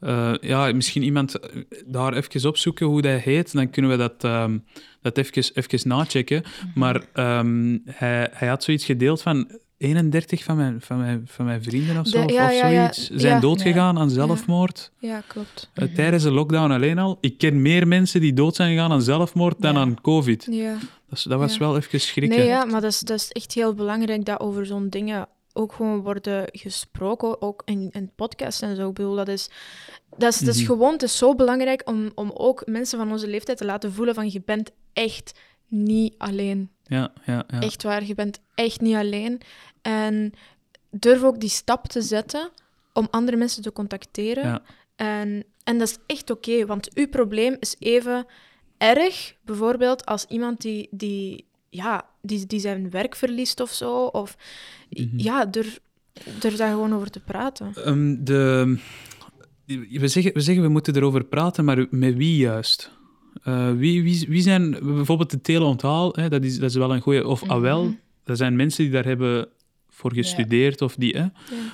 eh, 0.00 0.32
ja, 0.40 0.72
misschien 0.72 1.02
iemand 1.02 1.38
eh, 1.38 1.60
daar 1.86 2.14
even 2.16 2.48
opzoeken 2.48 2.86
hoe 2.86 3.02
dat 3.02 3.20
heet. 3.20 3.52
Dan 3.52 3.70
kunnen 3.70 3.90
we 3.90 3.96
dat, 3.96 4.24
ehm, 4.24 4.58
dat 5.02 5.18
even, 5.18 5.44
even 5.54 5.88
nachecken. 5.88 6.42
Mhm. 6.42 6.78
Maar 6.78 7.04
ehm, 7.12 7.78
hij, 7.84 8.28
hij 8.32 8.48
had 8.48 8.64
zoiets 8.64 8.84
gedeeld 8.84 9.22
van... 9.22 9.50
31 9.76 10.44
van 10.44 10.56
mijn, 10.56 10.80
van 10.80 10.98
mijn, 10.98 11.22
van 11.26 11.44
mijn 11.44 11.62
vrienden 11.62 11.98
of, 12.00 12.06
zo, 12.06 12.18
De- 12.18 12.24
of- 12.24 12.32
ja, 12.32 12.44
of 12.46 12.52
ja, 12.60 12.66
ja. 12.68 12.92
zoiets 12.92 13.10
zijn 13.22 13.34
Ja. 13.34 13.40
doodgegaan 13.40 13.98
aan 13.98 14.10
zelfmoord. 14.10 14.90
Ja, 14.98 15.22
klopt. 15.26 15.70
Eh, 15.74 15.94
tijdens 15.94 16.22
de 16.22 16.30
lockdown 16.30 16.70
alleen 16.72 16.98
al. 16.98 17.18
Ik 17.20 17.38
ken 17.38 17.62
meer 17.62 17.88
mensen 17.88 18.20
die 18.20 18.32
dood 18.32 18.56
zijn 18.56 18.70
gegaan 18.74 18.92
aan 18.92 19.02
zelfmoord 19.02 19.60
dan 19.60 19.76
aan 19.76 20.00
COVID. 20.00 20.46
Ja. 20.50 20.76
Dat, 21.08 21.24
dat 21.28 21.38
was 21.38 21.52
Ja. 21.52 21.58
wel 21.58 21.76
even 21.76 22.00
schrikken. 22.00 22.38
Nee, 22.38 22.48
ja, 22.48 22.64
maar 22.64 22.80
dat 22.80 22.90
is, 22.92 22.98
dat 23.00 23.16
is 23.18 23.30
echt 23.32 23.52
heel 23.54 23.74
belangrijk 23.74 24.24
dat 24.24 24.40
over 24.40 24.66
zo'n 24.66 24.88
dingen 24.88 25.26
ook 25.52 25.72
gewoon 25.72 26.02
worden 26.02 26.44
gesproken, 26.52 27.42
ook 27.42 27.62
in, 27.64 27.88
in 27.92 28.10
podcasts 28.16 28.60
en 28.62 28.76
zo. 28.76 28.88
Ik 28.88 28.94
bedoel, 28.94 29.14
dat 29.16 29.28
is, 29.28 29.50
dat 30.16 30.32
is, 30.32 30.38
dat 30.38 30.54
is 30.54 30.60
Mhm. 30.62 30.66
gewoon, 30.72 30.92
het 30.92 31.02
is 31.02 31.16
zo 31.18 31.34
belangrijk 31.34 31.82
om, 31.88 32.10
om 32.14 32.30
ook 32.34 32.62
mensen 32.66 32.98
van 32.98 33.10
onze 33.12 33.28
leeftijd 33.28 33.58
te 33.58 33.64
laten 33.64 33.92
voelen 33.92 34.14
van 34.14 34.30
je 34.30 34.42
bent 34.44 34.70
echt 34.92 35.38
niet 35.68 36.14
alleen. 36.18 36.70
Ja, 36.86 37.12
ja, 37.26 37.44
ja. 37.48 37.60
Echt 37.60 37.82
waar, 37.82 38.04
je 38.04 38.14
bent 38.14 38.40
echt 38.54 38.80
niet 38.80 38.94
alleen. 38.96 39.40
En 39.82 40.32
durf 40.90 41.22
ook 41.22 41.40
die 41.40 41.48
stap 41.48 41.86
te 41.88 42.02
zetten 42.02 42.50
om 42.92 43.08
andere 43.10 43.36
mensen 43.36 43.62
te 43.62 43.72
contacteren. 43.72 44.44
Ja. 44.44 44.62
En, 44.96 45.44
en 45.64 45.78
dat 45.78 45.88
is 45.88 45.96
echt 46.06 46.30
oké, 46.30 46.66
want 46.66 46.94
uw 46.94 47.08
probleem 47.08 47.56
is 47.60 47.76
even 47.78 48.26
erg, 48.78 49.34
bijvoorbeeld 49.44 50.06
als 50.06 50.24
iemand 50.28 50.60
die, 50.60 50.88
die, 50.90 51.44
ja, 51.68 52.06
die, 52.22 52.46
die 52.46 52.60
zijn 52.60 52.90
werk 52.90 53.16
verliest 53.16 53.60
of 53.60 53.70
zo. 53.72 54.04
Of 54.04 54.36
Mhm. 54.90 55.18
ja, 55.18 55.44
durf, 55.46 55.80
durf 56.38 56.56
daar 56.56 56.70
gewoon 56.70 56.94
over 56.94 57.10
te 57.10 57.20
praten. 57.20 57.72
Ehm, 57.74 58.24
de, 58.24 58.78
we, 59.90 60.08
zeggen, 60.08 60.32
we 60.32 60.40
zeggen 60.40 60.62
we 60.64 60.68
moeten 60.70 60.96
erover 60.96 61.24
praten, 61.24 61.64
maar 61.64 61.86
met 61.90 62.14
wie 62.14 62.36
juist? 62.36 62.90
Eh, 63.44 63.72
wie, 63.72 64.02
wie, 64.02 64.24
wie 64.28 64.42
zijn 64.42 64.70
bijvoorbeeld 64.70 65.30
de 65.30 65.40
teleonthaal? 65.40 66.12
Hè, 66.16 66.28
dat, 66.28 66.44
is, 66.44 66.58
dat 66.58 66.70
is 66.70 66.76
wel 66.76 66.94
een 66.94 67.00
goede. 67.00 67.26
Of 67.26 67.48
AWEL, 67.48 67.94
dat 68.24 68.38
zijn 68.38 68.56
mensen 68.56 68.84
die 68.84 68.92
daar 68.92 69.04
hebben 69.04 69.48
voor 69.88 70.12
gestudeerd 70.14 70.82
of 70.82 70.94
die. 70.94 71.12
Hè. 71.12 71.18
Ja. 71.20 71.32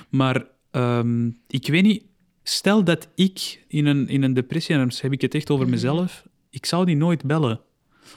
Maar 0.09 0.45
ehm, 0.71 1.29
ik 1.47 1.67
weet 1.67 1.83
niet, 1.83 2.03
stel 2.43 2.83
dat 2.83 3.09
ik 3.15 3.63
in 3.67 3.85
een, 3.85 4.07
in 4.07 4.23
een 4.23 4.33
depressie, 4.33 4.75
en 4.75 4.81
dan 4.81 4.91
heb 5.01 5.11
ik 5.13 5.21
het 5.21 5.35
echt 5.35 5.49
over 5.49 5.69
mezelf, 5.69 6.27
ik 6.49 6.65
zou 6.65 6.85
die 6.85 6.95
nooit 6.95 7.23
bellen. 7.23 7.59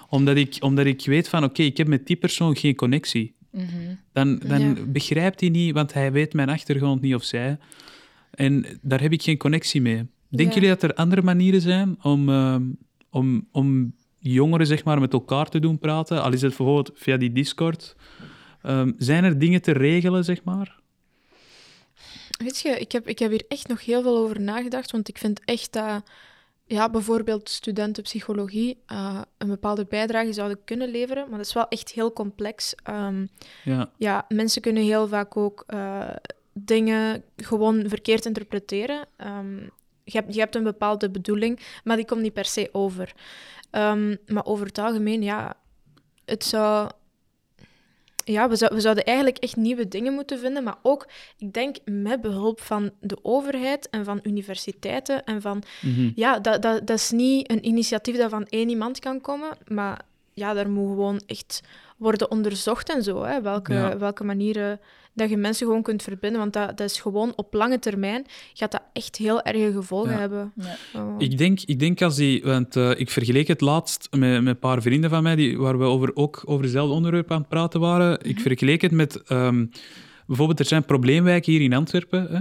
Omdat 0.09 0.37
ik, 0.37 0.57
omdat 0.61 0.87
ik 0.87 1.07
weet 1.07 1.29
van, 1.29 1.45
oké, 1.45 1.63
ik 1.63 1.77
heb 1.77 1.87
met 1.87 2.07
die 2.07 2.17
persoon 2.17 2.57
geen 2.57 2.75
connectie. 2.75 3.35
Mhm. 3.51 3.67
Dan, 4.13 4.39
dan 4.47 4.61
Ja. 4.61 4.75
begrijpt 4.87 5.41
hij 5.41 5.49
niet, 5.49 5.75
want 5.75 5.93
hij 5.93 6.13
weet 6.13 6.33
mijn 6.35 6.49
achtergrond 6.49 7.01
niet 7.01 7.15
of 7.15 7.25
zij. 7.25 7.59
En 8.31 8.67
daar 8.83 9.01
heb 9.01 9.13
ik 9.13 9.23
geen 9.23 9.37
connectie 9.37 9.81
mee. 9.81 10.07
Denken 10.29 10.55
jullie 10.55 10.69
dat 10.69 10.83
er 10.83 10.95
andere 10.95 11.23
manieren 11.23 11.61
zijn 11.61 11.97
om, 12.03 12.29
ehm, 12.29 12.63
om, 13.15 13.49
om 13.53 13.95
jongeren 14.19 14.67
zeg 14.67 14.85
maar, 14.85 15.01
met 15.01 15.13
elkaar 15.13 15.49
te 15.49 15.59
doen 15.59 15.79
praten? 15.79 16.23
Al 16.23 16.33
is 16.33 16.43
het 16.43 16.57
bijvoorbeeld 16.57 16.91
via 16.95 17.17
die 17.17 17.33
Discord. 17.33 17.97
Ehm, 18.63 18.93
zijn 18.97 19.25
er 19.25 19.39
dingen 19.39 19.63
te 19.63 19.73
regelen, 19.73 20.25
zeg 20.25 20.45
maar? 20.45 20.81
Weet 22.39 22.61
je, 22.61 22.69
ik 22.69 22.93
heb, 22.93 23.09
ik 23.09 23.19
heb 23.19 23.31
hier 23.31 23.45
echt 23.49 23.69
nog 23.69 23.85
heel 23.85 24.03
veel 24.03 24.17
over 24.17 24.41
nagedacht, 24.41 24.91
want 24.91 25.09
ik 25.09 25.19
vind 25.19 25.41
echt 25.45 25.73
dat 25.73 26.03
ja, 26.67 26.91
bijvoorbeeld 26.91 27.49
studenten 27.49 28.03
psychologie 28.03 28.79
eh, 28.87 29.21
een 29.39 29.49
bepaalde 29.49 29.85
bijdrage 29.85 30.33
zouden 30.33 30.65
kunnen 30.65 30.89
leveren, 30.89 31.29
maar 31.29 31.39
dat 31.39 31.47
is 31.47 31.55
wel 31.55 31.69
echt 31.69 31.93
heel 31.93 32.13
complex. 32.13 32.75
Ehm, 32.83 33.27
Ja, 33.65 33.91
ja, 33.97 34.25
mensen 34.29 34.63
kunnen 34.63 34.83
heel 34.83 35.09
vaak 35.09 35.37
ook 35.37 35.65
eh, 35.67 36.11
dingen 36.53 37.23
gewoon 37.37 37.89
verkeerd 37.89 38.27
interpreteren. 38.27 39.07
Ehm, 39.17 39.59
je, 40.05 40.19
hebt, 40.19 40.35
je 40.35 40.41
hebt 40.41 40.55
een 40.55 40.63
bepaalde 40.63 41.11
bedoeling, 41.11 41.61
maar 41.85 41.97
die 41.97 42.05
komt 42.05 42.21
niet 42.21 42.33
per 42.33 42.45
se 42.45 42.69
over. 42.73 43.13
Ehm, 43.71 44.17
maar 44.27 44.45
over 44.45 44.67
het 44.67 44.79
algemeen, 44.79 45.23
ja, 45.23 45.57
het 46.25 46.45
zou... 46.45 46.91
Ja, 48.27 48.49
we, 48.49 48.57
zou- 48.57 48.75
we 48.75 48.81
zouden 48.81 49.05
eigenlijk 49.05 49.39
echt 49.39 49.57
nieuwe 49.57 49.89
dingen 49.89 50.13
moeten 50.13 50.39
vinden, 50.39 50.63
maar 50.63 50.77
ook, 50.83 51.09
ik 51.39 51.53
denk, 51.53 51.77
met 51.85 52.21
behulp 52.21 52.61
van 52.61 52.91
de 53.01 53.19
overheid 53.23 53.91
en 53.91 54.05
van 54.05 54.21
universiteiten 54.23 55.25
en 55.25 55.41
van 55.41 55.63
mhm. 55.83 56.11
ja, 56.15 56.39
dat, 56.39 56.63
dat, 56.63 56.87
dat 56.87 56.99
is 56.99 57.11
niet 57.11 57.51
een 57.51 57.67
initiatief 57.67 58.17
dat 58.17 58.31
van 58.31 58.47
één 58.49 58.69
iemand 58.69 58.99
kan 58.99 59.21
komen, 59.21 59.49
maar 59.67 60.01
ja, 60.33 60.55
daar 60.55 60.71
moet 60.71 60.89
gewoon 60.89 61.21
echt 61.27 61.61
worden 61.97 62.31
onderzocht 62.31 62.91
en 62.95 63.03
zo, 63.03 63.23
hè, 63.23 63.43
welke, 63.43 63.73
Ja. 63.73 63.99
welke 63.99 64.25
manieren 64.25 64.81
dat 65.15 65.31
je 65.31 65.37
mensen 65.37 65.67
gewoon 65.67 65.83
kunt 65.83 66.03
verbinden, 66.03 66.41
want 66.41 66.53
dat, 66.53 66.77
dat 66.79 66.91
is 66.91 67.01
gewoon 67.01 67.33
op 67.37 67.55
lange 67.55 67.79
termijn 67.79 68.27
gaat 68.55 68.71
dat 68.73 68.83
echt 68.93 69.17
heel 69.17 69.43
erge 69.43 69.73
gevolgen 69.73 70.13
Ja. 70.13 70.19
hebben. 70.19 70.53
Ja. 70.57 70.77
Oh. 71.01 71.15
Ik 71.19 71.39
denk, 71.39 71.61
ik 71.61 71.79
denk 71.79 72.03
als 72.03 72.17
die... 72.17 72.43
Want 72.43 72.77
eh, 72.77 72.91
ik 72.97 73.11
vergeleek 73.11 73.49
het 73.49 73.61
laatst 73.61 74.09
met, 74.11 74.21
met 74.43 74.47
een 74.47 74.59
paar 74.59 74.83
vrienden 74.83 75.11
van 75.11 75.23
mij, 75.23 75.37
die, 75.37 75.59
waar 75.59 75.79
we 75.79 75.85
over, 75.85 76.17
ook 76.17 76.43
over 76.47 76.63
hetzelfde 76.63 76.95
onderwerp 76.95 77.31
aan 77.31 77.39
het 77.39 77.49
praten 77.49 77.81
waren. 77.81 78.19
Ik 78.23 78.41
vergeleek 78.41 78.81
het 78.81 78.93
met... 78.93 79.23
ehm, 79.23 79.67
bijvoorbeeld, 80.27 80.59
er 80.59 80.65
zijn 80.67 80.85
probleemwijken 80.85 81.53
hier 81.53 81.61
in 81.61 81.73
Antwerpen. 81.75 82.27
Hè, 82.31 82.41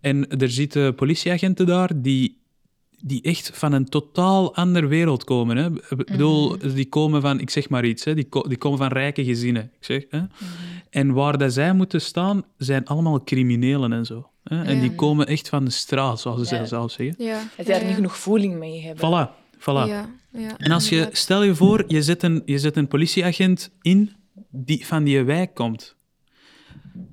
en 0.00 0.28
er 0.40 0.50
zitten 0.50 0.94
politieagenten 0.94 1.66
daar 1.66 1.90
die, 2.02 2.40
die 3.04 3.22
echt 3.22 3.50
van 3.54 3.72
een 3.72 3.88
totaal 3.88 4.54
andere 4.54 4.86
wereld 4.86 5.24
komen. 5.24 5.56
Hè. 5.56 5.66
Ik 5.66 6.06
bedoel, 6.06 6.56
die 6.74 6.88
komen 6.88 7.20
van... 7.20 7.40
Ik 7.40 7.50
zeg 7.50 7.68
maar 7.68 7.84
iets. 7.84 8.04
Hè, 8.04 8.14
die, 8.14 8.24
ko- 8.28 8.48
die 8.48 8.58
komen 8.58 8.78
van 8.78 8.88
rijke 8.88 9.24
gezinnen. 9.24 9.62
Ik 9.62 9.84
zeg, 9.84 10.04
hè. 10.10 10.20
En 10.92 11.12
waar 11.12 11.38
dat 11.38 11.52
zij 11.52 11.72
moeten 11.72 12.00
staan, 12.00 12.44
zijn 12.56 12.86
allemaal 12.86 13.24
criminelen 13.24 13.92
en 13.92 14.06
zo. 14.06 14.28
Hè. 14.44 14.62
En 14.64 14.74
Ja. 14.74 14.80
die 14.80 14.94
komen 14.94 15.26
echt 15.26 15.48
van 15.48 15.64
de 15.64 15.70
straat, 15.70 16.20
zoals 16.20 16.48
ze 16.48 16.54
Ja. 16.54 16.64
zelf 16.64 16.92
zeggen. 16.92 17.14
ja, 17.24 17.40
ze 17.56 17.64
daar 17.64 17.80
ja. 17.80 17.86
niet 17.86 17.94
genoeg 17.94 18.16
voeling 18.16 18.58
mee 18.58 18.82
hebben. 18.82 19.08
Voilà, 19.28 19.30
voilà. 19.58 19.88
Ja, 19.88 20.10
ja, 20.32 20.58
En 20.58 20.70
als 20.70 20.88
je, 20.88 21.08
stel 21.12 21.42
je 21.42 21.54
voor, 21.54 21.84
je 21.86 22.02
zet 22.02 22.22
een, 22.22 22.42
je 22.44 22.58
zet 22.58 22.76
een 22.76 22.88
politieagent 22.88 23.70
in 23.82 24.12
die 24.50 24.86
van 24.86 25.04
die 25.04 25.22
wijk 25.22 25.54
komt. 25.54 25.96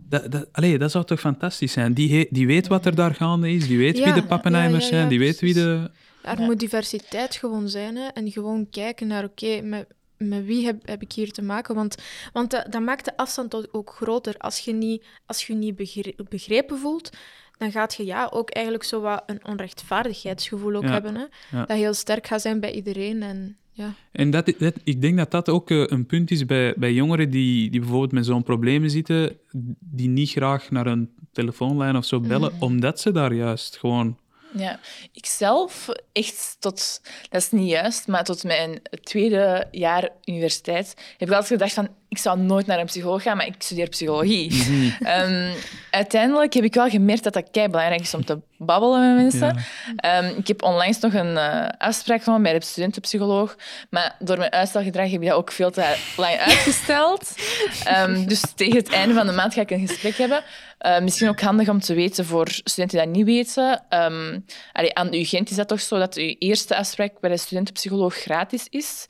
Dat, 0.10 0.32
dat, 0.32 0.48
allee, 0.52 0.78
dat 0.78 0.92
zou 0.92 1.06
toch 1.06 1.20
fantastisch 1.20 1.72
zijn? 1.72 1.94
Die, 1.94 2.13
he- 2.18 2.28
die 2.30 2.48
weet 2.48 2.68
wat 2.68 2.86
er 2.86 2.96
daar 2.96 3.15
gaande 3.15 3.52
is, 3.52 3.68
die 3.68 3.78
weet 3.78 3.98
Ja, 3.98 4.04
wie 4.04 4.13
de 4.13 4.20
ja, 4.20 4.26
Pappenheimers 4.26 4.84
ja, 4.84 4.89
ja, 4.92 4.96
zijn, 4.98 5.10
die 5.10 5.20
weet 5.20 5.39
wie 5.39 5.54
de... 5.54 5.92
Er 6.22 6.39
Ja. 6.39 6.46
moet 6.46 6.60
diversiteit 6.60 7.36
gewoon 7.36 7.70
zijn 7.70 7.96
hè? 7.96 8.08
en 8.08 8.32
gewoon 8.32 8.68
kijken 8.70 9.08
naar, 9.08 9.24
oké, 9.24 9.62
met, 9.62 9.88
met 10.19 10.45
wie 10.45 10.65
heb, 10.65 10.88
heb 10.88 11.01
ik 11.01 11.11
hier 11.11 11.32
te 11.32 11.41
maken? 11.41 11.76
Want, 11.76 11.95
want 12.34 12.51
dat, 12.51 12.72
dat 12.72 12.82
maakt 12.82 13.05
de 13.05 13.17
afstand 13.17 13.74
ook- 13.74 13.91
groter. 13.95 14.36
Als 14.38 14.59
je 14.59 14.74
niet, 14.74 15.03
als 15.26 15.47
je 15.47 15.53
niet 15.53 15.76
begre- 15.76 16.13
begrepen 16.30 16.78
voelt, 16.78 17.09
dan 17.57 17.72
gaat 17.72 17.93
je 17.95 18.05
ja, 18.05 18.30
ook 18.34 18.49
eigenlijk 18.49 18.86
zo 18.86 19.01
wat 19.01 19.24
een 19.26 19.45
onrechtvaardigheidsgevoel 19.45 20.76
ook 20.76 20.84
Ja, 20.84 20.91
hebben. 20.91 21.15
Hè? 21.15 21.24
ja. 21.57 21.65
Dat 21.65 21.78
heel 21.78 21.93
sterk 21.93 22.28
gaat 22.28 22.41
zijn 22.41 22.59
bij 22.59 22.72
iedereen. 22.74 23.22
En, 23.24 23.57
ja. 23.72 23.93
En 24.11 24.30
dat, 24.30 24.53
dat, 24.57 24.74
ik 24.84 25.01
denk 25.01 25.17
dat 25.17 25.32
dat 25.32 25.49
ook 25.49 25.70
eh, 25.72 25.84
een 25.88 26.05
punt 26.05 26.32
is 26.32 26.45
bij, 26.45 26.74
bij 26.78 26.93
jongeren 26.93 27.30
die, 27.30 27.70
die 27.70 27.80
bijvoorbeeld 27.80 28.11
met 28.11 28.26
zo'n 28.26 28.43
problemen 28.43 28.89
zitten, 28.89 29.38
die 29.80 30.07
niet 30.09 30.30
graag 30.30 30.72
naar 30.72 30.88
een 30.88 31.09
telefoonlijn 31.32 31.95
of 31.95 32.05
zo 32.05 32.20
bellen, 32.20 32.51
Mhm. 32.53 32.63
omdat 32.63 32.99
ze 32.99 33.11
daar 33.11 33.34
juist 33.34 33.78
gewoon... 33.78 34.17
Ja, 34.54 34.80
ik 35.14 35.26
zelf 35.26 35.88
echt 36.12 36.56
tot, 36.60 37.02
dat 37.30 37.41
is 37.41 37.52
niet 37.52 37.70
juist, 37.70 38.08
maar 38.08 38.24
tot 38.24 38.43
mijn 38.43 38.82
tweede 39.04 39.68
jaar 39.72 40.10
universiteit 40.26 40.93
heb 41.18 41.28
ik 41.28 41.36
altijd 41.36 41.47
gedacht 41.47 41.74
van, 41.74 41.95
ik 42.10 42.18
zou 42.18 42.39
nooit 42.39 42.66
naar 42.66 42.80
een 42.80 42.86
psycholoog 42.86 43.22
gaan, 43.22 43.38
maar 43.38 43.45
ik 43.45 43.55
studeer 43.57 43.89
psychologie. 43.89 44.53
Mhm. 44.53 45.03
Ehm, 45.03 45.51
uiteindelijk 45.91 46.53
heb 46.53 46.64
ik 46.64 46.74
wel 46.74 46.89
gemerkt 46.89 47.24
dat 47.24 47.34
dat 47.34 47.47
kei 47.51 47.68
belangrijk 47.68 48.01
is 48.01 48.14
om 48.14 48.26
te 48.26 48.39
babbelen 48.57 49.16
met 49.16 49.16
mensen. 49.22 49.64
Ja. 49.95 50.22
Ehm, 50.22 50.38
ik 50.38 50.47
heb 50.47 50.64
onlangs 50.64 50.99
nog 50.99 51.14
een 51.14 51.38
eh, 51.38 51.68
afspraak 51.78 52.24
genomen 52.24 52.43
bij 52.43 52.60
de 52.60 52.66
studentenpsycholoog, 52.66 53.55
maar 53.89 54.16
door 54.20 54.38
mijn 54.38 54.51
uitstelgedrag 54.51 55.12
heb 55.12 55.22
ik 55.22 55.28
dat 55.28 55.38
ook 55.38 55.51
veel 55.51 55.72
te 55.72 55.95
lang 56.18 56.38
uitgesteld. 56.38 57.36
Ehm, 57.84 58.26
dus 58.26 58.43
tegen 58.55 58.78
het 58.78 58.89
einde 58.89 59.14
van 59.14 59.28
de 59.28 59.34
maand 59.34 59.53
ga 59.53 59.62
ik 59.62 59.72
een 59.72 59.88
gesprek 59.88 60.16
hebben. 60.16 60.43
Misschien 61.01 61.30
ook 61.30 61.41
handig 61.41 61.70
om 61.70 61.80
te 61.80 61.93
weten 61.93 62.26
voor 62.26 62.47
studenten 62.47 62.97
die 62.97 63.07
dat 63.07 63.16
niet 63.16 63.26
weten. 63.26 63.84
Allee, 64.72 64.95
aan 64.95 65.10
de 65.10 65.20
UGent 65.20 65.49
is 65.49 65.55
dat 65.55 65.68
toch 65.68 65.82
zo 65.82 65.97
dat 65.97 66.16
uw 66.16 66.36
eerste 66.39 66.76
afspraak 66.76 67.20
bij 67.20 67.30
de 67.30 67.38
studentenpsycholoog 67.38 68.16
gratis 68.16 68.68
is. 68.70 69.05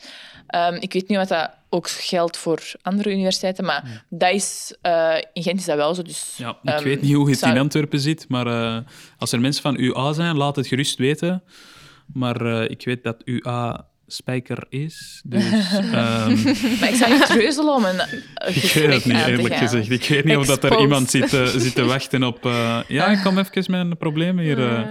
Ik 0.80 0.94
weet 0.94 1.08
niet 1.08 1.18
wat 1.18 1.28
dat 1.28 1.50
ook 1.70 1.90
geldt 1.90 2.38
voor 2.38 2.62
andere 2.82 3.12
universiteiten, 3.12 3.66
maar 3.66 4.06
dat 4.10 4.34
is, 4.34 4.76
eh, 4.82 5.16
in 5.34 5.44
Gent 5.44 5.60
is 5.60 5.66
dat 5.66 5.76
wel 5.76 5.94
zo. 5.94 6.02
Dus, 6.02 6.34
Ja, 6.38 6.50
ik 6.64 6.70
ehm, 6.70 6.84
weet 6.84 7.02
niet 7.02 7.14
hoe 7.14 7.30
het 7.30 7.40
zou- 7.40 7.54
in 7.54 7.60
Antwerpen 7.62 8.00
zit, 8.00 8.26
maar 8.28 8.48
eh, 8.48 8.78
als 9.18 9.32
er 9.32 9.40
mensen 9.40 9.62
van 9.62 9.80
UA 9.80 10.14
zijn, 10.14 10.38
laat 10.38 10.56
het 10.56 10.68
gerust 10.68 10.98
weten. 10.98 11.44
Maar 12.14 12.42
eh, 12.46 12.70
ik 12.70 12.86
weet 12.86 13.04
dat 13.04 13.22
UA 13.26 13.86
spijker 14.08 14.66
is, 14.70 15.22
dus... 15.26 15.44
ehm, 15.74 16.44
Maar 16.80 16.90
ik 16.90 16.96
zou 16.96 17.12
niet 17.14 17.26
treuzelen 17.26 17.74
om 17.74 17.86
een, 17.86 18.00
ik 18.48 18.72
weet 18.74 18.94
het 18.94 19.06
niet, 19.06 19.26
eerlijk 19.26 19.56
gezegd. 19.56 19.90
Ik 19.92 20.04
weet 20.04 20.24
niet 20.24 20.38
of 20.38 20.46
dat 20.46 20.64
er 20.64 20.80
iemand 20.80 21.10
zit, 21.10 21.30
zit 21.56 21.76
te 21.76 21.86
wachten 21.86 22.24
op... 22.24 22.46
eh, 22.46 22.80
ja, 22.88 23.08
ik 23.08 23.20
kom 23.24 23.38
even 23.38 23.72
met 23.72 23.80
een 23.82 23.98
probleem 23.98 24.40
hier. 24.40 24.60
eh. 24.60 24.82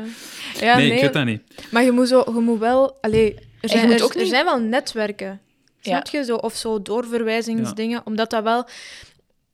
Ja, 0.61 0.77
nee, 0.77 0.87
nee, 0.89 0.97
ik 0.97 1.03
weet 1.03 1.13
dat 1.13 1.25
niet. 1.25 1.43
Maar 1.71 1.83
je 1.83 1.91
moet, 1.93 2.09
zo, 2.09 2.23
je 2.27 2.41
moet 2.41 2.59
wel... 2.59 2.97
Allee, 3.01 3.35
er, 3.61 3.69
zijn, 3.69 3.91
er, 3.93 4.17
er 4.21 4.27
zijn 4.27 4.45
wel 4.45 4.61
netwerken. 4.61 5.41
Ja. 5.81 5.91
Snap 5.91 6.07
je? 6.09 6.25
Zo, 6.25 6.37
of 6.37 6.55
zo 6.55 6.83
doorverwijzingsdingen. 6.83 8.01
Omdat 8.07 8.31
dat 8.31 8.43
wel... 8.43 8.67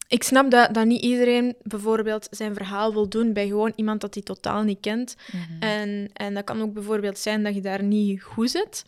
Ik 0.09 0.23
snap 0.23 0.51
dat, 0.51 0.75
dat 0.75 0.87
niet 0.87 1.03
iedereen 1.03 1.55
bijvoorbeeld 1.63 2.27
zijn 2.31 2.55
verhaal 2.55 2.93
wil 2.93 3.09
doen 3.09 3.33
bij 3.33 3.47
gewoon 3.47 3.73
iemand 3.77 4.01
dat 4.01 4.15
hij 4.15 4.23
totaal 4.23 4.63
niet 4.63 4.81
kent. 4.81 5.17
Mhm. 5.33 5.63
En, 5.63 6.11
en 6.13 6.35
dat 6.35 6.45
kan 6.45 6.63
ook 6.63 6.73
bijvoorbeeld 6.73 7.19
zijn 7.19 7.43
dat 7.43 7.55
je 7.55 7.61
daar 7.61 7.83
niet 7.83 8.23
goed 8.23 8.51
zit. 8.51 8.85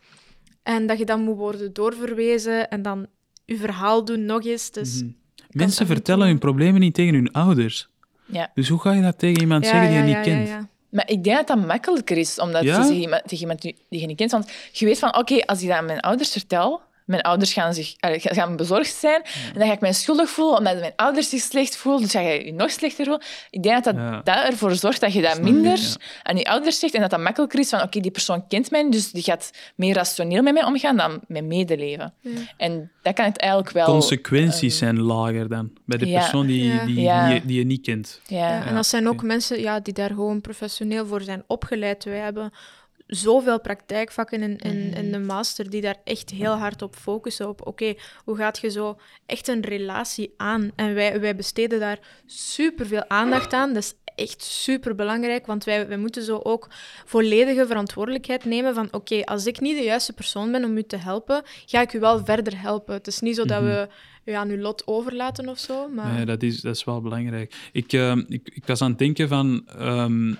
En 0.62 0.86
dat 0.86 0.98
je 0.98 1.04
dan 1.04 1.20
moet 1.22 1.36
worden 1.36 1.72
doorverwezen 1.72 2.68
en 2.70 2.82
dan 2.82 3.06
je 3.44 3.56
verhaal 3.56 4.04
doen 4.04 4.24
nog 4.24 4.44
eens. 4.44 4.70
Dus, 4.70 5.02
Mhm. 5.02 5.10
Mensen 5.50 5.86
vertellen 5.86 6.26
hun 6.26 6.38
problemen 6.38 6.80
niet 6.80 6.94
tegen 6.94 7.14
hun 7.14 7.32
ouders. 7.32 7.88
Ja. 8.26 8.50
Dus 8.54 8.68
hoe 8.68 8.80
ga 8.80 8.92
je 8.92 9.02
dat 9.02 9.18
tegen 9.18 9.40
iemand 9.40 9.66
zeggen 9.66 9.88
die 9.88 9.98
je 9.98 10.02
niet 10.04 10.20
kent? 10.20 10.48
ja. 10.48 10.68
Maar 10.90 11.10
ik 11.10 11.24
denk 11.24 11.36
dat 11.36 11.46
dat 11.46 11.66
makkelijker 11.66 12.16
is 12.16 12.38
om 12.40 12.52
dat 12.52 12.62
Ja? 12.62 12.74
te 12.76 12.82
zeggen 12.82 13.00
iemand- 13.00 13.22
tegen 13.22 13.40
iemand 13.40 13.62
die 13.62 13.76
die 13.88 14.00
je 14.00 14.06
niet 14.06 14.16
kent. 14.16 14.30
Want 14.30 14.50
je 14.72 14.84
weet 14.84 14.98
van, 14.98 15.16
oké, 15.16 15.40
als 15.46 15.62
ik 15.62 15.68
dat 15.68 15.76
aan 15.76 15.84
mijn 15.84 16.00
ouders 16.00 16.30
vertel, 16.32 16.80
mijn 17.06 17.22
ouders 17.22 17.52
gaan, 17.52 17.74
zich, 17.74 17.94
gaan 17.98 18.56
bezorgd 18.56 18.94
zijn. 18.94 19.22
En 19.52 19.58
dan 19.58 19.66
ga 19.66 19.72
ik 19.72 19.80
mij 19.80 19.92
schuldig 19.92 20.30
voelen 20.30 20.58
omdat 20.58 20.78
mijn 20.78 20.92
ouders 20.96 21.28
zich 21.28 21.40
slecht 21.40 21.76
voelen. 21.76 22.02
Dus 22.02 22.10
ga 22.10 22.20
je 22.20 22.44
je 22.44 22.52
nog 22.52 22.70
slechter 22.70 23.04
voelen. 23.04 23.22
Ik 23.50 23.62
denk 23.62 23.84
dat 23.84 23.94
dat, 23.94 24.04
Ja. 24.04 24.20
dat 24.24 24.44
ervoor 24.44 24.74
zorgt 24.74 25.00
dat 25.00 25.12
je 25.12 25.22
dat 25.22 25.42
minder 25.42 25.78
ja. 25.78 25.94
aan 26.22 26.36
je 26.36 26.44
ouders 26.44 26.78
zegt. 26.78 26.94
En 26.94 27.00
dat 27.00 27.10
dat 27.10 27.20
makkelijker 27.20 27.58
is 27.58 27.68
van, 27.68 27.82
oké, 27.82 28.00
die 28.00 28.10
persoon 28.10 28.46
kent 28.46 28.70
mij, 28.70 28.90
dus 28.90 29.10
die 29.10 29.22
gaat 29.22 29.50
meer 29.74 29.94
rationeel 29.94 30.42
met 30.42 30.52
mij 30.52 30.64
omgaan 30.64 30.96
dan 30.96 31.20
met 31.28 31.44
medeleven. 31.44 32.14
En 32.56 32.90
dat 33.02 33.14
kan 33.14 33.24
het 33.24 33.38
eigenlijk 33.38 33.70
wel... 33.70 33.84
Consequenties 33.86 34.78
zijn 34.78 35.00
lager 35.00 35.48
dan 35.48 35.70
bij 35.84 35.98
de 35.98 36.06
ja. 36.06 36.18
persoon 36.20 36.46
die, 36.46 36.84
die, 36.84 37.00
Ja. 37.00 37.26
Die, 37.26 37.34
je, 37.34 37.46
die 37.46 37.58
je 37.58 37.64
niet 37.64 37.82
kent. 37.82 38.20
Ja. 38.26 38.48
Ja, 38.48 38.66
en 38.66 38.74
dat 38.74 38.86
zijn 38.86 39.08
ook 39.08 39.22
mensen 39.22 39.60
ja, 39.60 39.80
die 39.80 39.94
daar 39.94 40.08
gewoon 40.08 40.40
professioneel 40.40 41.06
voor 41.06 41.20
zijn 41.20 41.44
opgeleid. 41.46 42.04
Wij 42.04 42.18
hebben 42.18 42.52
zoveel 43.06 43.60
praktijkvakken 43.60 44.42
in, 44.42 44.58
in, 44.58 44.94
in 44.94 45.12
de 45.12 45.18
master 45.18 45.70
die 45.70 45.80
daar 45.80 45.96
echt 46.04 46.30
heel 46.30 46.54
hard 46.54 46.82
op 46.82 46.96
focussen. 46.96 47.48
Op 47.48 47.66
oké, 47.66 47.94
hoe 48.24 48.36
gaat 48.36 48.58
je 48.58 48.70
zo 48.70 48.98
echt 49.26 49.48
een 49.48 49.64
relatie 49.64 50.34
aan? 50.36 50.70
En 50.76 50.94
wij, 50.94 51.20
wij 51.20 51.36
besteden 51.36 51.80
daar 51.80 51.98
superveel 52.26 53.08
aandacht 53.08 53.52
aan. 53.52 53.72
Dat 53.72 53.82
is 53.82 53.94
echt 54.14 54.42
super 54.42 54.94
belangrijk, 54.94 55.46
want 55.46 55.64
wij, 55.64 55.88
wij 55.88 55.96
moeten 55.96 56.22
zo 56.22 56.40
ook 56.42 56.68
volledige 57.04 57.66
verantwoordelijkheid 57.66 58.44
nemen 58.44 58.74
van 58.74 58.88
oké, 58.90 59.24
als 59.24 59.46
ik 59.46 59.60
niet 59.60 59.76
de 59.76 59.84
juiste 59.84 60.12
persoon 60.12 60.52
ben 60.52 60.64
om 60.64 60.76
u 60.76 60.82
te 60.82 60.96
helpen, 60.96 61.42
ga 61.66 61.80
ik 61.80 61.92
u 61.92 62.00
wel 62.00 62.24
verder 62.24 62.60
helpen. 62.60 62.94
Het 62.94 63.06
is 63.06 63.20
niet 63.20 63.36
zo 63.36 63.44
dat 63.44 63.62
we 63.62 63.88
u 64.24 64.32
aan 64.32 64.48
uw 64.48 64.58
lot 64.58 64.86
overlaten 64.86 65.48
of 65.48 65.58
zo, 65.58 65.88
maar... 65.88 66.12
Nee, 66.12 66.24
dat 66.24 66.42
is, 66.42 66.60
dat 66.60 66.76
is 66.76 66.84
wel 66.84 67.00
belangrijk. 67.00 67.54
Ik, 67.72 67.92
ehm, 67.92 68.24
ik, 68.28 68.50
ik 68.52 68.66
was 68.66 68.80
aan 68.80 68.90
het 68.90 68.98
denken 68.98 69.28
van... 69.28 69.68
ehm, 69.78 70.34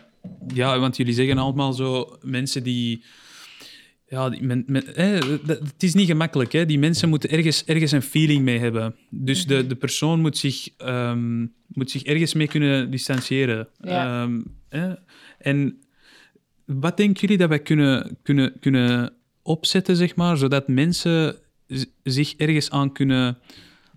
ja, 0.55 0.79
want 0.79 0.97
jullie 0.97 1.15
zeggen 1.15 1.39
allemaal 1.39 1.73
zo... 1.73 2.19
Mensen 2.23 2.63
die... 2.63 3.05
Ja, 4.09 4.29
die 4.31 4.43
men, 4.43 4.65
men- 4.67 4.85
hè, 4.95 5.19
dat- 5.45 5.59
het 5.59 5.83
is 5.83 5.95
niet 5.95 6.07
gemakkelijk. 6.07 6.53
Hè? 6.53 6.67
Die 6.67 6.79
mensen 6.79 7.09
moeten 7.09 7.31
ergens, 7.31 7.65
ergens 7.65 7.93
een 7.93 8.03
feeling 8.03 8.43
mee 8.45 8.59
hebben. 8.59 8.95
Dus 9.11 9.47
de, 9.47 9.67
de 9.67 9.75
persoon 9.77 10.21
moet 10.21 10.39
zich, 10.39 10.69
ehm, 10.77 11.41
moet 11.69 11.91
zich 11.91 12.03
ergens 12.03 12.35
mee 12.35 12.47
kunnen 12.49 12.91
distancieren. 12.91 13.69
Ja. 13.81 14.23
Ehm, 14.23 14.41
hè? 14.69 14.95
En 15.39 15.79
wat 16.65 16.97
denken 16.97 17.21
jullie 17.21 17.37
dat 17.37 17.49
wij 17.49 17.61
kunnen, 17.63 18.19
kunnen, 18.23 18.53
kunnen 18.61 19.13
opzetten, 19.43 19.97
zeg 19.97 20.15
maar, 20.17 20.37
zodat 20.37 20.69
mensen 20.69 21.37
zich 22.03 22.35
ergens 22.37 22.71
aan 22.71 22.93
kunnen, 22.93 23.39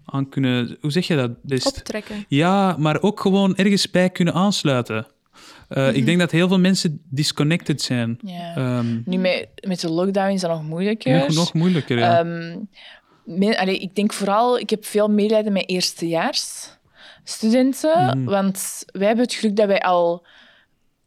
aan 0.05 0.30
kunnen... 0.30 0.77
Hoe 0.82 0.91
zeg 0.91 1.07
je 1.07 1.15
dat 1.15 1.43
best? 1.43 1.65
Optrekken. 1.67 2.25
Ja, 2.27 2.75
maar 2.77 3.01
ook 3.01 3.19
gewoon 3.19 3.55
ergens 3.55 3.89
bij 3.91 4.09
kunnen 4.09 4.34
aansluiten. 4.34 5.07
Uh, 5.70 5.95
Ik 5.95 6.05
denk 6.05 6.20
dat 6.20 6.32
heel 6.32 6.47
veel 6.47 6.59
mensen 6.59 7.01
disconnected 7.09 7.82
zijn. 7.82 8.20
Ehm, 8.55 8.86
Nu, 9.05 9.17
met, 9.17 9.47
met 9.67 9.80
de 9.80 9.89
lockdown 9.89 10.32
is 10.34 10.41
dat 10.41 10.49
nog 10.49 10.63
moeilijker. 10.63 11.17
nog, 11.17 11.34
nog 11.34 11.53
moeilijker, 11.53 11.97
ja. 11.97 12.20
Ehm, 12.20 12.57
men- 13.24 13.57
allee, 13.57 13.80
ik 13.80 13.95
denk 13.95 14.13
vooral, 14.13 14.59
ik 14.59 14.70
heb 14.70 14.86
veel 14.86 15.07
medelijden 15.07 15.53
met 15.53 15.70
eerstejaars 15.70 16.78
studenten, 17.24 18.05
Mhm. 18.17 18.24
want 18.24 18.84
wij 18.86 19.07
hebben 19.07 19.26
het 19.26 19.34
geluk 19.34 19.55
dat 19.55 19.67
wij 19.67 19.80
al 19.82 20.26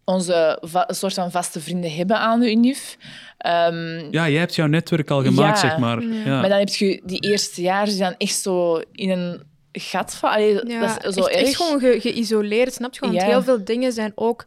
onze 0.05 0.59
soort 0.89 1.15
van 1.15 1.31
vaste 1.31 1.61
vrienden 1.61 1.95
hebben 1.95 2.19
aan 2.19 2.41
de 2.41 2.51
UNIF. 2.51 2.97
Ehm, 3.39 3.99
ja, 4.11 4.29
jij 4.29 4.41
hebt 4.41 4.55
jouw 4.55 4.67
netwerk 4.67 5.11
al 5.11 5.23
gemaakt, 5.23 5.61
ja. 5.61 5.69
zeg 5.69 5.79
maar. 5.79 6.03
Ja. 6.03 6.15
Ja. 6.25 6.41
Maar 6.41 6.49
dan 6.49 6.59
heb 6.59 6.69
je 6.69 7.03
die 7.05 7.21
eerstejaars 7.21 7.91
die 7.91 7.99
dan 8.01 8.15
echt 8.19 8.39
zo 8.39 8.81
in 8.93 9.11
een 9.11 9.43
gat 9.73 10.14
vallen. 10.14 10.37
Allee, 10.61 10.66
Ja, 10.73 10.81
dat 10.99 11.05
is 11.05 11.14
zo 11.14 11.20
echt, 11.25 11.37
erg. 11.39 11.47
echt 11.47 11.57
gewoon 11.57 11.81
ge- 11.81 12.01
geïsoleerd, 12.01 12.73
snap 12.75 12.95
je? 12.95 13.01
Want 13.01 13.12
Ja. 13.14 13.25
heel 13.25 13.43
veel 13.43 13.64
dingen 13.64 13.93
zijn 13.93 14.12
ook... 14.14 14.45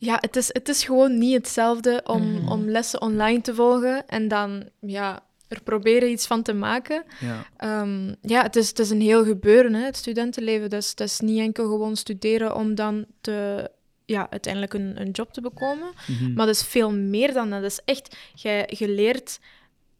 Ja, 0.00 0.16
het 0.20 0.36
is, 0.36 0.48
het 0.52 0.68
is 0.68 0.84
gewoon 0.84 1.18
niet 1.18 1.34
hetzelfde 1.34 2.00
om, 2.04 2.32
Mhm. 2.32 2.48
om 2.52 2.68
lessen 2.70 3.00
online 3.02 3.40
te 3.40 3.54
volgen 3.54 4.06
en 4.08 4.28
dan 4.28 4.68
ja, 4.80 5.22
er 5.48 5.62
proberen 5.62 6.10
iets 6.10 6.26
van 6.26 6.42
te 6.42 6.52
maken. 6.52 7.04
Ja. 7.20 7.46
Ehm, 7.56 8.14
ja, 8.22 8.42
het 8.42 8.56
is, 8.56 8.68
het 8.68 8.78
is 8.78 8.90
een 8.90 9.00
heel 9.00 9.24
gebeuren, 9.24 9.74
hè, 9.74 9.84
het 9.84 9.96
studentenleven. 9.96 10.70
Dat 10.70 10.82
is, 10.82 10.94
dat 10.94 11.06
is 11.06 11.20
niet 11.20 11.38
enkel 11.40 11.64
gewoon 11.68 11.96
studeren 11.96 12.54
om 12.56 12.74
dan 12.74 13.04
te, 13.20 13.70
ja, 14.04 14.26
uiteindelijk 14.30 14.74
een, 14.74 15.00
een 15.00 15.10
job 15.10 15.32
te 15.32 15.40
bekomen. 15.40 15.88
Mhm. 16.06 16.32
Maar 16.34 16.46
dat 16.46 16.54
is 16.54 16.62
veel 16.62 16.92
meer 16.92 17.32
dan 17.32 17.50
dat. 17.50 17.62
Dat 17.62 17.70
is 17.70 17.80
echt, 17.84 18.16
jij- 18.34 18.66
je 18.78 18.88
leert 18.88 19.38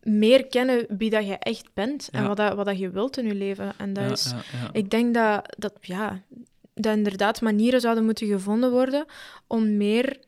meer 0.02 0.46
kennen 0.46 0.86
wie 0.98 1.10
dat 1.10 1.26
je 1.26 1.36
echt 1.38 1.68
bent 1.74 2.08
en 2.12 2.22
Ja. 2.22 2.28
wat, 2.28 2.36
dat, 2.36 2.54
wat 2.54 2.66
dat 2.66 2.78
je 2.78 2.90
wilt 2.90 3.16
in 3.18 3.26
je 3.26 3.34
leven. 3.34 3.72
En 3.76 3.92
dat 3.92 4.04
Ja, 4.04 4.10
is... 4.10 4.34
ja. 4.52 4.68
Ik 4.72 4.90
denk 4.90 5.14
dat, 5.14 5.54
dat, 5.58 5.72
ja, 5.80 6.22
dat 6.74 6.96
inderdaad 6.96 7.40
manieren 7.40 7.80
zouden 7.80 8.04
moeten 8.04 8.26
gevonden 8.26 8.70
worden 8.70 9.04
om 9.46 9.76
meer 9.76 10.18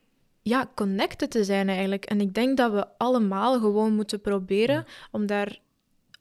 ja, 0.41 0.69
connected 0.75 1.31
te 1.31 1.43
zijn 1.43 1.69
eigenlijk. 1.69 2.05
En 2.05 2.21
ik 2.21 2.33
denk 2.33 2.57
dat 2.57 2.71
we 2.71 2.85
allemaal 2.97 3.59
gewoon 3.59 3.93
moeten 3.95 4.21
proberen 4.21 4.85
om, 5.11 5.25
daar, 5.25 5.59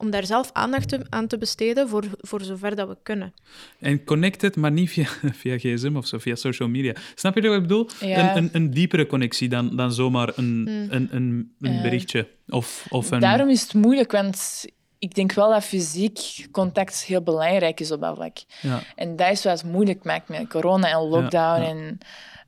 om 0.01 0.11
daar 0.11 0.27
zelf 0.27 0.51
aandacht 0.53 0.89
te- 0.89 1.07
aan 1.09 1.27
te 1.27 1.39
besteden 1.39 1.89
voor, 1.89 2.05
voor 2.19 2.41
zover 2.43 2.77
dat 2.77 2.89
we 2.89 2.97
kunnen. 3.03 3.35
En 3.81 4.05
connected, 4.05 4.57
maar 4.57 4.73
niet 4.73 4.91
via, 4.91 5.07
via 5.41 5.59
gsm 5.59 5.97
of 5.97 6.07
zo, 6.07 6.19
via 6.19 6.35
social 6.35 6.69
media. 6.69 6.95
Snap 7.15 7.35
je 7.35 7.43
wat 7.49 7.55
ik 7.57 7.63
bedoel? 7.63 7.89
Ja. 8.01 8.37
Een, 8.37 8.37
een, 8.43 8.49
een 8.53 8.71
diepere 8.71 9.07
connectie 9.07 9.49
dan, 9.49 9.77
dan 9.77 9.93
zomaar 9.93 10.33
een, 10.37 10.49
Hmm. 10.69 10.87
een, 10.91 11.09
een, 11.11 11.53
een 11.61 11.83
berichtje. 11.83 12.29
Of, 12.49 12.87
of 12.89 13.11
een... 13.11 13.21
Daarom 13.21 13.49
is 13.49 13.63
het 13.63 13.75
moeilijk, 13.75 14.13
want 14.13 14.65
ik 14.99 15.15
denk 15.15 15.33
wel 15.33 15.51
dat 15.51 15.65
fysiek 15.65 16.47
contact 16.51 17.05
heel 17.05 17.23
belangrijk 17.23 17.81
is 17.81 17.91
op 17.91 18.01
dat 18.01 18.17
vlak. 18.17 18.37
Ja. 18.61 18.83
En 18.97 19.17
dat 19.17 19.31
is 19.31 19.45
wat 19.45 19.61
het 19.63 19.71
moeilijk 19.73 20.05
maakt 20.05 20.29
met 20.29 20.49
corona 20.49 20.89
en 20.91 21.09
lockdown. 21.09 21.61
ja. 21.63 21.69
En, 21.69 21.99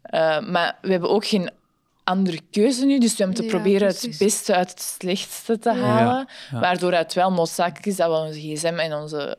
eh, 0.02 0.50
maar 0.50 0.78
we 0.80 0.90
hebben 0.90 1.10
ook 1.10 1.26
geen 1.26 1.50
andere 2.04 2.40
keuze 2.50 2.84
nu, 2.86 2.98
dus 2.98 3.16
we 3.16 3.24
moeten 3.26 3.44
Ja, 3.44 3.50
proberen 3.50 3.88
het 3.88 4.16
beste 4.18 4.54
uit 4.54 4.70
het 4.70 4.80
slechtste 4.80 5.58
te 5.58 5.72
halen. 5.72 6.28
ja. 6.50 6.60
Waardoor 6.60 6.92
het 6.92 7.14
wel 7.14 7.32
noodzakelijk 7.32 7.86
is 7.86 7.96
dat 7.96 8.08
we 8.10 8.16
onze 8.26 8.40
gsm 8.40 8.74
en 8.78 8.92
onze 8.92 9.38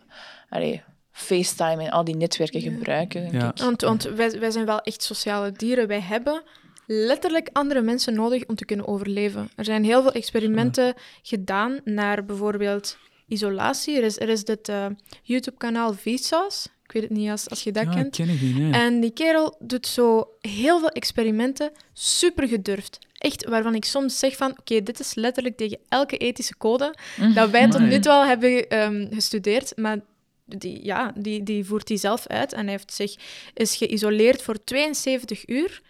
allee, 0.49 0.84
FaceTime 1.11 1.84
en 1.84 1.89
al 1.91 2.03
die 2.03 2.16
netwerken 2.16 2.61
gebruiken. 2.61 3.22
Denk 3.22 3.34
Ja. 3.34 3.49
ik. 3.49 3.57
Want, 3.57 3.82
want 3.82 4.03
wij, 4.03 4.39
wij 4.39 4.51
zijn 4.51 4.66
wel 4.66 4.80
echt 4.82 5.03
sociale 5.03 5.51
dieren. 5.51 5.88
Wij 5.88 6.01
hebben 6.01 6.43
letterlijk 6.86 7.49
andere 7.53 7.82
mensen 7.82 8.14
nodig 8.14 8.45
om 8.45 8.55
te 8.55 8.66
kunnen 8.66 8.88
overleven. 8.88 9.49
Er 9.55 9.66
zijn 9.66 9.84
heel 9.84 10.01
veel 10.01 10.11
experimenten 10.11 10.93
gedaan 11.22 11.80
naar 11.84 12.26
bijvoorbeeld 12.26 12.97
isolatie. 13.28 13.97
Er 13.97 14.03
is, 14.03 14.20
er 14.20 14.30
is 14.30 14.43
dit 14.43 14.70
eh, 14.70 14.86
YouTube-kanaal 15.24 15.93
Vsauce. 15.93 16.68
Weet 16.93 17.03
het 17.03 17.11
niet 17.11 17.29
als, 17.29 17.49
als 17.49 17.63
je 17.63 17.71
dat 17.71 17.83
Ja, 17.83 17.93
kent. 17.93 18.15
ken 18.15 18.29
ik 18.29 18.41
niet, 18.41 18.55
nee. 18.55 18.71
En 18.71 18.99
die 18.99 19.11
kerel 19.11 19.55
doet 19.59 19.87
zo 19.87 20.27
heel 20.41 20.79
veel 20.79 20.89
experimenten, 20.89 21.71
super 21.93 22.47
gedurfd. 22.47 22.99
Echt, 23.17 23.45
waarvan 23.45 23.75
ik 23.75 23.85
soms 23.85 24.19
zeg 24.19 24.35
van, 24.35 24.51
oké, 24.51 24.83
dit 24.83 24.99
is 24.99 25.15
letterlijk 25.15 25.57
tegen 25.57 25.79
elke 25.89 26.17
ethische 26.17 26.57
code 26.57 26.95
dat 27.33 27.49
wij 27.49 27.69
tot 27.69 27.81
nu 27.81 27.99
toe 27.99 28.11
al 28.11 28.25
hebben 28.25 28.69
ehm, 28.69 29.13
gestudeerd. 29.13 29.77
Maar 29.77 29.99
die, 30.45 30.85
ja, 30.85 31.13
die, 31.17 31.43
die 31.43 31.65
voert 31.65 31.87
die 31.87 31.97
zelf 31.97 32.27
uit 32.27 32.53
en 32.53 32.61
hij 32.61 32.71
heeft 32.71 32.93
zich, 32.93 33.15
is 33.53 33.75
geïsoleerd 33.75 34.41
voor 34.41 34.63
72 34.63 35.47
uur. 35.47 35.81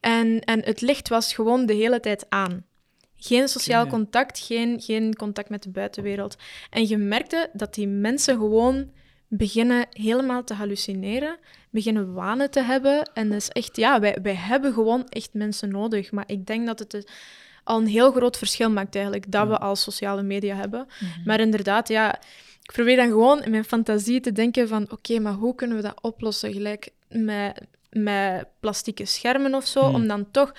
En, 0.00 0.40
en 0.40 0.64
het 0.64 0.80
licht 0.80 1.08
was 1.08 1.34
gewoon 1.34 1.66
de 1.66 1.74
hele 1.74 2.00
tijd 2.00 2.26
aan. 2.28 2.64
Geen 3.16 3.48
sociaal 3.48 3.86
contact, 3.86 4.38
geen, 4.38 4.80
geen 4.80 5.16
contact 5.16 5.48
met 5.48 5.62
de 5.62 5.70
buitenwereld. 5.70 6.36
En 6.70 6.88
je 6.88 6.96
merkte 6.96 7.50
dat 7.52 7.74
die 7.74 7.86
mensen 7.88 8.36
gewoon 8.36 8.90
beginnen 9.28 9.86
helemaal 9.90 10.44
te 10.44 10.54
hallucineren, 10.54 11.38
beginnen 11.70 12.12
wanen 12.12 12.50
te 12.50 12.60
hebben. 12.60 13.10
En 13.14 13.32
is 13.32 13.48
echt, 13.48 13.76
ja, 13.76 14.00
wij, 14.00 14.18
wij 14.22 14.34
hebben 14.34 14.72
gewoon 14.72 15.08
echt 15.08 15.30
mensen 15.32 15.70
nodig. 15.70 16.12
Maar 16.12 16.24
ik 16.26 16.46
denk 16.46 16.66
dat 16.66 16.78
het 16.78 17.10
al 17.64 17.78
een 17.78 17.86
heel 17.86 18.12
groot 18.12 18.38
verschil 18.38 18.70
maakt 18.70 18.94
eigenlijk, 18.94 19.32
dat 19.32 19.48
we 19.48 19.58
al 19.58 19.76
sociale 19.76 20.22
media 20.22 20.54
hebben. 20.56 20.86
Maar 21.24 21.40
inderdaad, 21.40 21.88
ja, 21.88 22.14
ik 22.62 22.72
probeer 22.72 22.96
dan 22.96 23.08
gewoon 23.08 23.42
in 23.42 23.50
mijn 23.50 23.64
fantasie 23.64 24.20
te 24.20 24.32
denken 24.32 24.68
van, 24.68 24.90
oké, 24.90 25.18
maar 25.18 25.32
hoe 25.32 25.54
kunnen 25.54 25.76
we 25.76 25.82
dat 25.82 26.02
oplossen? 26.02 26.52
Gelijk 26.52 26.88
met, 27.08 27.60
met 27.90 28.46
plastieke 28.60 29.04
schermen 29.04 29.54
of 29.54 29.66
zo, 29.66 29.80
Hmm. 29.80 29.94
om 29.94 30.06
dan 30.06 30.30
toch 30.30 30.52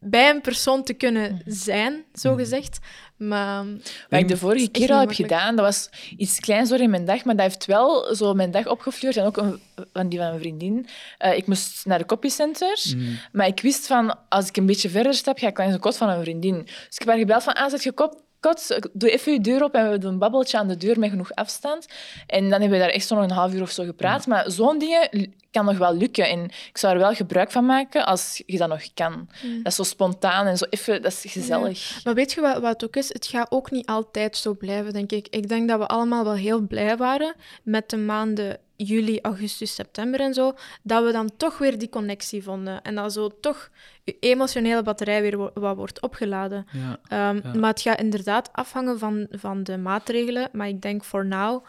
bij 0.00 0.30
een 0.30 0.40
persoon 0.40 0.82
te 0.84 0.92
kunnen 0.92 1.42
zijn, 1.46 2.04
zo 2.14 2.34
gezegd. 2.34 2.78
Maar 3.18 3.64
Wat 4.08 4.20
ik 4.20 4.28
de 4.28 4.36
vorige 4.36 4.68
keer 4.68 4.90
al 4.92 5.00
heb 5.00 5.12
gedaan, 5.12 5.56
dat 5.56 5.64
was 5.64 5.90
iets 6.16 6.40
kleins 6.40 6.68
door 6.68 6.78
in 6.80 6.90
mijn 6.90 7.04
dag, 7.04 7.24
maar 7.24 7.36
dat 7.36 7.44
heeft 7.44 7.64
wel 7.66 8.14
zo 8.14 8.34
mijn 8.34 8.50
dag 8.50 8.66
opgefleurd. 8.66 9.16
En 9.16 9.24
ook 9.24 9.36
een, 9.36 9.60
van 9.92 10.08
die 10.08 10.18
van 10.18 10.28
mijn 10.28 10.40
vriendin. 10.40 10.86
Eh, 11.18 11.36
ik 11.36 11.46
moest 11.46 11.86
naar 11.86 11.98
de 11.98 12.06
copycenter, 12.06 12.78
Mm. 12.96 13.18
maar 13.32 13.46
ik 13.46 13.60
wist 13.60 13.86
van, 13.86 14.16
als 14.28 14.48
ik 14.48 14.56
een 14.56 14.66
beetje 14.66 14.88
verder 14.88 15.14
stap, 15.14 15.38
ga 15.38 15.46
ik 15.48 15.58
langs 15.58 15.72
de 15.74 15.80
kot 15.80 15.96
van 15.96 16.08
een 16.08 16.22
vriendin. 16.22 16.62
Dus 16.64 16.74
ik 16.88 16.98
heb 16.98 17.08
haar 17.08 17.18
gebeld 17.18 17.42
van, 17.42 17.52
ah, 17.54 17.70
zet 17.70 17.82
je 17.82 17.92
kop, 17.92 18.20
kot, 18.40 18.78
doe 18.92 19.10
even 19.10 19.32
je 19.32 19.40
deur 19.40 19.64
op 19.64 19.74
en 19.74 19.90
we 19.90 19.98
doen 19.98 20.12
een 20.12 20.18
babbeltje 20.18 20.58
aan 20.58 20.68
de 20.68 20.76
deur 20.76 20.98
met 20.98 21.10
genoeg 21.10 21.34
afstand. 21.34 21.86
En 22.26 22.42
dan 22.42 22.60
hebben 22.60 22.78
we 22.78 22.84
daar 22.84 22.94
echt 22.94 23.06
zo 23.06 23.14
nog 23.14 23.24
een 23.24 23.30
half 23.30 23.54
uur 23.54 23.62
of 23.62 23.70
zo 23.70 23.84
gepraat. 23.84 24.26
Maar 24.26 24.50
zo'n 24.50 24.78
dingen 24.78 25.34
kan 25.50 25.64
nog 25.64 25.78
wel 25.78 25.96
lukken. 25.96 26.28
En 26.28 26.44
ik 26.44 26.78
zou 26.78 26.92
er 26.92 26.98
wel 26.98 27.14
gebruik 27.14 27.50
van 27.50 27.66
maken 27.66 28.06
als 28.06 28.42
je 28.46 28.58
dat 28.58 28.68
nog 28.68 28.82
kan. 28.94 29.28
Dat 29.42 29.66
is 29.66 29.74
zo 29.74 29.82
spontaan 29.82 30.46
en 30.46 30.56
zo 30.56 30.64
even, 30.70 31.02
dat 31.02 31.12
is 31.12 31.32
gezellig. 31.32 32.00
Maar 32.04 32.14
weet 32.14 32.32
je 32.32 32.40
wat, 32.40 32.58
wat 32.58 32.72
het 32.72 32.84
ook 32.84 32.96
is? 32.96 33.12
Het 33.12 33.26
gaat 33.26 33.50
ook 33.50 33.70
niet 33.70 33.86
altijd 33.86 34.36
zo 34.36 34.54
blijven, 34.54 34.92
denk 34.92 35.12
ik. 35.12 35.28
Ik 35.30 35.48
denk 35.48 35.68
dat 35.68 35.78
we 35.78 35.86
allemaal 35.86 36.24
wel 36.24 36.34
heel 36.34 36.60
blij 36.60 36.96
waren 36.96 37.34
met 37.62 37.90
de 37.90 37.96
maanden 37.96 38.58
juli, 38.86 39.18
augustus, 39.22 39.74
september 39.74 40.20
en 40.20 40.34
zo, 40.34 40.54
dat 40.82 41.04
we 41.04 41.12
dan 41.12 41.30
toch 41.36 41.58
weer 41.58 41.78
die 41.78 41.88
connectie 41.88 42.42
vonden. 42.42 42.82
En 42.82 42.94
dat 42.94 43.12
zo 43.12 43.28
toch 43.40 43.70
je 44.04 44.16
emotionele 44.20 44.82
batterij 44.82 45.22
weer 45.22 45.36
wo- 45.36 45.50
wat 45.54 45.76
wordt 45.76 46.02
opgeladen. 46.02 46.66
Ja. 46.72 46.98
Ehm, 47.08 47.40
Ja. 47.46 47.54
Maar 47.58 47.70
het 47.70 47.80
gaat 47.80 48.00
inderdaad 48.00 48.48
afhangen 48.52 48.98
van, 48.98 49.26
van 49.30 49.62
de 49.62 49.76
maatregelen. 49.78 50.48
Maar 50.52 50.68
ik 50.68 50.82
denk 50.82 51.04
voor 51.04 51.26
now, 51.26 51.64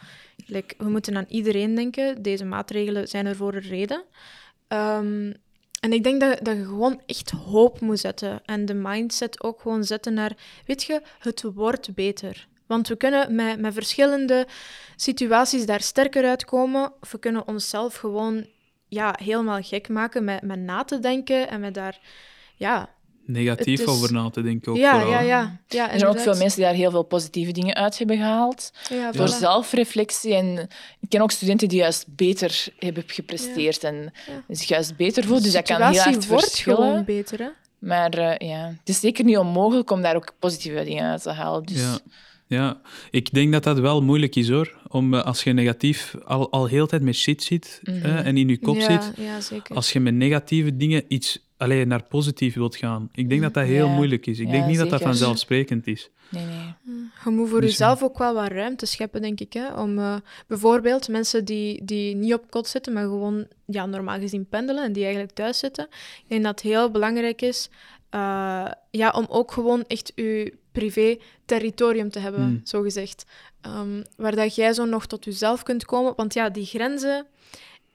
like, 0.46 0.76
we 0.78 0.90
moeten 0.90 1.18
aan 1.18 1.26
iedereen 1.28 1.76
denken. 1.76 2.22
Deze 2.22 2.46
maatregelen 2.46 3.08
zijn 3.08 3.26
er 3.26 3.36
voor 3.36 3.54
een 3.54 3.60
reden. 3.62 4.04
Ehm, 4.68 5.34
en 5.80 5.94
ik 5.94 6.04
denk 6.04 6.22
dat, 6.22 6.40
dat 6.42 6.56
je 6.56 6.64
gewoon 6.66 7.02
echt 7.06 7.30
hoop 7.32 7.80
moet 7.80 8.00
zetten. 8.00 8.42
En 8.46 8.66
de 8.66 8.74
mindset 8.74 9.44
ook 9.44 9.62
gewoon 9.62 9.84
zetten 9.84 10.14
naar, 10.14 10.32
weet 10.66 10.84
je, 10.84 11.02
het 11.20 11.44
wordt 11.54 11.94
beter. 11.94 12.48
Want 12.70 12.88
we 12.88 12.96
kunnen 12.96 13.36
met, 13.36 13.60
met 13.60 13.74
verschillende 13.74 14.48
situaties 14.96 15.66
daar 15.66 15.82
sterker 15.82 16.26
uitkomen. 16.26 16.92
Of 17.02 17.12
we 17.12 17.20
kunnen 17.20 17.48
onszelf 17.48 17.96
gewoon 17.96 18.46
ja, 18.88 19.16
helemaal 19.24 19.62
gek 19.62 19.88
maken 19.90 20.24
met, 20.24 20.42
met 20.42 20.60
na 20.60 20.84
te 20.84 21.00
denken 21.00 21.50
en 21.50 21.60
met 21.60 21.74
daar... 21.74 22.00
Ja, 22.56 22.90
Negatief 23.26 23.80
is- 23.80 23.86
over 23.88 24.14
na 24.14 24.30
te 24.30 24.42
denken 24.42 24.72
ook 24.72 24.78
ja, 24.78 24.92
vooral. 24.92 25.12
ja, 25.12 25.20
ja, 25.20 25.60
ja. 25.68 25.92
Er 25.92 26.00
zijn 26.00 26.12
ook 26.12 26.20
veel 26.20 26.36
mensen 26.38 26.56
die 26.56 26.66
daar 26.66 26.74
heel 26.74 26.92
veel 26.92 27.04
positieve 27.04 27.52
dingen 27.52 27.76
uit 27.76 27.98
hebben 27.98 28.18
gehaald. 28.18 28.72
Ja, 28.90 29.12
Door 29.12 29.28
voilà. 29.30 29.38
zelfreflectie. 29.38 30.34
En 30.34 30.68
ik 31.00 31.10
ken 31.10 31.22
ook 31.22 31.32
studenten 31.32 31.68
die 31.68 31.80
juist 31.80 32.06
beter 32.16 32.68
hebben 32.80 33.04
gepresteerd 33.08 33.84
en 33.84 34.14
Ja. 34.48 34.56
zich 34.56 34.68
juist 34.68 34.96
beter 34.96 35.24
voelen. 35.24 35.44
Dus 35.44 35.52
dat 35.54 35.68
kan 35.68 35.82
heel 35.92 36.02
hard 36.02 36.28
wordt 36.28 36.44
verschillen. 36.44 36.78
gewoon 36.82 37.04
beter, 37.06 37.40
hè? 37.40 37.50
Maar 37.80 38.14
eh, 38.14 38.50
ja, 38.50 38.68
het 38.80 38.90
is 38.90 39.00
zeker 39.00 39.24
niet 39.26 39.38
onmogelijk 39.38 39.92
om 39.92 40.02
daar 40.02 40.16
ook 40.16 40.34
positieve 40.40 40.84
dingen 40.84 41.12
uit 41.12 41.22
te 41.22 41.32
halen. 41.32 41.64
Dus 41.64 42.00
Ja. 42.50 42.82
ik 43.12 43.34
denk 43.34 43.52
dat 43.52 43.64
dat 43.64 43.80
wel 43.80 44.02
moeilijk 44.04 44.36
is 44.36 44.50
hoor. 44.50 44.78
Om, 44.88 45.14
eh, 45.14 45.24
als 45.26 45.44
je 45.44 45.54
negatief 45.54 46.16
al, 46.26 46.52
al 46.52 46.66
heel 46.66 46.84
de 46.84 46.90
tijd 46.90 47.02
met 47.02 47.16
shit 47.16 47.44
zit 47.44 47.80
eh, 47.84 48.26
en 48.26 48.38
in 48.38 48.48
je 48.48 48.58
kop 48.60 48.76
ja, 48.76 48.82
zit, 49.02 49.12
Ja, 49.26 49.42
zeker. 49.42 49.76
als 49.76 49.92
je 49.94 50.00
met 50.00 50.14
negatieve 50.14 50.76
dingen 50.78 51.04
iets 51.08 51.48
alleen 51.58 51.88
naar 51.88 52.04
positief 52.04 52.54
wilt 52.56 52.76
gaan. 52.76 53.10
Ik 53.14 53.30
denk 53.30 53.42
dat 53.42 53.54
dat 53.54 53.66
heel 53.66 53.86
Ja. 53.86 53.94
moeilijk 53.96 54.26
is. 54.26 54.40
Ik 54.40 54.46
Ja, 54.46 54.52
denk 54.52 54.66
niet 54.66 54.78
dat 54.78 54.90
dat 54.90 55.02
vanzelfsprekend 55.02 55.88
is. 55.88 56.10
nee, 56.30 56.46
nee. 56.46 56.74
Je 57.24 57.30
moet 57.30 57.50
voor 57.50 57.62
Dus- 57.62 57.70
jezelf 57.70 58.04
ook 58.04 58.18
wel 58.18 58.34
wat 58.34 58.48
ruimte 58.52 58.86
scheppen, 58.86 59.22
denk 59.22 59.40
ik. 59.40 59.54
Hè? 59.54 59.74
Om 59.74 59.98
eh, 60.00 60.16
bijvoorbeeld 60.48 61.08
mensen 61.08 61.46
die, 61.46 61.86
die 61.86 62.16
niet 62.16 62.34
op 62.34 62.50
kot 62.50 62.68
zitten, 62.68 62.94
maar 62.94 63.04
gewoon 63.04 63.48
ja, 63.66 63.86
normaal 63.86 64.20
gezien 64.20 64.48
pendelen 64.50 64.84
en 64.84 64.94
die 64.94 65.04
eigenlijk 65.04 65.34
thuis 65.34 65.60
zitten. 65.60 65.88
Ik 65.92 66.26
denk 66.28 66.44
dat 66.44 66.52
het 66.62 66.72
heel 66.72 66.92
belangrijk 66.92 67.42
is 67.42 67.70
eh, 68.10 68.72
ja, 68.92 69.10
om 69.12 69.26
ook 69.30 69.52
gewoon 69.52 69.84
echt 69.88 70.12
je 70.16 70.58
privé-territorium 70.72 72.10
te 72.10 72.20
hebben, 72.20 72.42
Hmm. 72.42 72.62
zo 72.64 72.82
gezegd. 72.82 73.26
Ehm, 73.62 74.04
waar 74.18 74.36
dat 74.36 74.56
jij 74.56 74.74
zo 74.74 74.86
nog 74.86 75.06
tot 75.06 75.26
jezelf 75.26 75.64
kunt 75.64 75.86
komen. 75.86 76.14
Want 76.16 76.34
ja, 76.34 76.50
die 76.50 76.66
grenzen 76.66 77.26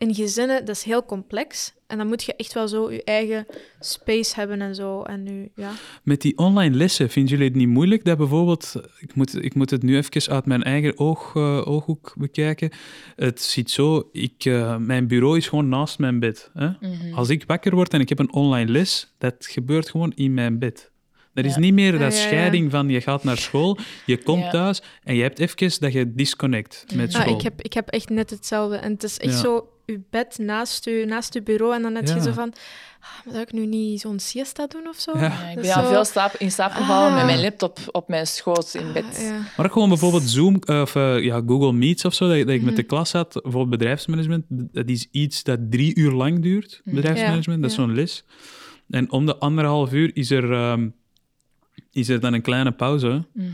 in 0.08 0.14
gezinnen, 0.14 0.64
dat 0.64 0.76
is 0.76 0.82
heel 0.82 1.04
complex. 1.04 1.74
En 1.86 1.98
dan 1.98 2.06
moet 2.06 2.22
je 2.24 2.36
echt 2.36 2.52
wel 2.52 2.68
zo 2.68 2.92
je 2.92 3.04
eigen 3.04 3.46
space 3.80 4.34
hebben 4.34 4.60
en 4.60 4.74
zo. 4.74 5.02
En 5.02 5.22
nu, 5.22 5.50
ja. 5.54 5.70
Met 6.02 6.20
die 6.20 6.38
online 6.38 6.76
lessen, 6.76 7.10
vinden 7.10 7.32
jullie 7.32 7.48
het 7.48 7.56
niet 7.56 7.68
moeilijk 7.68 8.04
dat 8.04 8.16
bijvoorbeeld, 8.18 8.74
ik 8.98 9.14
moet, 9.14 9.44
ik 9.44 9.54
moet 9.54 9.70
het 9.70 9.82
nu 9.82 9.96
even 9.96 10.32
uit 10.32 10.46
mijn 10.46 10.62
eigen 10.62 10.98
oog, 10.98 11.32
eh, 11.36 11.66
ooghoek 11.68 12.14
bekijken. 12.18 12.70
Het 13.16 13.40
ziet 13.42 13.70
zo, 13.70 14.08
ik, 14.12 14.44
eh, 14.44 14.76
mijn 14.76 15.06
bureau 15.06 15.36
is 15.36 15.48
gewoon 15.48 15.68
naast 15.68 15.98
mijn 15.98 16.18
bed. 16.20 16.50
Hè? 16.54 16.68
Mhm. 16.80 17.14
Als 17.14 17.28
ik 17.28 17.44
wakker 17.46 17.74
word 17.74 17.92
en 17.94 18.00
ik 18.00 18.08
heb 18.08 18.18
een 18.18 18.32
online 18.32 18.70
les, 18.70 19.14
dat 19.18 19.34
gebeurt 19.50 19.90
gewoon 19.90 20.12
in 20.14 20.34
mijn 20.34 20.58
bed. 20.58 20.92
Er 21.34 21.44
is 21.44 21.54
Ja. 21.54 21.60
niet 21.60 21.74
meer 21.74 21.92
Ah, 21.94 22.00
dat 22.00 22.12
ja, 22.14 22.20
ja. 22.20 22.26
scheiding 22.26 22.70
van 22.70 22.88
je 22.88 23.00
gaat 23.00 23.24
naar 23.24 23.38
school, 23.38 23.78
je 24.06 24.22
komt 24.22 24.42
Ja. 24.42 24.50
thuis 24.50 24.82
en 25.02 25.14
je 25.14 25.22
hebt 25.22 25.38
even 25.38 25.80
dat 25.80 25.92
je 25.92 26.14
disconnect 26.14 26.84
met. 26.94 27.14
Ah, 27.14 27.20
school. 27.20 27.34
ik, 27.36 27.42
heb, 27.42 27.62
ik 27.62 27.72
heb 27.72 27.88
echt 27.88 28.08
net 28.08 28.30
hetzelfde. 28.30 28.76
En 28.76 28.92
het 28.92 29.02
is 29.02 29.18
echt 29.18 29.32
Ja. 29.32 29.38
zo, 29.40 29.68
je 29.86 30.00
bed 30.10 30.38
naast 30.38 30.84
je, 30.84 31.04
naast 31.08 31.34
je 31.34 31.42
bureau. 31.42 31.74
En 31.74 31.82
dan 31.82 31.94
heb 31.94 32.06
je 32.06 32.14
Ja. 32.14 32.22
zo 32.22 32.32
van, 32.32 32.52
ah, 33.00 33.08
maar 33.24 33.32
zou 33.34 33.40
ik 33.44 33.52
nu 33.52 33.66
niet 33.66 34.00
zo'n 34.00 34.18
siesta 34.18 34.66
doen 34.66 34.86
of 34.88 34.96
zo? 34.98 35.12
Ja. 35.14 35.20
Ja, 35.22 35.48
ik 35.48 35.54
ben 35.54 35.64
is 35.64 35.72
al 35.74 35.82
zo- 35.82 35.88
veel 35.88 36.04
slaap, 36.04 36.34
in 36.38 36.50
slaap 36.50 36.72
gevallen 36.72 37.08
Ah. 37.10 37.16
met 37.16 37.24
mijn 37.24 37.40
laptop 37.40 37.78
op 37.92 38.08
mijn 38.08 38.26
schoot 38.26 38.74
in 38.74 38.92
bed. 38.92 39.04
Ah, 39.04 39.20
ja. 39.22 39.38
Maar 39.56 39.66
ook 39.66 39.72
gewoon 39.72 39.88
bijvoorbeeld 39.88 40.22
Zoom 40.22 40.56
eh, 40.60 40.80
of 40.80 40.94
eh, 40.96 41.22
ja, 41.24 41.42
Google 41.46 41.72
Meets 41.72 42.04
of 42.04 42.14
zo, 42.14 42.28
dat, 42.28 42.36
dat 42.38 42.48
ik 42.48 42.62
met 42.62 42.76
de 42.76 42.80
Mhm. 42.82 42.90
klas 42.90 43.12
had, 43.12 43.32
bijvoorbeeld 43.32 43.70
bedrijfsmanagement, 43.78 44.44
dat 44.48 44.88
is 44.88 45.08
iets 45.10 45.42
dat 45.42 45.58
drie 45.70 45.94
uur 45.96 46.10
lang 46.12 46.42
duurt, 46.42 46.80
Mhm. 46.84 46.94
bedrijfsmanagement, 46.94 47.62
dat 47.62 47.70
is 47.70 47.76
zo'n 47.76 47.94
les. 47.94 48.24
En 48.90 49.10
om 49.10 49.26
de 49.26 49.36
anderhalf 49.36 49.92
uur 49.92 50.16
is 50.16 50.30
er, 50.30 50.52
ehm, 50.52 50.88
is 51.92 52.08
er 52.08 52.20
dan 52.20 52.32
een 52.32 52.42
kleine 52.42 52.72
pauze. 52.72 53.24
Mhm. 53.32 53.48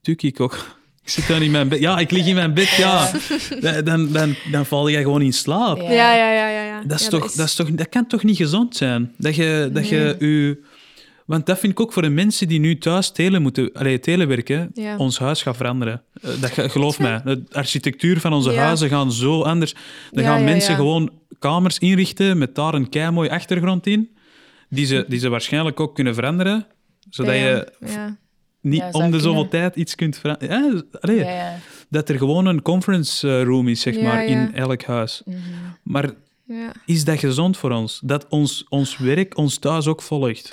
Tuk 0.00 0.22
ik 0.22 0.40
ook. 0.40 0.78
Ik 1.10 1.16
zit 1.16 1.26
dan 1.28 1.42
in 1.42 1.50
mijn 1.50 1.68
bed. 1.68 1.78
Ja, 1.80 1.98
ik 1.98 2.10
lig 2.10 2.26
in 2.26 2.34
mijn 2.34 2.54
bed, 2.54 2.68
ja. 2.68 3.10
Da- 3.60 3.82
Dan, 3.82 4.12
dan, 4.12 4.34
dan 4.50 4.66
val 4.66 4.88
je 4.88 4.96
gewoon 4.98 5.22
in 5.22 5.32
slaap. 5.32 5.76
Ja. 5.80 5.90
Ja, 5.90 6.14
ja, 6.14 6.30
ja, 6.48 6.62
ja. 6.64 6.82
Dat, 6.86 6.98
is 6.98 7.04
Ja, 7.04 7.10
toch, 7.10 7.32
dat, 7.32 7.46
is 7.46 7.54
toch, 7.54 7.70
dat 7.70 7.88
kan 7.88 8.06
toch 8.06 8.22
niet 8.22 8.36
gezond 8.36 8.76
zijn? 8.76 9.12
Dat 9.18 9.34
je, 9.36 9.70
dat 9.72 9.88
je 9.88 10.16
je... 10.18 10.58
Want 11.26 11.46
dat 11.46 11.58
vind 11.58 11.72
ik 11.72 11.80
ook 11.80 11.92
voor 11.92 12.02
de 12.02 12.08
mensen 12.08 12.48
die 12.48 12.60
nu 12.60 12.78
thuis 12.78 13.10
tele 13.10 13.38
moeten, 13.38 13.70
allee, 13.72 14.00
telewerken, 14.00 14.70
Ja. 14.74 14.96
ons 14.96 15.18
huis 15.18 15.42
gaat 15.42 15.56
veranderen. 15.56 16.02
Eh, 16.22 16.30
Dat, 16.40 16.70
geloof 16.70 16.98
mij, 17.08 17.20
de 17.24 17.42
architectuur 17.52 18.20
van 18.20 18.32
onze 18.32 18.50
Ja. 18.52 18.62
huizen 18.62 18.88
gaan 18.88 19.12
zo 19.12 19.42
anders. 19.42 19.74
Dan 20.10 20.24
Ja, 20.24 20.30
gaan 20.30 20.44
mensen 20.44 20.74
gewoon 20.74 21.10
kamers 21.38 21.78
inrichten 21.78 22.38
met 22.38 22.54
daar 22.54 22.74
een 22.74 22.88
keimooi 22.88 23.28
achtergrond 23.28 23.86
in, 23.86 24.08
die 24.68 24.86
ze, 24.86 25.04
die 25.08 25.18
ze 25.18 25.28
waarschijnlijk 25.28 25.80
ook 25.80 25.94
kunnen 25.94 26.14
veranderen, 26.14 26.66
zodat 27.10 27.34
je 27.34 27.72
ja. 27.86 28.18
Niet 28.60 28.80
Ja, 28.80 28.88
om 28.90 29.10
de 29.10 29.16
zoveel 29.18 29.32
kunnen. 29.32 29.48
tijd 29.48 29.76
iets 29.76 29.94
kunt 29.94 30.18
veranderen. 30.18 30.74
Ja, 30.74 30.82
allee, 31.00 31.18
Ja, 31.18 31.30
ja. 31.30 31.58
Dat 31.88 32.08
er 32.08 32.18
gewoon 32.18 32.46
een 32.46 32.62
conference 32.62 33.28
eh, 33.28 33.42
room 33.42 33.68
is, 33.68 33.80
zeg 33.80 33.94
Ja, 33.96 34.02
maar, 34.02 34.24
in 34.24 34.54
elk 34.54 34.82
huis. 34.82 35.22
Mhm. 35.24 35.38
Maar 35.82 36.10
ja. 36.44 36.72
is 36.86 37.04
dat 37.04 37.18
gezond 37.18 37.56
voor 37.56 37.70
ons? 37.70 38.00
Dat 38.04 38.26
ons, 38.28 38.66
ons 38.68 38.98
werk 38.98 39.36
ons 39.36 39.58
thuis 39.58 39.86
ook 39.86 40.02
volgt? 40.02 40.52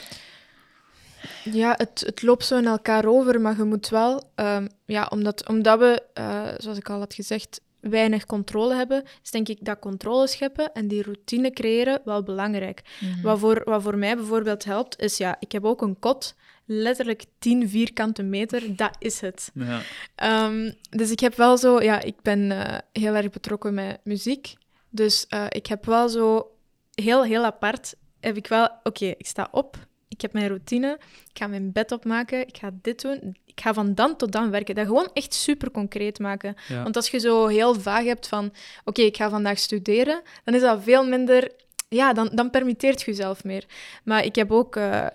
Ja, 1.44 1.74
het, 1.78 2.04
het 2.06 2.22
loopt 2.22 2.46
zo 2.46 2.58
in 2.58 2.66
elkaar 2.66 3.06
over, 3.06 3.42
maar 3.42 3.58
je 3.58 3.64
moet 3.64 3.90
wel, 3.90 4.24
ehm, 4.36 4.68
ja, 4.86 5.08
omdat, 5.10 5.48
omdat 5.50 5.80
we, 5.80 6.02
eh, 6.14 6.44
zoals 6.58 6.78
ik 6.78 6.90
al 6.90 7.00
had 7.00 7.14
gezegd, 7.14 7.62
weinig 7.80 8.26
controle 8.26 8.76
hebben, 8.76 9.04
is 9.24 9.32
denk 9.32 9.48
ik 9.48 9.58
dat 9.62 9.80
controle 9.80 10.28
scheppen 10.28 10.74
en 10.74 10.88
die 10.88 11.02
routine 11.04 11.52
creëren 11.52 12.02
wel 12.06 12.24
belangrijk. 12.24 12.82
Mhm. 13.00 13.22
Wat, 13.22 13.40
voor, 13.40 13.62
wat 13.66 13.82
voor 13.84 13.98
mij 13.98 14.16
bijvoorbeeld 14.16 14.64
helpt, 14.64 15.02
is 15.02 15.18
ja, 15.18 15.36
ik 15.40 15.52
heb 15.52 15.66
ook 15.66 15.82
een 15.82 16.00
kot, 16.00 16.36
letterlijk 16.68 17.24
10 17.40 17.70
vierkante 17.70 18.24
meter, 18.24 18.76
dat 18.76 18.96
is 19.00 19.22
het. 19.22 19.52
Ja. 19.54 19.82
Ehm, 20.16 20.72
dus 20.90 21.12
ik 21.12 21.20
heb 21.20 21.36
wel 21.36 21.58
zo, 21.58 21.82
ja, 21.82 22.02
ik 22.02 22.22
ben 22.22 22.52
eh, 22.52 22.78
heel 22.92 23.16
erg 23.16 23.30
betrokken 23.30 23.74
met 23.74 24.00
muziek. 24.04 24.54
Dus 24.90 25.28
eh, 25.28 25.46
ik 25.50 25.68
heb 25.68 25.86
wel 25.86 26.10
zo 26.10 26.52
heel, 26.94 27.24
heel 27.24 27.46
apart, 27.46 27.96
heb 28.20 28.38
ik 28.38 28.48
wel, 28.48 28.70
oké, 28.84 29.06
ik 29.06 29.26
sta 29.26 29.48
op, 29.52 29.88
ik 30.08 30.22
heb 30.22 30.34
mijn 30.34 30.48
routine, 30.48 30.98
ik 31.30 31.38
ga 31.38 31.48
mijn 31.48 31.72
bed 31.72 31.92
opmaken, 31.92 32.48
ik 32.48 32.58
ga 32.58 32.70
dit 32.82 33.02
doen, 33.02 33.38
ik 33.46 33.62
ga 33.62 33.74
van 33.74 33.96
dan 33.96 34.16
tot 34.16 34.32
dan 34.32 34.50
werken. 34.50 34.76
Dat 34.76 34.86
gewoon 34.86 35.10
echt 35.14 35.34
super 35.34 35.72
concreet 35.72 36.20
maken. 36.20 36.56
Ja. 36.68 36.84
Want 36.84 36.96
als 36.96 37.10
je 37.10 37.20
zo 37.20 37.48
heel 37.48 37.76
vaag 37.80 38.04
hebt 38.04 38.28
van, 38.28 38.54
oké, 38.86 39.02
ik 39.02 39.18
ga 39.18 39.30
vandaag 39.30 39.60
studeren, 39.60 40.22
dan 40.44 40.54
is 40.54 40.62
dat 40.62 40.84
veel 40.84 41.08
minder, 41.08 41.52
ja, 41.90 42.14
dan, 42.14 42.30
dan 42.34 42.50
permitteert 42.50 43.02
je 43.02 43.12
jezelf 43.12 43.44
meer. 43.44 43.66
Maar 44.04 44.26
ik 44.26 44.36
heb 44.36 44.52
ook, 44.52 44.76
eh, 44.76 45.06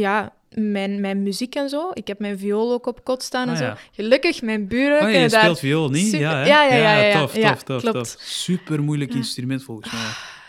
ja, 0.00 0.32
mijn, 0.50 1.00
mijn 1.00 1.22
muziek 1.22 1.54
en 1.54 1.68
zo. 1.68 1.90
Ik 1.92 2.06
heb 2.06 2.18
mijn 2.18 2.38
viool 2.38 2.72
ook 2.72 2.86
op 2.86 3.04
kot 3.04 3.22
staan 3.22 3.48
en 3.48 3.54
Ah, 3.54 3.60
zo. 3.60 3.74
Gelukkig, 3.92 4.42
mijn 4.42 4.68
buren 4.68 5.02
Oh, 5.06 5.12
je 5.12 5.28
daar... 5.28 5.40
speelt 5.40 5.58
viool 5.58 5.88
niet? 5.88 6.04
super- 6.06 6.20
Ja, 6.20 6.34
hè? 6.36 6.44
ja, 6.46 6.64
ja, 6.64 6.74
ja, 6.76 6.96
ja, 7.02 7.20
tof, 7.20 7.62
tof, 7.62 7.82
tof. 7.82 8.14
Super 8.18 8.82
moeilijk 8.82 9.14
instrument 9.14 9.62
volgens 9.62 9.92
mij. 9.92 10.02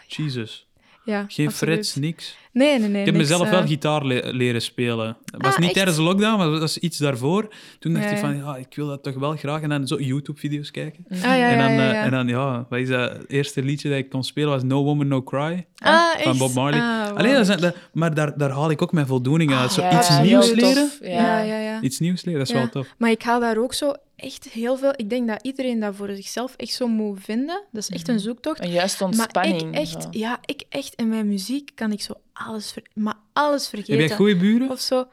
Jesus. 0.08 0.68
Ja, 1.06 1.26
Geen 1.28 1.52
frets, 1.52 1.96
niks. 1.96 2.38
Nee, 2.52 2.80
nee, 2.80 2.90
nee. 2.90 3.00
Ik 3.00 3.06
heb 3.06 3.16
niks, 3.16 3.30
mezelf 3.30 3.48
eh, 3.48 3.54
wel 3.54 3.68
gitaar 3.68 4.06
le- 4.06 4.30
leren 4.32 4.62
spelen. 4.62 5.18
Dat 5.26 5.42
was 5.42 5.52
Ah, 5.54 5.58
niet 5.58 5.66
echt? 5.66 5.74
tijdens 5.74 5.96
de 5.98 6.04
lockdown, 6.04 6.38
maar 6.38 6.50
dat 6.50 6.60
was 6.60 6.78
iets 6.78 6.98
daarvoor. 6.98 7.54
Toen 7.80 7.94
dacht 7.94 8.06
Ja, 8.06 8.12
ik 8.12 8.18
van, 8.18 8.36
ja, 8.38 8.56
ik 8.56 8.76
wil 8.76 8.88
dat 8.88 9.04
toch 9.04 9.14
wel 9.14 9.36
graag. 9.36 9.62
En 9.62 9.70
dan 9.70 9.88
zo 9.88 10.00
YouTube-video's 10.00 10.72
kijken. 10.72 11.06
Ah, 11.12 11.18
ja, 11.22 11.50
en, 11.50 11.58
dan, 11.58 11.72
ja, 11.72 11.94
eh, 11.94 12.04
en 12.04 12.12
dan, 12.12 12.28
ja, 12.28 12.66
wat 12.70 12.80
is 12.80 12.88
dat? 12.88 13.12
Het 13.12 13.30
eerste 13.30 13.64
liedje 13.64 13.90
dat 13.90 13.98
ik 13.98 14.10
kon 14.10 14.24
spelen 14.24 14.50
was 14.50 14.64
No 14.64 14.84
Woman, 14.84 15.08
No 15.08 15.24
Cry 15.24 15.66
Ah, 15.78 16.12
van 16.18 16.32
echt? 16.32 16.38
Bob 16.38 16.54
Marley. 16.54 16.80
Ah, 16.80 17.08
wow. 17.08 17.18
Allee, 17.18 17.34
dat 17.34 17.46
zijn, 17.46 17.60
dat- 17.60 17.76
maar 17.94 18.14
daar, 18.14 18.38
daar 18.38 18.50
haal 18.52 18.70
ik 18.70 18.82
ook 18.82 18.92
mijn 18.92 19.08
voldoening 19.08 19.54
uit. 19.54 19.72
Zo 19.72 19.90
iets 19.98 20.20
nieuws 20.20 20.52
leren. 20.52 20.90
Ja. 21.02 21.42
Ja, 21.42 21.60
ja. 21.60 21.82
Iets 21.82 22.00
nieuws 22.00 22.24
leren, 22.26 22.40
dat 22.40 22.50
is 22.50 22.56
wel 22.56 22.70
tof. 22.70 22.88
Maar 22.98 23.12
ik 23.12 23.22
haal 23.24 23.40
daar 23.40 23.58
ook 23.58 23.74
zo 23.74 23.94
echt 24.16 24.46
heel 24.50 24.78
veel... 24.78 24.94
Ik 24.96 25.10
denk 25.10 25.28
dat 25.28 25.40
iedereen 25.42 25.80
dat 25.80 25.96
voor 25.96 26.10
zichzelf 26.16 26.54
echt 26.56 26.74
zo 26.74 26.88
moet 26.88 27.20
vinden. 27.24 27.62
Dat 27.72 27.82
is 27.82 27.90
echt 27.90 28.08
een 28.08 28.20
zoektocht. 28.20 28.60
Een 28.64 28.72
juiste 28.72 29.04
Maar 29.04 29.12
ontspanning. 29.14 29.62
ik 29.62 29.74
echt, 29.82 30.08
ja, 30.12 30.40
ik 30.46 30.64
echt 30.70 30.94
in 30.96 31.10
mijn 31.10 31.28
muziek 31.28 31.72
kan 31.76 31.92
ik 31.92 32.02
zo 32.02 32.14
alles, 32.34 32.72
ver- 32.72 32.88
maar 32.94 33.16
alles 33.34 33.68
vergeten. 33.70 33.98
Heb 34.00 34.08
jij 34.08 34.16
goede 34.18 34.36
buren? 34.38 34.70
Of 34.70 34.80
zo. 34.80 35.08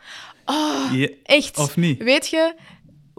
Oh, 0.44 0.90
Ja, 0.92 1.08
echt. 1.22 1.58
of 1.58 1.76
niet? 1.76 2.02
Weet 2.02 2.28
je, 2.28 2.54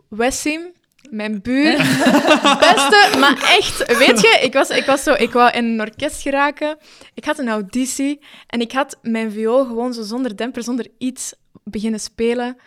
Wessim, 0.08 0.62
mijn 1.10 1.42
buur, 1.42 1.78
beste, 2.68 3.16
maar 3.20 3.44
echt, 3.58 3.98
weet 3.98 4.22
je, 4.22 4.40
ik 4.44 4.54
was, 4.54 4.70
ik 4.70 4.86
was 4.86 5.04
zo, 5.04 5.14
ik 5.14 5.32
wou 5.32 5.52
in 5.52 5.66
een 5.66 5.80
orkest 5.82 6.22
geraken, 6.22 6.78
ik 7.14 7.26
had 7.26 7.40
een 7.40 7.50
auditie 7.50 8.20
en 8.48 8.62
ik 8.62 8.72
had 8.72 8.98
mijn 9.02 9.32
viool 9.32 9.66
gewoon 9.66 9.94
zo 9.94 10.04
zonder 10.04 10.36
demper, 10.36 10.64
zonder 10.64 10.88
iets 10.98 11.34
beginnen 11.64 12.00
spelen. 12.00 12.58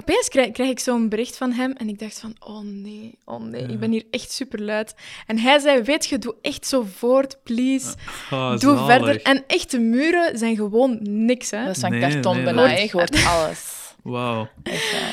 Opeens 0.00 0.28
krijg, 0.28 0.50
krijg 0.52 0.70
ik 0.70 0.78
zo'n 0.78 1.08
bericht 1.08 1.36
van 1.36 1.52
hem 1.52 1.72
en 1.72 1.88
ik 1.88 1.98
dacht 1.98 2.20
van, 2.20 2.34
oh 2.40 2.60
nee, 2.64 3.18
oh 3.24 3.40
nee, 3.40 3.62
ik 3.62 3.80
ben 3.80 3.90
hier 3.90 4.04
echt 4.10 4.30
super 4.32 4.62
luid. 4.62 4.94
En 5.26 5.38
hij 5.38 5.58
zei, 5.58 5.82
weet 5.82 6.06
je, 6.06 6.18
doe 6.18 6.34
echt 6.42 6.66
zo 6.66 6.86
voort, 6.96 7.36
please, 7.42 7.94
Ah, 8.30 8.58
doe 8.58 8.76
zalig. 8.76 8.86
verder. 8.86 9.22
En 9.22 9.44
echte 9.46 9.78
muren 9.78 10.38
zijn 10.38 10.56
gewoon 10.56 10.98
niks, 11.02 11.50
hè. 11.50 11.64
Dat 11.64 11.74
is 11.74 11.80
van 11.80 11.90
Nee, 11.90 12.00
karton 12.00 12.34
nee, 12.34 12.44
bijna, 12.44 12.86
hoort 12.90 13.24
alles. 13.26 13.76
Wauw. 14.02 14.48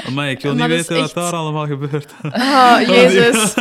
Amai, 0.08 0.32
ik 0.32 0.42
wil 0.42 0.56
Maar 0.56 0.68
niet 0.68 0.78
weten 0.78 0.96
echt- 1.04 1.14
wat 1.14 1.24
daar 1.24 1.34
allemaal 1.40 1.66
gebeurt. 1.68 2.14
Oh, 2.32 2.78
jezus. 2.88 3.54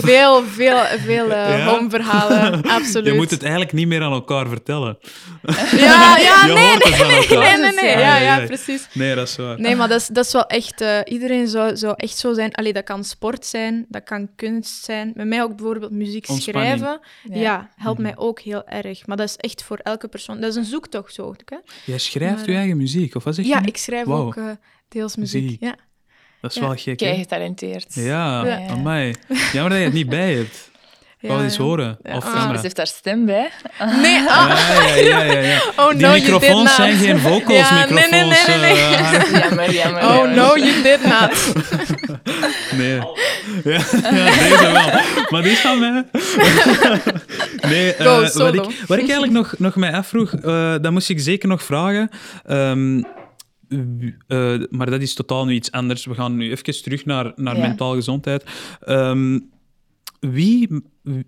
Veel, 0.00 0.42
veel, 0.44 0.76
veel 0.84 1.28
Ja? 1.28 1.64
home-verhalen, 1.66 2.62
absoluut. 2.78 3.06
Je 3.06 3.12
moet 3.12 3.30
het 3.30 3.42
eigenlijk 3.42 3.72
niet 3.72 3.86
meer 3.86 4.02
aan 4.02 4.12
elkaar 4.12 4.46
vertellen. 4.48 4.98
Ja, 5.76 6.16
ja, 6.18 6.46
nee, 6.46 6.54
nee, 6.54 6.76
nee, 6.78 7.38
nee, 7.38 7.56
nee, 7.58 7.72
nee. 7.74 7.98
Ja, 7.98 8.16
Ja, 8.16 8.46
precies. 8.46 8.88
Nee, 8.92 9.14
dat 9.14 9.28
is 9.28 9.36
waar. 9.36 9.60
Nee, 9.60 9.76
maar 9.76 9.88
dat 9.88 10.00
is, 10.00 10.06
dat 10.06 10.24
is 10.26 10.32
wel 10.32 10.46
echt... 10.46 10.80
eh, 10.80 10.98
iedereen 11.04 11.48
zou, 11.48 11.76
zou 11.76 11.94
echt 11.96 12.16
zo 12.16 12.32
zijn. 12.34 12.52
Allee, 12.54 12.72
dat 12.72 12.84
kan 12.84 13.04
sport 13.04 13.46
zijn, 13.46 13.86
dat 13.88 14.04
kan 14.04 14.28
kunst 14.36 14.84
zijn. 14.84 15.12
Met 15.14 15.26
mij 15.26 15.42
ook 15.42 15.56
bijvoorbeeld 15.56 15.90
muziek 15.92 16.28
Ontspanning. 16.28 16.78
schrijven. 16.78 17.00
Ja. 17.22 17.40
Ja, 17.40 17.68
helpt 17.76 17.98
Mhm. 17.98 18.06
mij 18.08 18.16
ook 18.16 18.40
heel 18.40 18.66
erg. 18.66 19.06
Maar 19.06 19.16
dat 19.16 19.28
is 19.28 19.36
echt 19.36 19.62
voor 19.62 19.78
elke 19.82 20.08
persoon. 20.08 20.40
Dat 20.40 20.50
is 20.50 20.56
een 20.56 20.64
zoektocht 20.64 21.14
zo. 21.14 21.34
Hè? 21.44 21.56
Jij 21.84 21.98
schrijft 21.98 22.36
Maar, 22.40 22.50
je 22.50 22.56
eigen 22.56 22.76
muziek, 22.76 23.14
of 23.14 23.24
wat 23.24 23.34
zeg 23.34 23.44
je? 23.44 23.50
Ja, 23.50 23.60
nu? 23.60 23.66
ik 23.66 23.76
schrijf 23.76 24.06
ook 24.06 24.36
eh, 24.36 24.44
deels 24.88 25.16
muziek. 25.16 25.48
Zie. 25.48 25.56
Ja. 25.60 25.74
Dat 26.40 26.50
is 26.50 26.56
ja. 26.60 26.66
wel 26.66 26.76
gek, 26.76 26.96
Kei 26.96 27.16
getalenteerd. 27.18 27.86
Ja, 27.94 28.44
Ja. 28.46 28.60
amai. 28.70 29.14
Jammer 29.52 29.70
dat 29.70 29.78
je 29.78 29.84
het 29.84 29.92
niet 29.94 30.08
bij 30.08 30.34
hebt. 30.34 30.72
Ik 31.20 31.30
wou 31.30 31.42
Ja, 31.42 31.48
eens 31.48 31.56
ja. 31.56 31.62
horen. 31.62 31.98
Ja, 32.02 32.16
Of 32.16 32.24
ah. 32.24 32.32
camera. 32.32 32.56
Ze 32.56 32.62
heeft 32.62 32.76
daar 32.76 32.86
stem 32.86 33.24
bij. 33.26 33.50
Nee, 34.02 34.18
ah, 34.28 34.58
Ja, 34.96 34.96
ja, 34.96 35.22
ja, 35.22 35.32
ja, 35.32 35.38
ja. 35.40 35.58
oh 35.82 35.88
Die 35.90 36.00
no, 36.00 36.08
you 36.08 36.12
did 36.20 36.22
microfoons 36.22 36.62
not. 36.64 36.70
zijn 36.70 36.96
geen 36.96 37.18
vocals 37.18 37.68
Ja, 37.68 37.84
nee, 37.84 38.08
nee, 38.10 38.24
microfoons. 38.24 38.46
nee, 38.46 38.56
nee, 38.58 38.72
nee. 38.74 38.94
eh. 38.94 39.40
Jammer, 39.42 39.72
jammer. 39.72 40.02
Oh 40.02 40.14
jammer. 40.14 40.34
no, 40.34 40.56
you 40.56 40.82
did 40.82 41.04
not. 41.04 41.52
nee. 42.78 42.94
Ja, 43.64 43.80
ja, 44.02 44.24
deze 44.38 44.70
wel. 44.72 45.00
Maar 45.30 45.42
die 45.42 45.52
is 45.52 45.60
van 45.60 45.78
mij. 45.78 46.04
Nee, 47.70 47.94
eh, 47.94 48.06
Go, 48.06 48.20
wat, 48.42 48.54
ik, 48.54 48.60
wat 48.86 48.98
ik 48.98 49.08
eigenlijk 49.08 49.32
nog, 49.32 49.54
nog 49.58 49.76
mij 49.76 49.92
afvroeg, 49.92 50.32
eh 50.34 50.74
dat 50.80 50.90
moest 50.92 51.08
ik 51.10 51.20
zeker 51.20 51.48
nog 51.48 51.62
vragen. 51.62 52.08
Ehm, 52.46 53.02
eh, 53.68 54.62
maar 54.70 54.90
dat 54.90 55.00
is 55.02 55.14
totaal 55.14 55.44
nu 55.44 55.52
iets 55.54 55.70
anders. 55.72 56.04
We 56.06 56.14
gaan 56.14 56.36
nu 56.36 56.50
even 56.50 56.82
terug 56.82 57.04
naar, 57.04 57.32
naar 57.36 57.56
Ja. 57.56 57.66
mentaal 57.66 57.94
gezondheid. 57.94 58.44
Ehm, 58.80 59.38
wie, 60.20 60.68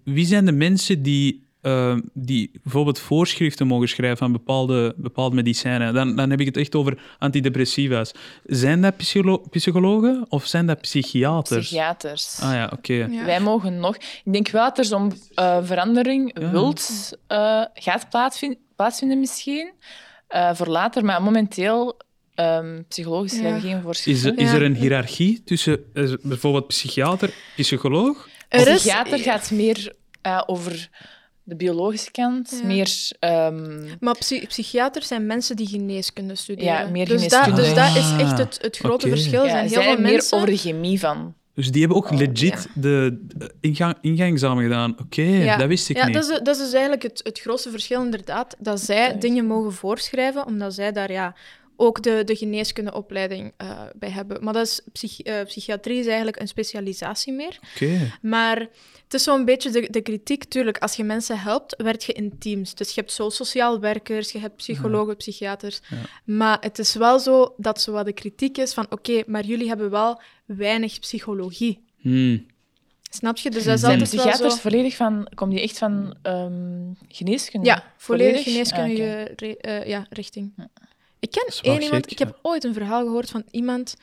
wie 0.04 0.26
zijn 0.26 0.44
de 0.44 0.52
mensen 0.52 1.02
die, 1.02 1.44
eh, 1.60 1.96
die 2.12 2.50
bijvoorbeeld 2.62 2.98
voorschriften 2.98 3.66
mogen 3.66 3.88
schrijven 3.88 4.26
aan 4.26 4.32
bepaalde, 4.32 4.94
bepaalde 4.96 5.34
medicijnen? 5.36 5.94
Dan, 5.94 6.16
dan 6.16 6.30
heb 6.30 6.40
ik 6.40 6.46
het 6.46 6.56
echt 6.56 6.74
over 6.74 6.98
antidepressiva's. 7.18 8.12
Zijn 8.44 8.82
dat 8.82 8.96
psycholo- 8.96 9.42
psychologen 9.50 10.26
of 10.28 10.46
zijn 10.46 10.66
dat 10.66 10.80
psychiaters? 10.80 11.66
Psychiaters. 11.66 12.40
Ah 12.40 12.52
ja, 12.52 12.70
oké. 12.72 12.92
Ja. 12.94 13.24
Wij 13.24 13.40
mogen 13.40 13.78
nog. 13.78 13.96
Ik 13.96 14.32
denk 14.32 14.48
wel 14.48 14.64
dat 14.64 14.78
er 14.78 14.84
zo'n 14.84 15.12
eh, 15.34 15.58
verandering 15.62 16.40
Ja. 16.40 16.50
wilt, 16.50 17.12
eh, 17.26 17.62
gaat 17.74 18.08
plaatsvinden, 18.10 18.58
plaatsvinden 18.76 19.18
misschien. 19.20 19.72
eh, 20.26 20.54
voor 20.54 20.66
later, 20.66 21.04
maar 21.04 21.22
momenteel 21.22 21.96
ehm 22.36 22.82
psychologen 22.88 23.28
schrijven 23.28 23.54
Ja. 23.54 23.60
geen 23.60 23.76
Is, 23.76 23.82
voorschriften. 23.82 24.36
is 24.36 24.50
Ja. 24.50 24.54
er 24.56 24.62
een 24.62 24.74
hiërarchie 24.76 25.42
tussen 25.44 25.84
eh, 25.94 26.12
bijvoorbeeld 26.22 26.66
psychiater, 26.66 27.30
psycholoog? 27.56 28.28
Er 28.48 28.68
is- 28.68 28.74
Psychiater 28.74 29.18
gaat 29.18 29.50
meer 29.50 29.92
eh, 30.22 30.42
over 30.46 30.88
de 31.42 31.56
biologische 31.56 32.10
kant, 32.10 32.58
Ja. 32.60 32.66
meer... 32.66 33.10
ehm, 33.18 33.84
Maar 34.00 34.18
psy- 34.18 34.46
psychiaters 34.46 35.06
zijn 35.08 35.26
mensen 35.26 35.56
die 35.56 35.66
geneeskunde 35.68 36.34
studeren. 36.34 36.72
Ja, 36.72 36.88
meer 36.90 37.06
dus 37.08 37.14
geneeskunde. 37.22 37.56
Dat, 37.56 37.56
dus 37.56 37.74
dat 37.74 37.96
is 37.96 38.10
Ah, 38.12 38.20
echt 38.20 38.38
het, 38.38 38.58
het 38.62 38.76
grote 38.76 39.08
verschil. 39.08 39.40
Er 39.40 39.46
ja, 39.46 39.50
zijn 39.52 39.68
zij 39.68 39.82
heel 39.82 39.92
veel 39.92 40.02
meer 40.02 40.12
mensen... 40.12 40.36
over 40.36 40.50
de 40.50 40.56
chemie 40.56 41.00
van. 41.00 41.34
Dus 41.54 41.70
die 41.70 41.80
hebben 41.80 41.96
ook 41.98 42.10
Oh, 42.10 42.18
legit 42.18 42.38
ja. 42.74 42.80
de 42.80 43.20
ingang, 43.60 43.94
ingangsexamen 44.00 44.62
gedaan. 44.62 44.96
Oké, 45.00 45.22
Ja. 45.22 45.56
dat 45.56 45.68
wist 45.68 45.88
ik 45.88 45.96
ja, 45.96 46.04
niet. 46.06 46.14
dat 46.14 46.22
is, 46.30 46.40
dat 46.42 46.56
is 46.56 46.62
dus 46.62 46.72
eigenlijk 46.72 47.02
het, 47.02 47.20
het 47.22 47.38
grootste 47.38 47.70
verschil 47.70 48.02
inderdaad. 48.04 48.56
Dat 48.58 48.80
zij 48.80 49.18
dingen 49.18 49.46
mogen 49.46 49.72
voorschrijven, 49.72 50.46
omdat 50.46 50.74
zij 50.74 50.92
daar 50.92 51.12
ja, 51.12 51.34
ook 51.76 52.02
de, 52.02 52.22
de 52.24 52.36
geneeskundeopleiding 52.36 53.52
eh 53.56 53.80
bij 53.94 54.10
hebben. 54.10 54.44
Maar 54.44 54.52
dat 54.52 54.66
is 54.66 54.80
psychi- 54.92 55.22
eh, 55.22 55.44
psychiatrie 55.44 55.98
is 55.98 56.06
eigenlijk 56.06 56.40
een 56.40 56.48
specialisatie 56.48 57.32
meer. 57.32 57.58
Oké. 57.74 58.12
Maar 58.22 58.58
het 59.04 59.14
is 59.14 59.22
zo'n 59.22 59.44
beetje 59.44 59.70
de, 59.70 59.88
de 59.90 60.00
kritiek. 60.00 60.44
Tuurlijk, 60.44 60.78
als 60.78 60.96
je 60.96 61.04
mensen 61.04 61.38
helpt, 61.38 61.74
werk 61.82 62.00
je 62.00 62.12
in 62.12 62.38
teams. 62.38 62.74
Dus 62.74 62.94
je 62.94 63.00
hebt 63.00 63.12
zo 63.12 63.28
sociaal 63.28 63.80
werkers, 63.80 64.32
je 64.32 64.38
hebt 64.38 64.56
psychologen, 64.56 65.16
psychiaters. 65.16 65.80
Ja. 65.88 65.96
Maar 66.24 66.56
het 66.60 66.78
is 66.78 66.94
wel 66.94 67.18
zo 67.18 67.54
dat 67.56 67.80
zo 67.80 67.92
wat 67.92 68.04
de 68.06 68.12
kritiek 68.12 68.58
is 68.58 68.74
van 68.74 68.86
oké, 68.90 69.22
maar 69.26 69.44
jullie 69.44 69.68
hebben 69.68 69.90
wel 69.90 70.20
weinig 70.44 70.98
psychologie. 71.00 71.84
Hmm. 72.00 72.46
Snap 73.10 73.36
je? 73.36 73.50
Dus 73.50 73.64
dat 73.64 73.74
is 73.74 73.80
Zijn 73.80 73.92
altijd 73.92 74.10
wel 74.12 74.20
psychiaters 74.22 74.54
zo... 74.54 74.60
volledig 74.60 74.96
van... 74.96 75.28
Komen 75.34 75.54
die 75.54 75.64
echt 75.64 75.78
van 75.78 76.16
ehm, 76.22 76.92
geneeskunde? 77.08 77.66
Ja, 77.66 77.92
volledig 77.96 78.34
Ah, 78.34 78.40
oké. 78.40 78.50
geneeskundige 78.50 79.32
re- 79.36 79.56
eh, 79.56 79.86
ja, 79.88 80.06
richting. 80.10 80.52
Ik 81.26 81.30
ken 81.30 81.72
één 81.72 81.82
iemand, 81.82 82.10
ik 82.10 82.18
ja. 82.18 82.26
heb 82.26 82.38
ooit 82.42 82.64
een 82.64 82.74
verhaal 82.74 83.04
gehoord 83.04 83.30
van 83.30 83.44
iemand 83.50 83.96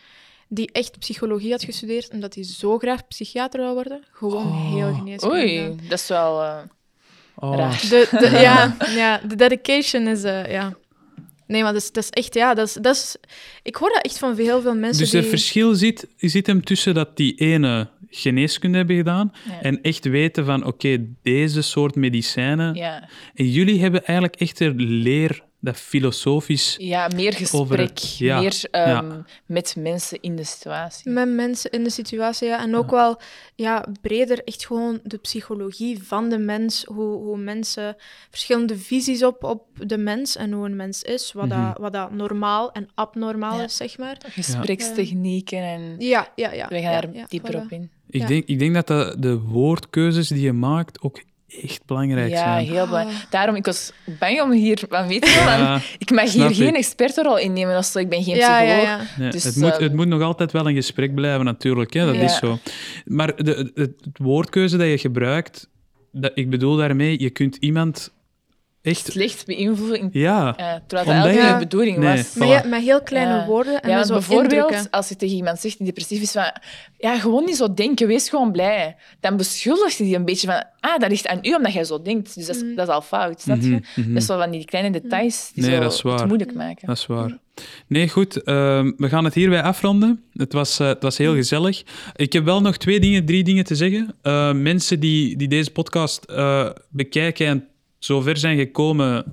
die 0.47 0.69
echt 0.71 0.99
psychologie 0.99 1.51
had 1.51 1.63
gestudeerd, 1.63 2.09
omdat 2.11 2.35
hij 2.35 2.43
zo 2.43 2.77
graag 2.77 3.07
psychiater 3.07 3.59
wil 3.59 3.73
worden. 3.73 4.03
Gewoon 4.11 4.45
Oh. 4.47 4.73
heel 4.73 4.93
geneeskunde. 4.93 5.35
Oei, 5.35 5.75
dat 5.89 5.99
is 5.99 6.07
wel... 6.07 6.41
eh, 6.43 6.57
Oh. 7.35 7.55
Raar. 7.55 7.79
De, 7.89 8.07
de, 8.11 8.29
ja, 8.49 8.75
ja, 8.95 9.17
de 9.27 9.35
dedication 9.35 10.07
is, 10.07 10.23
eh, 10.23 10.51
ja. 10.51 10.73
Nee, 11.47 11.63
maar 11.63 11.73
dat 11.73 11.81
is, 11.81 11.91
dat 11.91 12.03
is 12.03 12.09
echt, 12.09 12.33
ja, 12.33 12.53
dat 12.53 12.67
is, 12.67 12.73
dat 12.73 12.95
is... 12.95 13.15
Ik 13.63 13.75
hoor 13.75 13.89
dat 13.89 14.03
echt 14.05 14.17
van 14.17 14.35
heel 14.35 14.61
veel 14.61 14.75
mensen 14.75 15.01
Dus 15.01 15.09
die... 15.11 15.19
het 15.19 15.29
verschil 15.29 15.73
zit, 15.75 16.07
zit 16.17 16.47
hem 16.47 16.63
tussen 16.63 16.93
dat 16.93 17.17
die 17.17 17.35
ene 17.35 17.89
geneeskunde 18.09 18.77
hebben 18.77 18.95
gedaan 18.95 19.33
Ja. 19.49 19.61
en 19.61 19.81
echt 19.81 20.05
weten 20.05 20.45
van, 20.45 20.65
oké, 20.65 21.05
deze 21.21 21.61
soort 21.61 21.95
medicijnen. 21.95 22.73
ja. 22.75 23.09
En 23.33 23.49
jullie 23.49 23.81
hebben 23.81 24.05
eigenlijk 24.05 24.39
echt 24.39 24.59
een 24.59 24.75
leer 24.81 25.43
dat 25.63 25.77
filosofisch... 25.77 26.75
ja, 26.79 27.07
meer 27.15 27.33
gesprek. 27.33 27.59
Over- 27.61 27.91
ja, 28.17 28.39
Meer 28.39 28.63
ehm, 28.71 29.21
met 29.45 29.75
mensen 29.77 30.21
in 30.21 30.35
de 30.35 30.43
situatie. 30.43 31.11
Met 31.11 31.29
mensen 31.29 31.71
in 31.71 31.83
de 31.83 31.89
situatie, 31.89 32.47
ja. 32.47 32.61
En 32.63 32.75
ook 32.75 32.89
wel 32.91 33.19
ja, 33.55 33.85
breder 34.01 34.43
echt 34.43 34.65
gewoon 34.65 34.99
de 35.03 35.17
psychologie 35.17 36.03
van 36.03 36.29
de 36.29 36.37
mens. 36.37 36.83
Hoe, 36.85 37.13
hoe 37.17 37.37
mensen 37.37 37.95
verschillende 38.29 38.77
visies 38.77 39.23
op, 39.23 39.43
op 39.43 39.65
de 39.87 39.97
mens 39.97 40.35
en 40.35 40.51
hoe 40.51 40.65
een 40.65 40.75
mens 40.75 41.01
is. 41.01 41.31
Wat, 41.33 41.47
Mhm. 41.47 41.65
dat, 41.67 41.77
wat 41.77 41.93
dat 41.93 42.11
normaal 42.11 42.71
en 42.71 42.89
abnormaal 42.93 43.57
Ja. 43.57 43.63
is, 43.63 43.75
zeg 43.75 43.97
maar. 43.97 44.17
Gesprekstechnieken 44.27 45.59
en... 45.63 45.95
Ja, 45.99 46.31
ja, 46.35 46.51
ja. 46.53 46.67
We 46.67 46.81
gaan 46.81 46.91
ja, 46.91 47.01
daar 47.01 47.13
ja, 47.15 47.25
dieper 47.29 47.53
voilà. 47.53 47.63
op 47.63 47.71
in. 47.71 47.89
Ik, 48.09 48.21
Ja. 48.21 48.27
denk, 48.27 48.45
ik 48.47 48.59
denk 48.59 48.73
dat 48.73 48.87
de, 48.87 49.15
de 49.19 49.39
woordkeuzes 49.39 50.27
die 50.27 50.41
je 50.41 50.53
maakt 50.53 51.01
ook 51.01 51.21
echt 51.61 51.85
belangrijk 51.85 52.29
Ja, 52.31 52.37
zijn. 52.37 52.65
heel 52.65 52.85
belangrijk. 52.87 53.25
Daarom, 53.29 53.55
ik 53.55 53.65
was 53.65 53.91
bang 54.19 54.41
om 54.41 54.51
hier 54.51 54.79
van 54.89 55.09
je 55.09 55.19
wel, 55.19 55.57
Ja, 55.57 55.81
Ik 55.97 56.11
mag 56.11 56.31
hier 56.31 56.53
geen 56.55 56.67
ik. 56.67 56.75
expertrol 56.75 57.37
innemen 57.37 57.77
of 57.77 57.85
zo. 57.85 57.99
Ik 57.99 58.09
ben 58.09 58.23
geen 58.23 58.35
Ja, 58.35 58.57
psycholoog. 58.59 58.83
ja, 58.83 58.89
ja. 58.97 58.99
Nee, 59.17 59.29
Dus, 59.31 59.43
het, 59.43 59.55
moet, 59.55 59.71
ehm, 59.71 59.83
het 59.83 59.93
moet 59.93 60.07
nog 60.07 60.21
altijd 60.21 60.51
wel 60.51 60.67
een 60.67 60.75
gesprek 60.75 61.15
blijven, 61.15 61.45
natuurlijk. 61.45 61.93
Hè? 61.93 62.05
Dat 62.05 62.15
Ja. 62.15 62.21
is 62.21 62.35
zo. 62.37 62.59
Maar 63.05 63.35
de, 63.43 63.71
het, 63.75 63.91
het 64.05 64.17
woordkeuze 64.17 64.77
dat 64.77 64.87
je 64.87 64.97
gebruikt, 64.97 65.69
dat, 66.11 66.31
ik 66.35 66.49
bedoel 66.49 66.75
daarmee, 66.75 67.19
je 67.19 67.29
kunt 67.29 67.55
iemand 67.55 68.13
echt... 68.83 69.11
Slecht 69.11 69.45
beïnvloeden, 69.45 69.99
in- 69.99 70.09
Ja, 70.11 70.53
ja, 70.57 70.81
terwijl 70.87 71.23
dat 71.23 71.33
je- 71.35 71.51
de 71.51 71.55
bedoeling 71.59 71.97
Nee. 71.97 72.17
was. 72.17 72.33
He- 72.49 72.67
met 72.67 72.81
heel 72.81 73.01
kleine 73.01 73.45
woorden 73.45 73.81
en 73.81 73.89
Ja, 73.89 73.97
met 73.97 74.07
want 74.07 74.23
zo 74.23 74.27
bijvoorbeeld, 74.29 74.61
indrukken. 74.71 74.89
als 74.91 75.09
je 75.09 75.15
tegen 75.15 75.35
iemand 75.35 75.59
zegt 75.59 75.77
die 75.77 75.85
depressief 75.87 76.21
is, 76.21 76.31
van, 76.31 76.51
ja, 76.97 77.19
gewoon 77.19 77.45
niet 77.45 77.55
zo 77.55 77.73
denken, 77.73 78.07
wees 78.07 78.29
gewoon 78.29 78.51
blij. 78.51 78.95
Dan 79.19 79.37
beschuldigt 79.37 79.97
je 79.97 80.03
die 80.03 80.15
een 80.15 80.25
beetje 80.25 80.47
van, 80.47 80.63
ah, 80.79 80.97
dat 80.99 81.09
ligt 81.09 81.27
aan 81.27 81.39
u 81.41 81.53
omdat 81.55 81.73
jij 81.73 81.83
zo 81.83 82.01
denkt. 82.01 82.35
Dus 82.35 82.45
dat 82.45 82.55
is, 82.55 82.61
Mm. 82.63 82.75
dat 82.75 82.87
is 82.87 82.93
al 82.93 83.01
fout, 83.01 83.41
snap 83.41 83.61
je? 83.61 83.67
Mhm, 83.69 83.79
mhm. 83.95 84.13
Dat 84.13 84.21
is 84.21 84.27
wel 84.27 84.39
van 84.39 84.51
die 84.51 84.65
kleine 84.65 84.91
details 85.01 85.51
die 85.53 85.63
Nee, 85.63 85.75
zo 85.75 85.79
dat 85.81 85.93
is 85.93 86.01
waar. 86.01 86.17
het 86.17 86.27
moeilijk 86.27 86.53
maken. 86.53 86.87
dat 86.87 86.97
is 86.97 87.05
waar. 87.05 87.37
Nee, 87.87 88.09
goed. 88.09 88.43
ehm, 88.43 88.91
we 88.97 89.09
gaan 89.09 89.23
het 89.25 89.33
hierbij 89.33 89.61
afronden. 89.61 90.23
Het 90.33 90.53
was, 90.53 90.79
eh, 90.79 90.87
het 90.87 91.03
was 91.03 91.17
heel 91.17 91.33
gezellig. 91.35 91.83
Ik 92.15 92.33
heb 92.33 92.43
wel 92.45 92.61
nog 92.61 92.77
twee 92.77 92.99
dingen, 92.99 93.25
drie 93.25 93.43
dingen 93.43 93.63
te 93.63 93.75
zeggen. 93.75 94.15
Eh, 94.21 94.53
mensen 94.53 94.99
die, 94.99 95.37
die 95.37 95.47
deze 95.47 95.71
podcast 95.71 96.23
eh, 96.23 96.69
bekijken 96.89 97.47
en 97.47 97.67
zover 98.03 98.37
zijn 98.37 98.57
gekomen, 98.57 99.25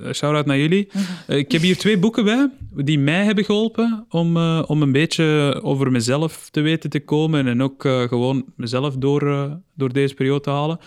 uh, 0.00 0.12
shout-out 0.12 0.46
naar 0.46 0.58
jullie. 0.58 0.88
Eh, 1.26 1.36
ik 1.38 1.52
heb 1.52 1.60
hier 1.62 1.76
twee 1.76 1.98
boeken 1.98 2.24
bij 2.24 2.50
die 2.76 2.98
mij 2.98 3.24
hebben 3.24 3.44
geholpen 3.44 4.06
om, 4.08 4.36
eh, 4.36 4.62
om 4.66 4.82
een 4.82 4.92
beetje 4.92 5.58
over 5.62 5.90
mezelf 5.90 6.48
te 6.50 6.60
weten 6.60 6.90
te 6.90 7.00
komen 7.00 7.46
en 7.46 7.62
ook 7.62 7.84
eh, 7.84 8.02
gewoon 8.02 8.44
mezelf 8.56 8.96
door, 8.96 9.28
eh, 9.32 9.52
door 9.74 9.92
deze 9.92 10.14
periode 10.14 10.40
te 10.40 10.50
halen. 10.50 10.78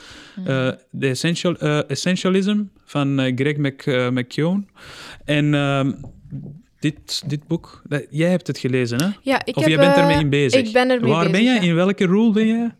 Eh, 0.46 0.68
The 1.00 1.08
Essential, 1.08 1.56
eh, 1.58 1.90
Essentialism 1.90 2.64
van 2.86 3.20
eh, 3.20 3.32
Greg 3.36 3.58
Mc, 3.58 3.82
eh, 3.82 4.10
McKeown. 4.10 4.68
En 5.26 5.54
ehm, 5.54 5.92
dit, 6.80 7.24
dit 7.30 7.48
boek, 7.48 7.82
jij 8.10 8.30
hebt 8.30 8.48
het 8.48 8.58
gelezen, 8.58 9.02
hè? 9.02 9.10
Ja, 9.22 9.42
ik 9.46 9.56
of 9.56 9.64
heb, 9.64 9.72
je 9.72 9.78
bent 9.78 9.96
eh, 9.96 10.02
ermee 10.02 10.20
in 10.20 10.30
bezig. 10.30 10.66
Ik 10.68 10.74
ben 10.74 10.90
ermee 10.90 11.12
Waar 11.12 11.18
bezig, 11.20 11.32
ben 11.32 11.44
jij? 11.44 11.56
ja. 11.56 11.62
In 11.62 11.76
welke 11.76 12.06
role 12.06 12.32
ben 12.32 12.48
jij? 12.48 12.76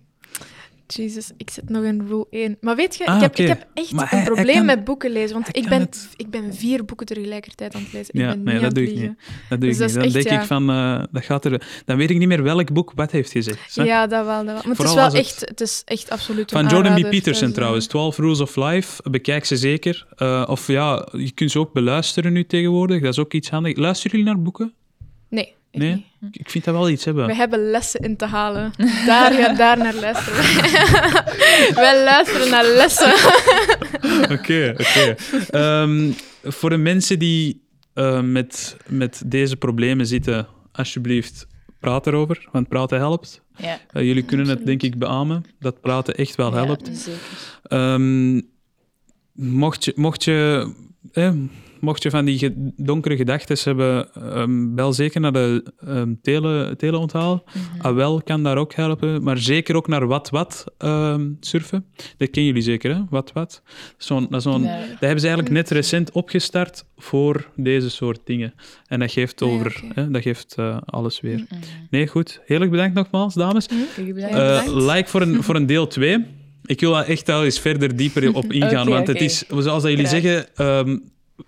Jezus, 0.88 1.32
ik 1.38 1.50
zit 1.50 1.70
nog 1.70 1.84
in 1.84 2.06
rule 2.08 2.28
1. 2.30 2.58
Maar 2.62 2.76
weet 2.76 2.96
je, 2.96 3.06
Ah, 3.06 3.16
ik, 3.16 3.22
heb, 3.22 3.32
oké. 3.32 3.42
ik 3.42 3.48
heb 3.48 3.68
echt 3.74 3.92
Maar 3.92 4.04
een 4.04 4.10
hij- 4.10 4.18
hij 4.20 4.28
probleem 4.28 4.56
kan- 4.56 4.66
met 4.66 4.84
boeken 4.84 5.12
lezen. 5.12 5.34
Want 5.34 5.58
ik 5.58 5.70
ben, 5.70 5.80
het. 5.80 6.10
ik 6.16 6.30
ben 6.30 6.54
vier 6.56 6.86
boeken 6.86 7.06
tegelijkertijd 7.06 7.76
aan 7.76 7.82
het 7.82 7.94
lezen. 7.94 8.14
Ik 8.14 8.22
Ja, 8.22 8.28
ben 8.30 8.44
nee, 8.44 8.54
niet 8.54 8.64
dat 8.64 8.76
doe 8.76 8.84
ik 8.84 8.90
liegen. 8.90 9.18
Dat 9.50 9.62
doe 9.62 9.70
Dus 9.70 9.80
ik 9.80 9.86
niet. 9.86 9.94
Dan 9.94 10.04
echt, 10.04 10.14
denk 10.30 10.42
ik 10.42 10.48
van, 10.48 10.70
eh, 10.70 11.04
dat 11.12 11.24
gaat 11.26 11.46
er... 11.46 11.82
Dan 11.86 11.98
weet 11.98 12.10
ik 12.10 12.18
niet 12.18 12.28
meer 12.28 12.44
welk 12.44 12.74
boek 12.74 12.92
wat 12.96 13.12
heeft 13.12 13.32
gezegd. 13.32 13.74
Ja, 13.76 14.08
dat 14.08 14.26
wel. 14.26 14.36
Dat 14.36 14.46
wel. 14.46 14.54
Maar 14.54 14.64
het 14.64 14.72
is 14.72 14.76
Vooral 14.78 14.96
wel 14.96 15.06
het- 15.06 15.14
echt, 15.14 15.40
het 15.40 15.62
is 15.62 15.82
echt 15.86 16.10
absoluut 16.10 16.52
Van 16.52 16.68
Jordan 16.68 16.94
B. 17.02 17.10
Peterson 17.10 17.44
is, 17.44 17.50
eh, 17.50 17.56
trouwens, 17.56 17.88
12 17.88 18.18
Rules 18.18 18.40
of 18.40 18.56
Life. 18.56 19.10
Bekijk 19.10 19.46
ze 19.46 19.58
zeker. 19.58 20.08
Eh, 20.16 20.44
of 20.48 20.68
ja, 20.68 21.08
je 21.12 21.32
kunt 21.32 21.52
ze 21.52 21.60
ook 21.60 21.74
beluisteren 21.74 22.34
nu 22.34 22.46
tegenwoordig. 22.46 23.02
Dat 23.02 23.12
is 23.12 23.20
ook 23.20 23.34
iets 23.34 23.50
handig. 23.50 23.78
Luisteren 23.78 24.18
jullie 24.18 24.34
naar 24.34 24.44
boeken? 24.44 24.74
Nee, 25.30 25.56
ik 25.78 25.84
Nee? 25.84 26.06
niet. 26.20 26.36
Ik 26.38 26.50
vind 26.50 26.64
dat 26.64 26.74
wel 26.76 26.90
iets 26.90 27.06
hebben. 27.06 27.26
We 27.28 27.36
hebben 27.36 27.70
lessen 27.72 28.00
in 28.00 28.18
te 28.18 28.26
halen. 28.26 28.72
Daar, 29.06 29.34
ja, 29.34 29.54
daar 29.64 29.78
naar 29.78 29.94
luisteren. 29.96 30.44
Wij 31.84 32.04
luisteren 32.04 32.50
naar 32.50 32.66
lessen. 32.66 33.14
Oké, 34.38 34.74
oké. 34.78 35.16
Ehm, 35.50 36.12
voor 36.44 36.70
de 36.70 36.78
mensen 36.78 37.20
die 37.20 37.66
eh, 37.94 38.22
met, 38.22 38.78
met 38.88 39.22
deze 39.26 39.58
problemen 39.58 40.08
zitten, 40.08 40.48
alsjeblieft, 40.72 41.48
praat 41.80 42.08
erover, 42.08 42.48
want 42.52 42.68
praten 42.68 42.98
helpt. 42.98 43.42
Ja, 43.58 43.80
Eh, 43.92 44.04
jullie 44.04 44.24
kunnen 44.24 44.48
het 44.48 44.66
denk 44.66 44.84
ik 44.84 44.98
beamen, 45.00 45.46
dat 45.60 45.82
praten 45.82 46.16
echt 46.16 46.36
wel 46.36 46.56
ja, 46.56 46.64
helpt. 46.66 46.90
zeker. 46.94 47.20
Ehm, 47.64 48.42
mocht, 49.34 49.86
je, 49.86 49.94
mocht, 49.96 50.24
je, 50.24 50.70
eh, 51.12 51.32
mocht 51.80 52.04
je 52.04 52.10
van 52.10 52.26
die 52.26 52.54
donkere 52.76 53.16
gedachten 53.16 53.58
hebben, 53.64 54.14
ehm, 54.14 54.76
bel 54.76 54.94
zeker 54.94 55.22
naar 55.22 55.34
de 55.34 55.74
ehm, 55.80 56.14
tele, 56.22 56.76
teleonthaal. 56.78 57.44
AWEL 57.82 58.22
kan 58.22 58.44
daar 58.44 58.58
ook 58.58 58.74
helpen, 58.74 59.24
maar 59.24 59.38
zeker 59.38 59.76
ook 59.76 59.88
naar 59.88 60.08
Wat 60.08 60.30
Wat 60.30 60.66
ehm, 60.78 61.32
surfen. 61.40 61.86
Dat 62.18 62.30
kennen 62.30 62.46
jullie 62.46 62.62
zeker, 62.62 62.96
hè? 62.96 63.02
Wat 63.10 63.32
Wat. 63.32 63.62
Zo'n, 63.98 64.28
dat, 64.30 64.42
zo'n, 64.42 64.62
dat 64.62 65.00
hebben 65.00 65.20
ze 65.20 65.28
eigenlijk 65.28 65.50
net 65.50 65.70
recent 65.70 66.12
opgestart 66.12 66.86
voor 66.98 67.50
deze 67.56 67.90
soort 67.90 68.20
dingen. 68.24 68.54
En 68.88 69.00
dat 69.00 69.12
geeft, 69.12 69.42
Ah 69.42 69.48
over, 69.50 69.84
hè, 69.94 70.12
dat 70.12 70.22
geeft 70.22 70.56
eh, 70.58 70.78
alles 70.86 71.22
weer. 71.22 71.46
Nee, 71.90 72.08
goed. 72.08 72.42
Heel 72.46 72.62
erg 72.62 72.70
bedankt 72.70 72.96
nogmaals, 72.96 73.34
dames. 73.34 73.68
Bedankt. 73.68 74.14
Bedankt. 74.14 74.68
like 74.68 75.10
voor 75.10 75.22
een, 75.22 75.44
voor 75.44 75.56
een 75.56 75.66
deel 75.66 75.88
2. 75.88 76.26
Ik 76.66 76.80
wil 76.80 76.92
daar 76.92 77.06
echt 77.06 77.28
wel 77.28 77.44
eens 77.44 77.60
verder 77.60 77.96
dieper 77.96 78.36
op 78.36 78.52
ingaan. 78.62 78.90
Want 78.90 79.08
het 79.08 79.22
is, 79.22 79.44
zoals 79.48 79.66
dat 79.66 79.92
jullie 79.92 80.06
Graag. 80.06 80.22
zeggen, 80.22 80.48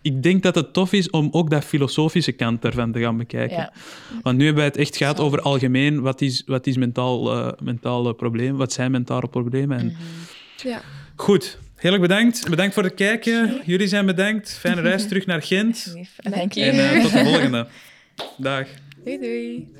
ik 0.02 0.24
denk 0.24 0.44
dat 0.44 0.56
het 0.56 0.74
tof 0.74 0.94
is 0.94 1.10
om 1.10 1.30
ook 1.32 1.50
dat 1.50 1.66
filosofische 1.66 2.32
kant 2.32 2.62
daarvan 2.62 2.92
te 2.92 3.00
gaan 3.00 3.18
bekijken. 3.18 3.58
Ja. 3.58 3.74
Want 4.22 4.38
nu 4.38 4.46
hebben 4.46 4.64
wij 4.64 4.72
het 4.72 4.78
echt 4.78 4.98
gehad 4.98 5.20
over 5.20 5.42
algemeen, 5.42 6.02
wat 6.02 6.22
is, 6.22 6.44
wat 6.46 6.68
is 6.68 6.78
mentaal, 6.78 7.32
eh, 7.32 7.52
mentale 7.64 8.14
problemen, 8.14 8.58
wat 8.58 8.74
zijn 8.74 8.92
mentale 8.92 9.28
problemen. 9.28 9.80
En... 9.80 9.86
Mhm. 9.86 10.68
Ja. 10.68 10.82
Goed, 11.16 11.58
heel 11.76 11.92
erg 11.92 12.02
bedankt. 12.02 12.50
Bedankt 12.50 12.74
voor 12.74 12.84
het 12.84 12.94
kijken. 12.94 13.62
Jullie 13.66 13.88
zijn 13.88 14.06
bedankt. 14.06 14.58
Fijne 14.60 14.82
reis 14.82 15.08
terug 15.08 15.26
naar 15.26 15.42
Gent. 15.42 15.96
Dank 16.18 16.54
je. 16.54 16.64
En 16.64 16.96
eh, 16.96 17.02
tot 17.02 17.12
de 17.12 17.24
volgende. 17.24 17.68
Dag. 18.38 18.68
Doei, 19.04 19.20
doei. 19.20 19.74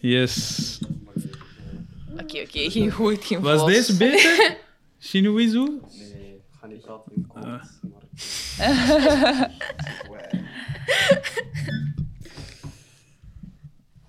Yes. 0.00 0.78
Oké, 2.12 2.40
oké, 2.40 2.70
ging 2.70 2.94
goed, 2.94 3.24
ging 3.24 3.40
Was 3.40 3.66
deze 3.66 3.96
beter? 3.96 4.56
Shinuizu? 5.00 5.58
Nee, 5.58 5.68
ik 6.34 6.40
ga 6.60 6.66
niet 6.66 6.80
praten 6.80 7.12
in 7.14 7.26
maar... 7.34 7.68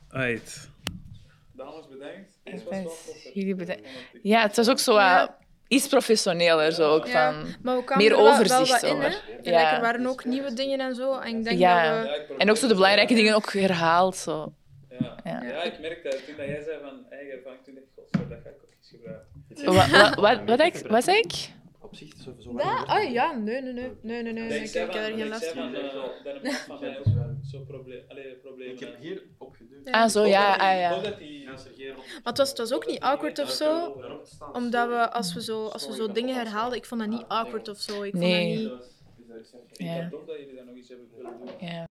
Uit. 0.10 0.70
Dames, 1.54 1.88
bedankt. 1.89 3.30
Jullie 3.34 3.56
bedankt. 3.56 3.82
Ja, 4.24 4.41
het 4.41 4.56
was 4.56 4.70
ook 4.70 4.80
zo 4.80 4.93
wat 4.93 5.32
iets 5.68 5.88
professioneler, 5.88 6.72
zo 6.72 6.89
ook 6.93 7.08
Ja, 7.08 7.34
van... 7.34 7.56
Maar 7.62 7.76
we 7.76 7.84
kwamen 7.84 8.04
meer 8.04 8.14
er 8.14 8.22
wel, 8.24 8.26
wel 8.26 8.34
overzicht 8.34 8.82
wat 8.82 8.84
in, 8.91 8.99
hè? 8.99 9.08
over. 9.08 9.22
En 9.43 9.51
Ja. 9.51 9.76
Er 9.76 9.82
waren 9.82 10.06
ook 10.08 10.26
nieuwe 10.26 10.54
dingen 10.54 10.80
en 10.80 10.95
zo. 10.95 11.20
En 11.20 11.38
ik 11.38 11.43
denk 11.43 11.60
Ja. 11.60 12.04
dat 12.04 12.28
we... 12.28 12.36
En 12.38 12.49
ook 12.49 12.58
zo 12.58 12.68
de 12.68 12.74
belangrijke 12.74 13.14
dingen 13.14 13.36
ook 13.36 13.54
herhaald, 13.54 14.16
zo. 14.16 14.54
Ja. 14.99 15.16
Ja. 15.24 15.43
ja, 15.43 15.64
ik 15.64 15.80
merk 15.80 16.04
dat 16.04 16.26
toen 16.26 16.36
dat 16.38 16.45
jij 16.45 16.64
zei 16.64 16.78
van 16.82 17.06
eigen 17.10 17.34
ervaring, 17.34 17.64
toen 17.64 17.74
dacht 17.74 17.86
ik, 17.88 17.93
"Godver, 17.95 18.30
dat 18.30 18.39
ga 18.43 18.49
ik 18.49 18.56
ook 18.64 18.70
eens 18.80 18.89
gebruiken. 18.89 19.28
Wat, 19.66 20.16
wat, 20.16 20.45
wat, 20.45 20.60
wat, 20.60 20.82
wat 20.91 21.04
zei 21.04 21.18
ik? 21.18 21.49
Op 21.94 22.00
zich, 22.00 22.14
zo, 22.22 22.36
zo 22.39 22.54
Dat? 22.54 22.88
Ah 22.88 23.12
ja, 23.12 23.32
nee, 23.34 23.62
nee, 23.62 23.74
nee. 23.74 23.91
Nee, 24.02 24.24
nee, 24.24 24.34
nee. 24.34 24.44
nee. 24.48 24.60
Ik, 24.60 24.66
ik 24.66 24.74
heb 24.74 24.94
er 24.94 25.14
geen 25.14 25.28
last 25.28 25.46
van. 25.48 25.76
ook 25.76 27.14
zo'n 27.41 27.66
probleem, 27.66 28.04
allee, 28.08 28.36
problemen 28.36 28.74
Ik 28.74 28.80
heb 28.80 29.00
hier 29.00 29.24
opgeduwd. 29.38 29.89
Ah, 29.89 30.10
zo, 30.10 30.26
ja, 30.26 30.56
ah, 30.56 30.80
ja. 30.80 30.89
Maar 31.00 32.24
het 32.24 32.38
was, 32.38 32.50
het 32.50 32.58
was 32.58 32.74
ook 32.74 32.88
niet 32.88 33.00
awkward 33.00 33.39
of 33.39 33.50
zo. 33.50 34.02
Omdat 34.54 34.88
we, 34.88 35.12
als 35.12 35.34
we 35.34 35.41
zo, 35.44 35.66
als 35.66 35.88
we 35.88 35.94
zo 35.94 36.12
dingen 36.12 36.36
herhaalden, 36.36 36.78
ik 36.78 36.86
vond 36.86 37.02
dat 37.02 37.10
niet 37.10 37.26
awkward 37.28 37.68
of 37.68 37.78
zo. 37.80 38.04
Ik 38.04 38.12
vond 38.12 38.24
Nee. 38.24 38.64
dat 38.68 38.80
niet... 39.28 39.54
Ik 39.72 39.86
Ja. 39.86 40.10
tof 40.10 40.26
dat 40.26 40.38
jullie 40.38 40.56
dat 40.56 40.66
nog 40.66 40.76
eens 40.76 40.89
hebben 40.89 41.08
willen 41.16 41.32
doen. 41.39 41.68
Ja. 41.70 41.88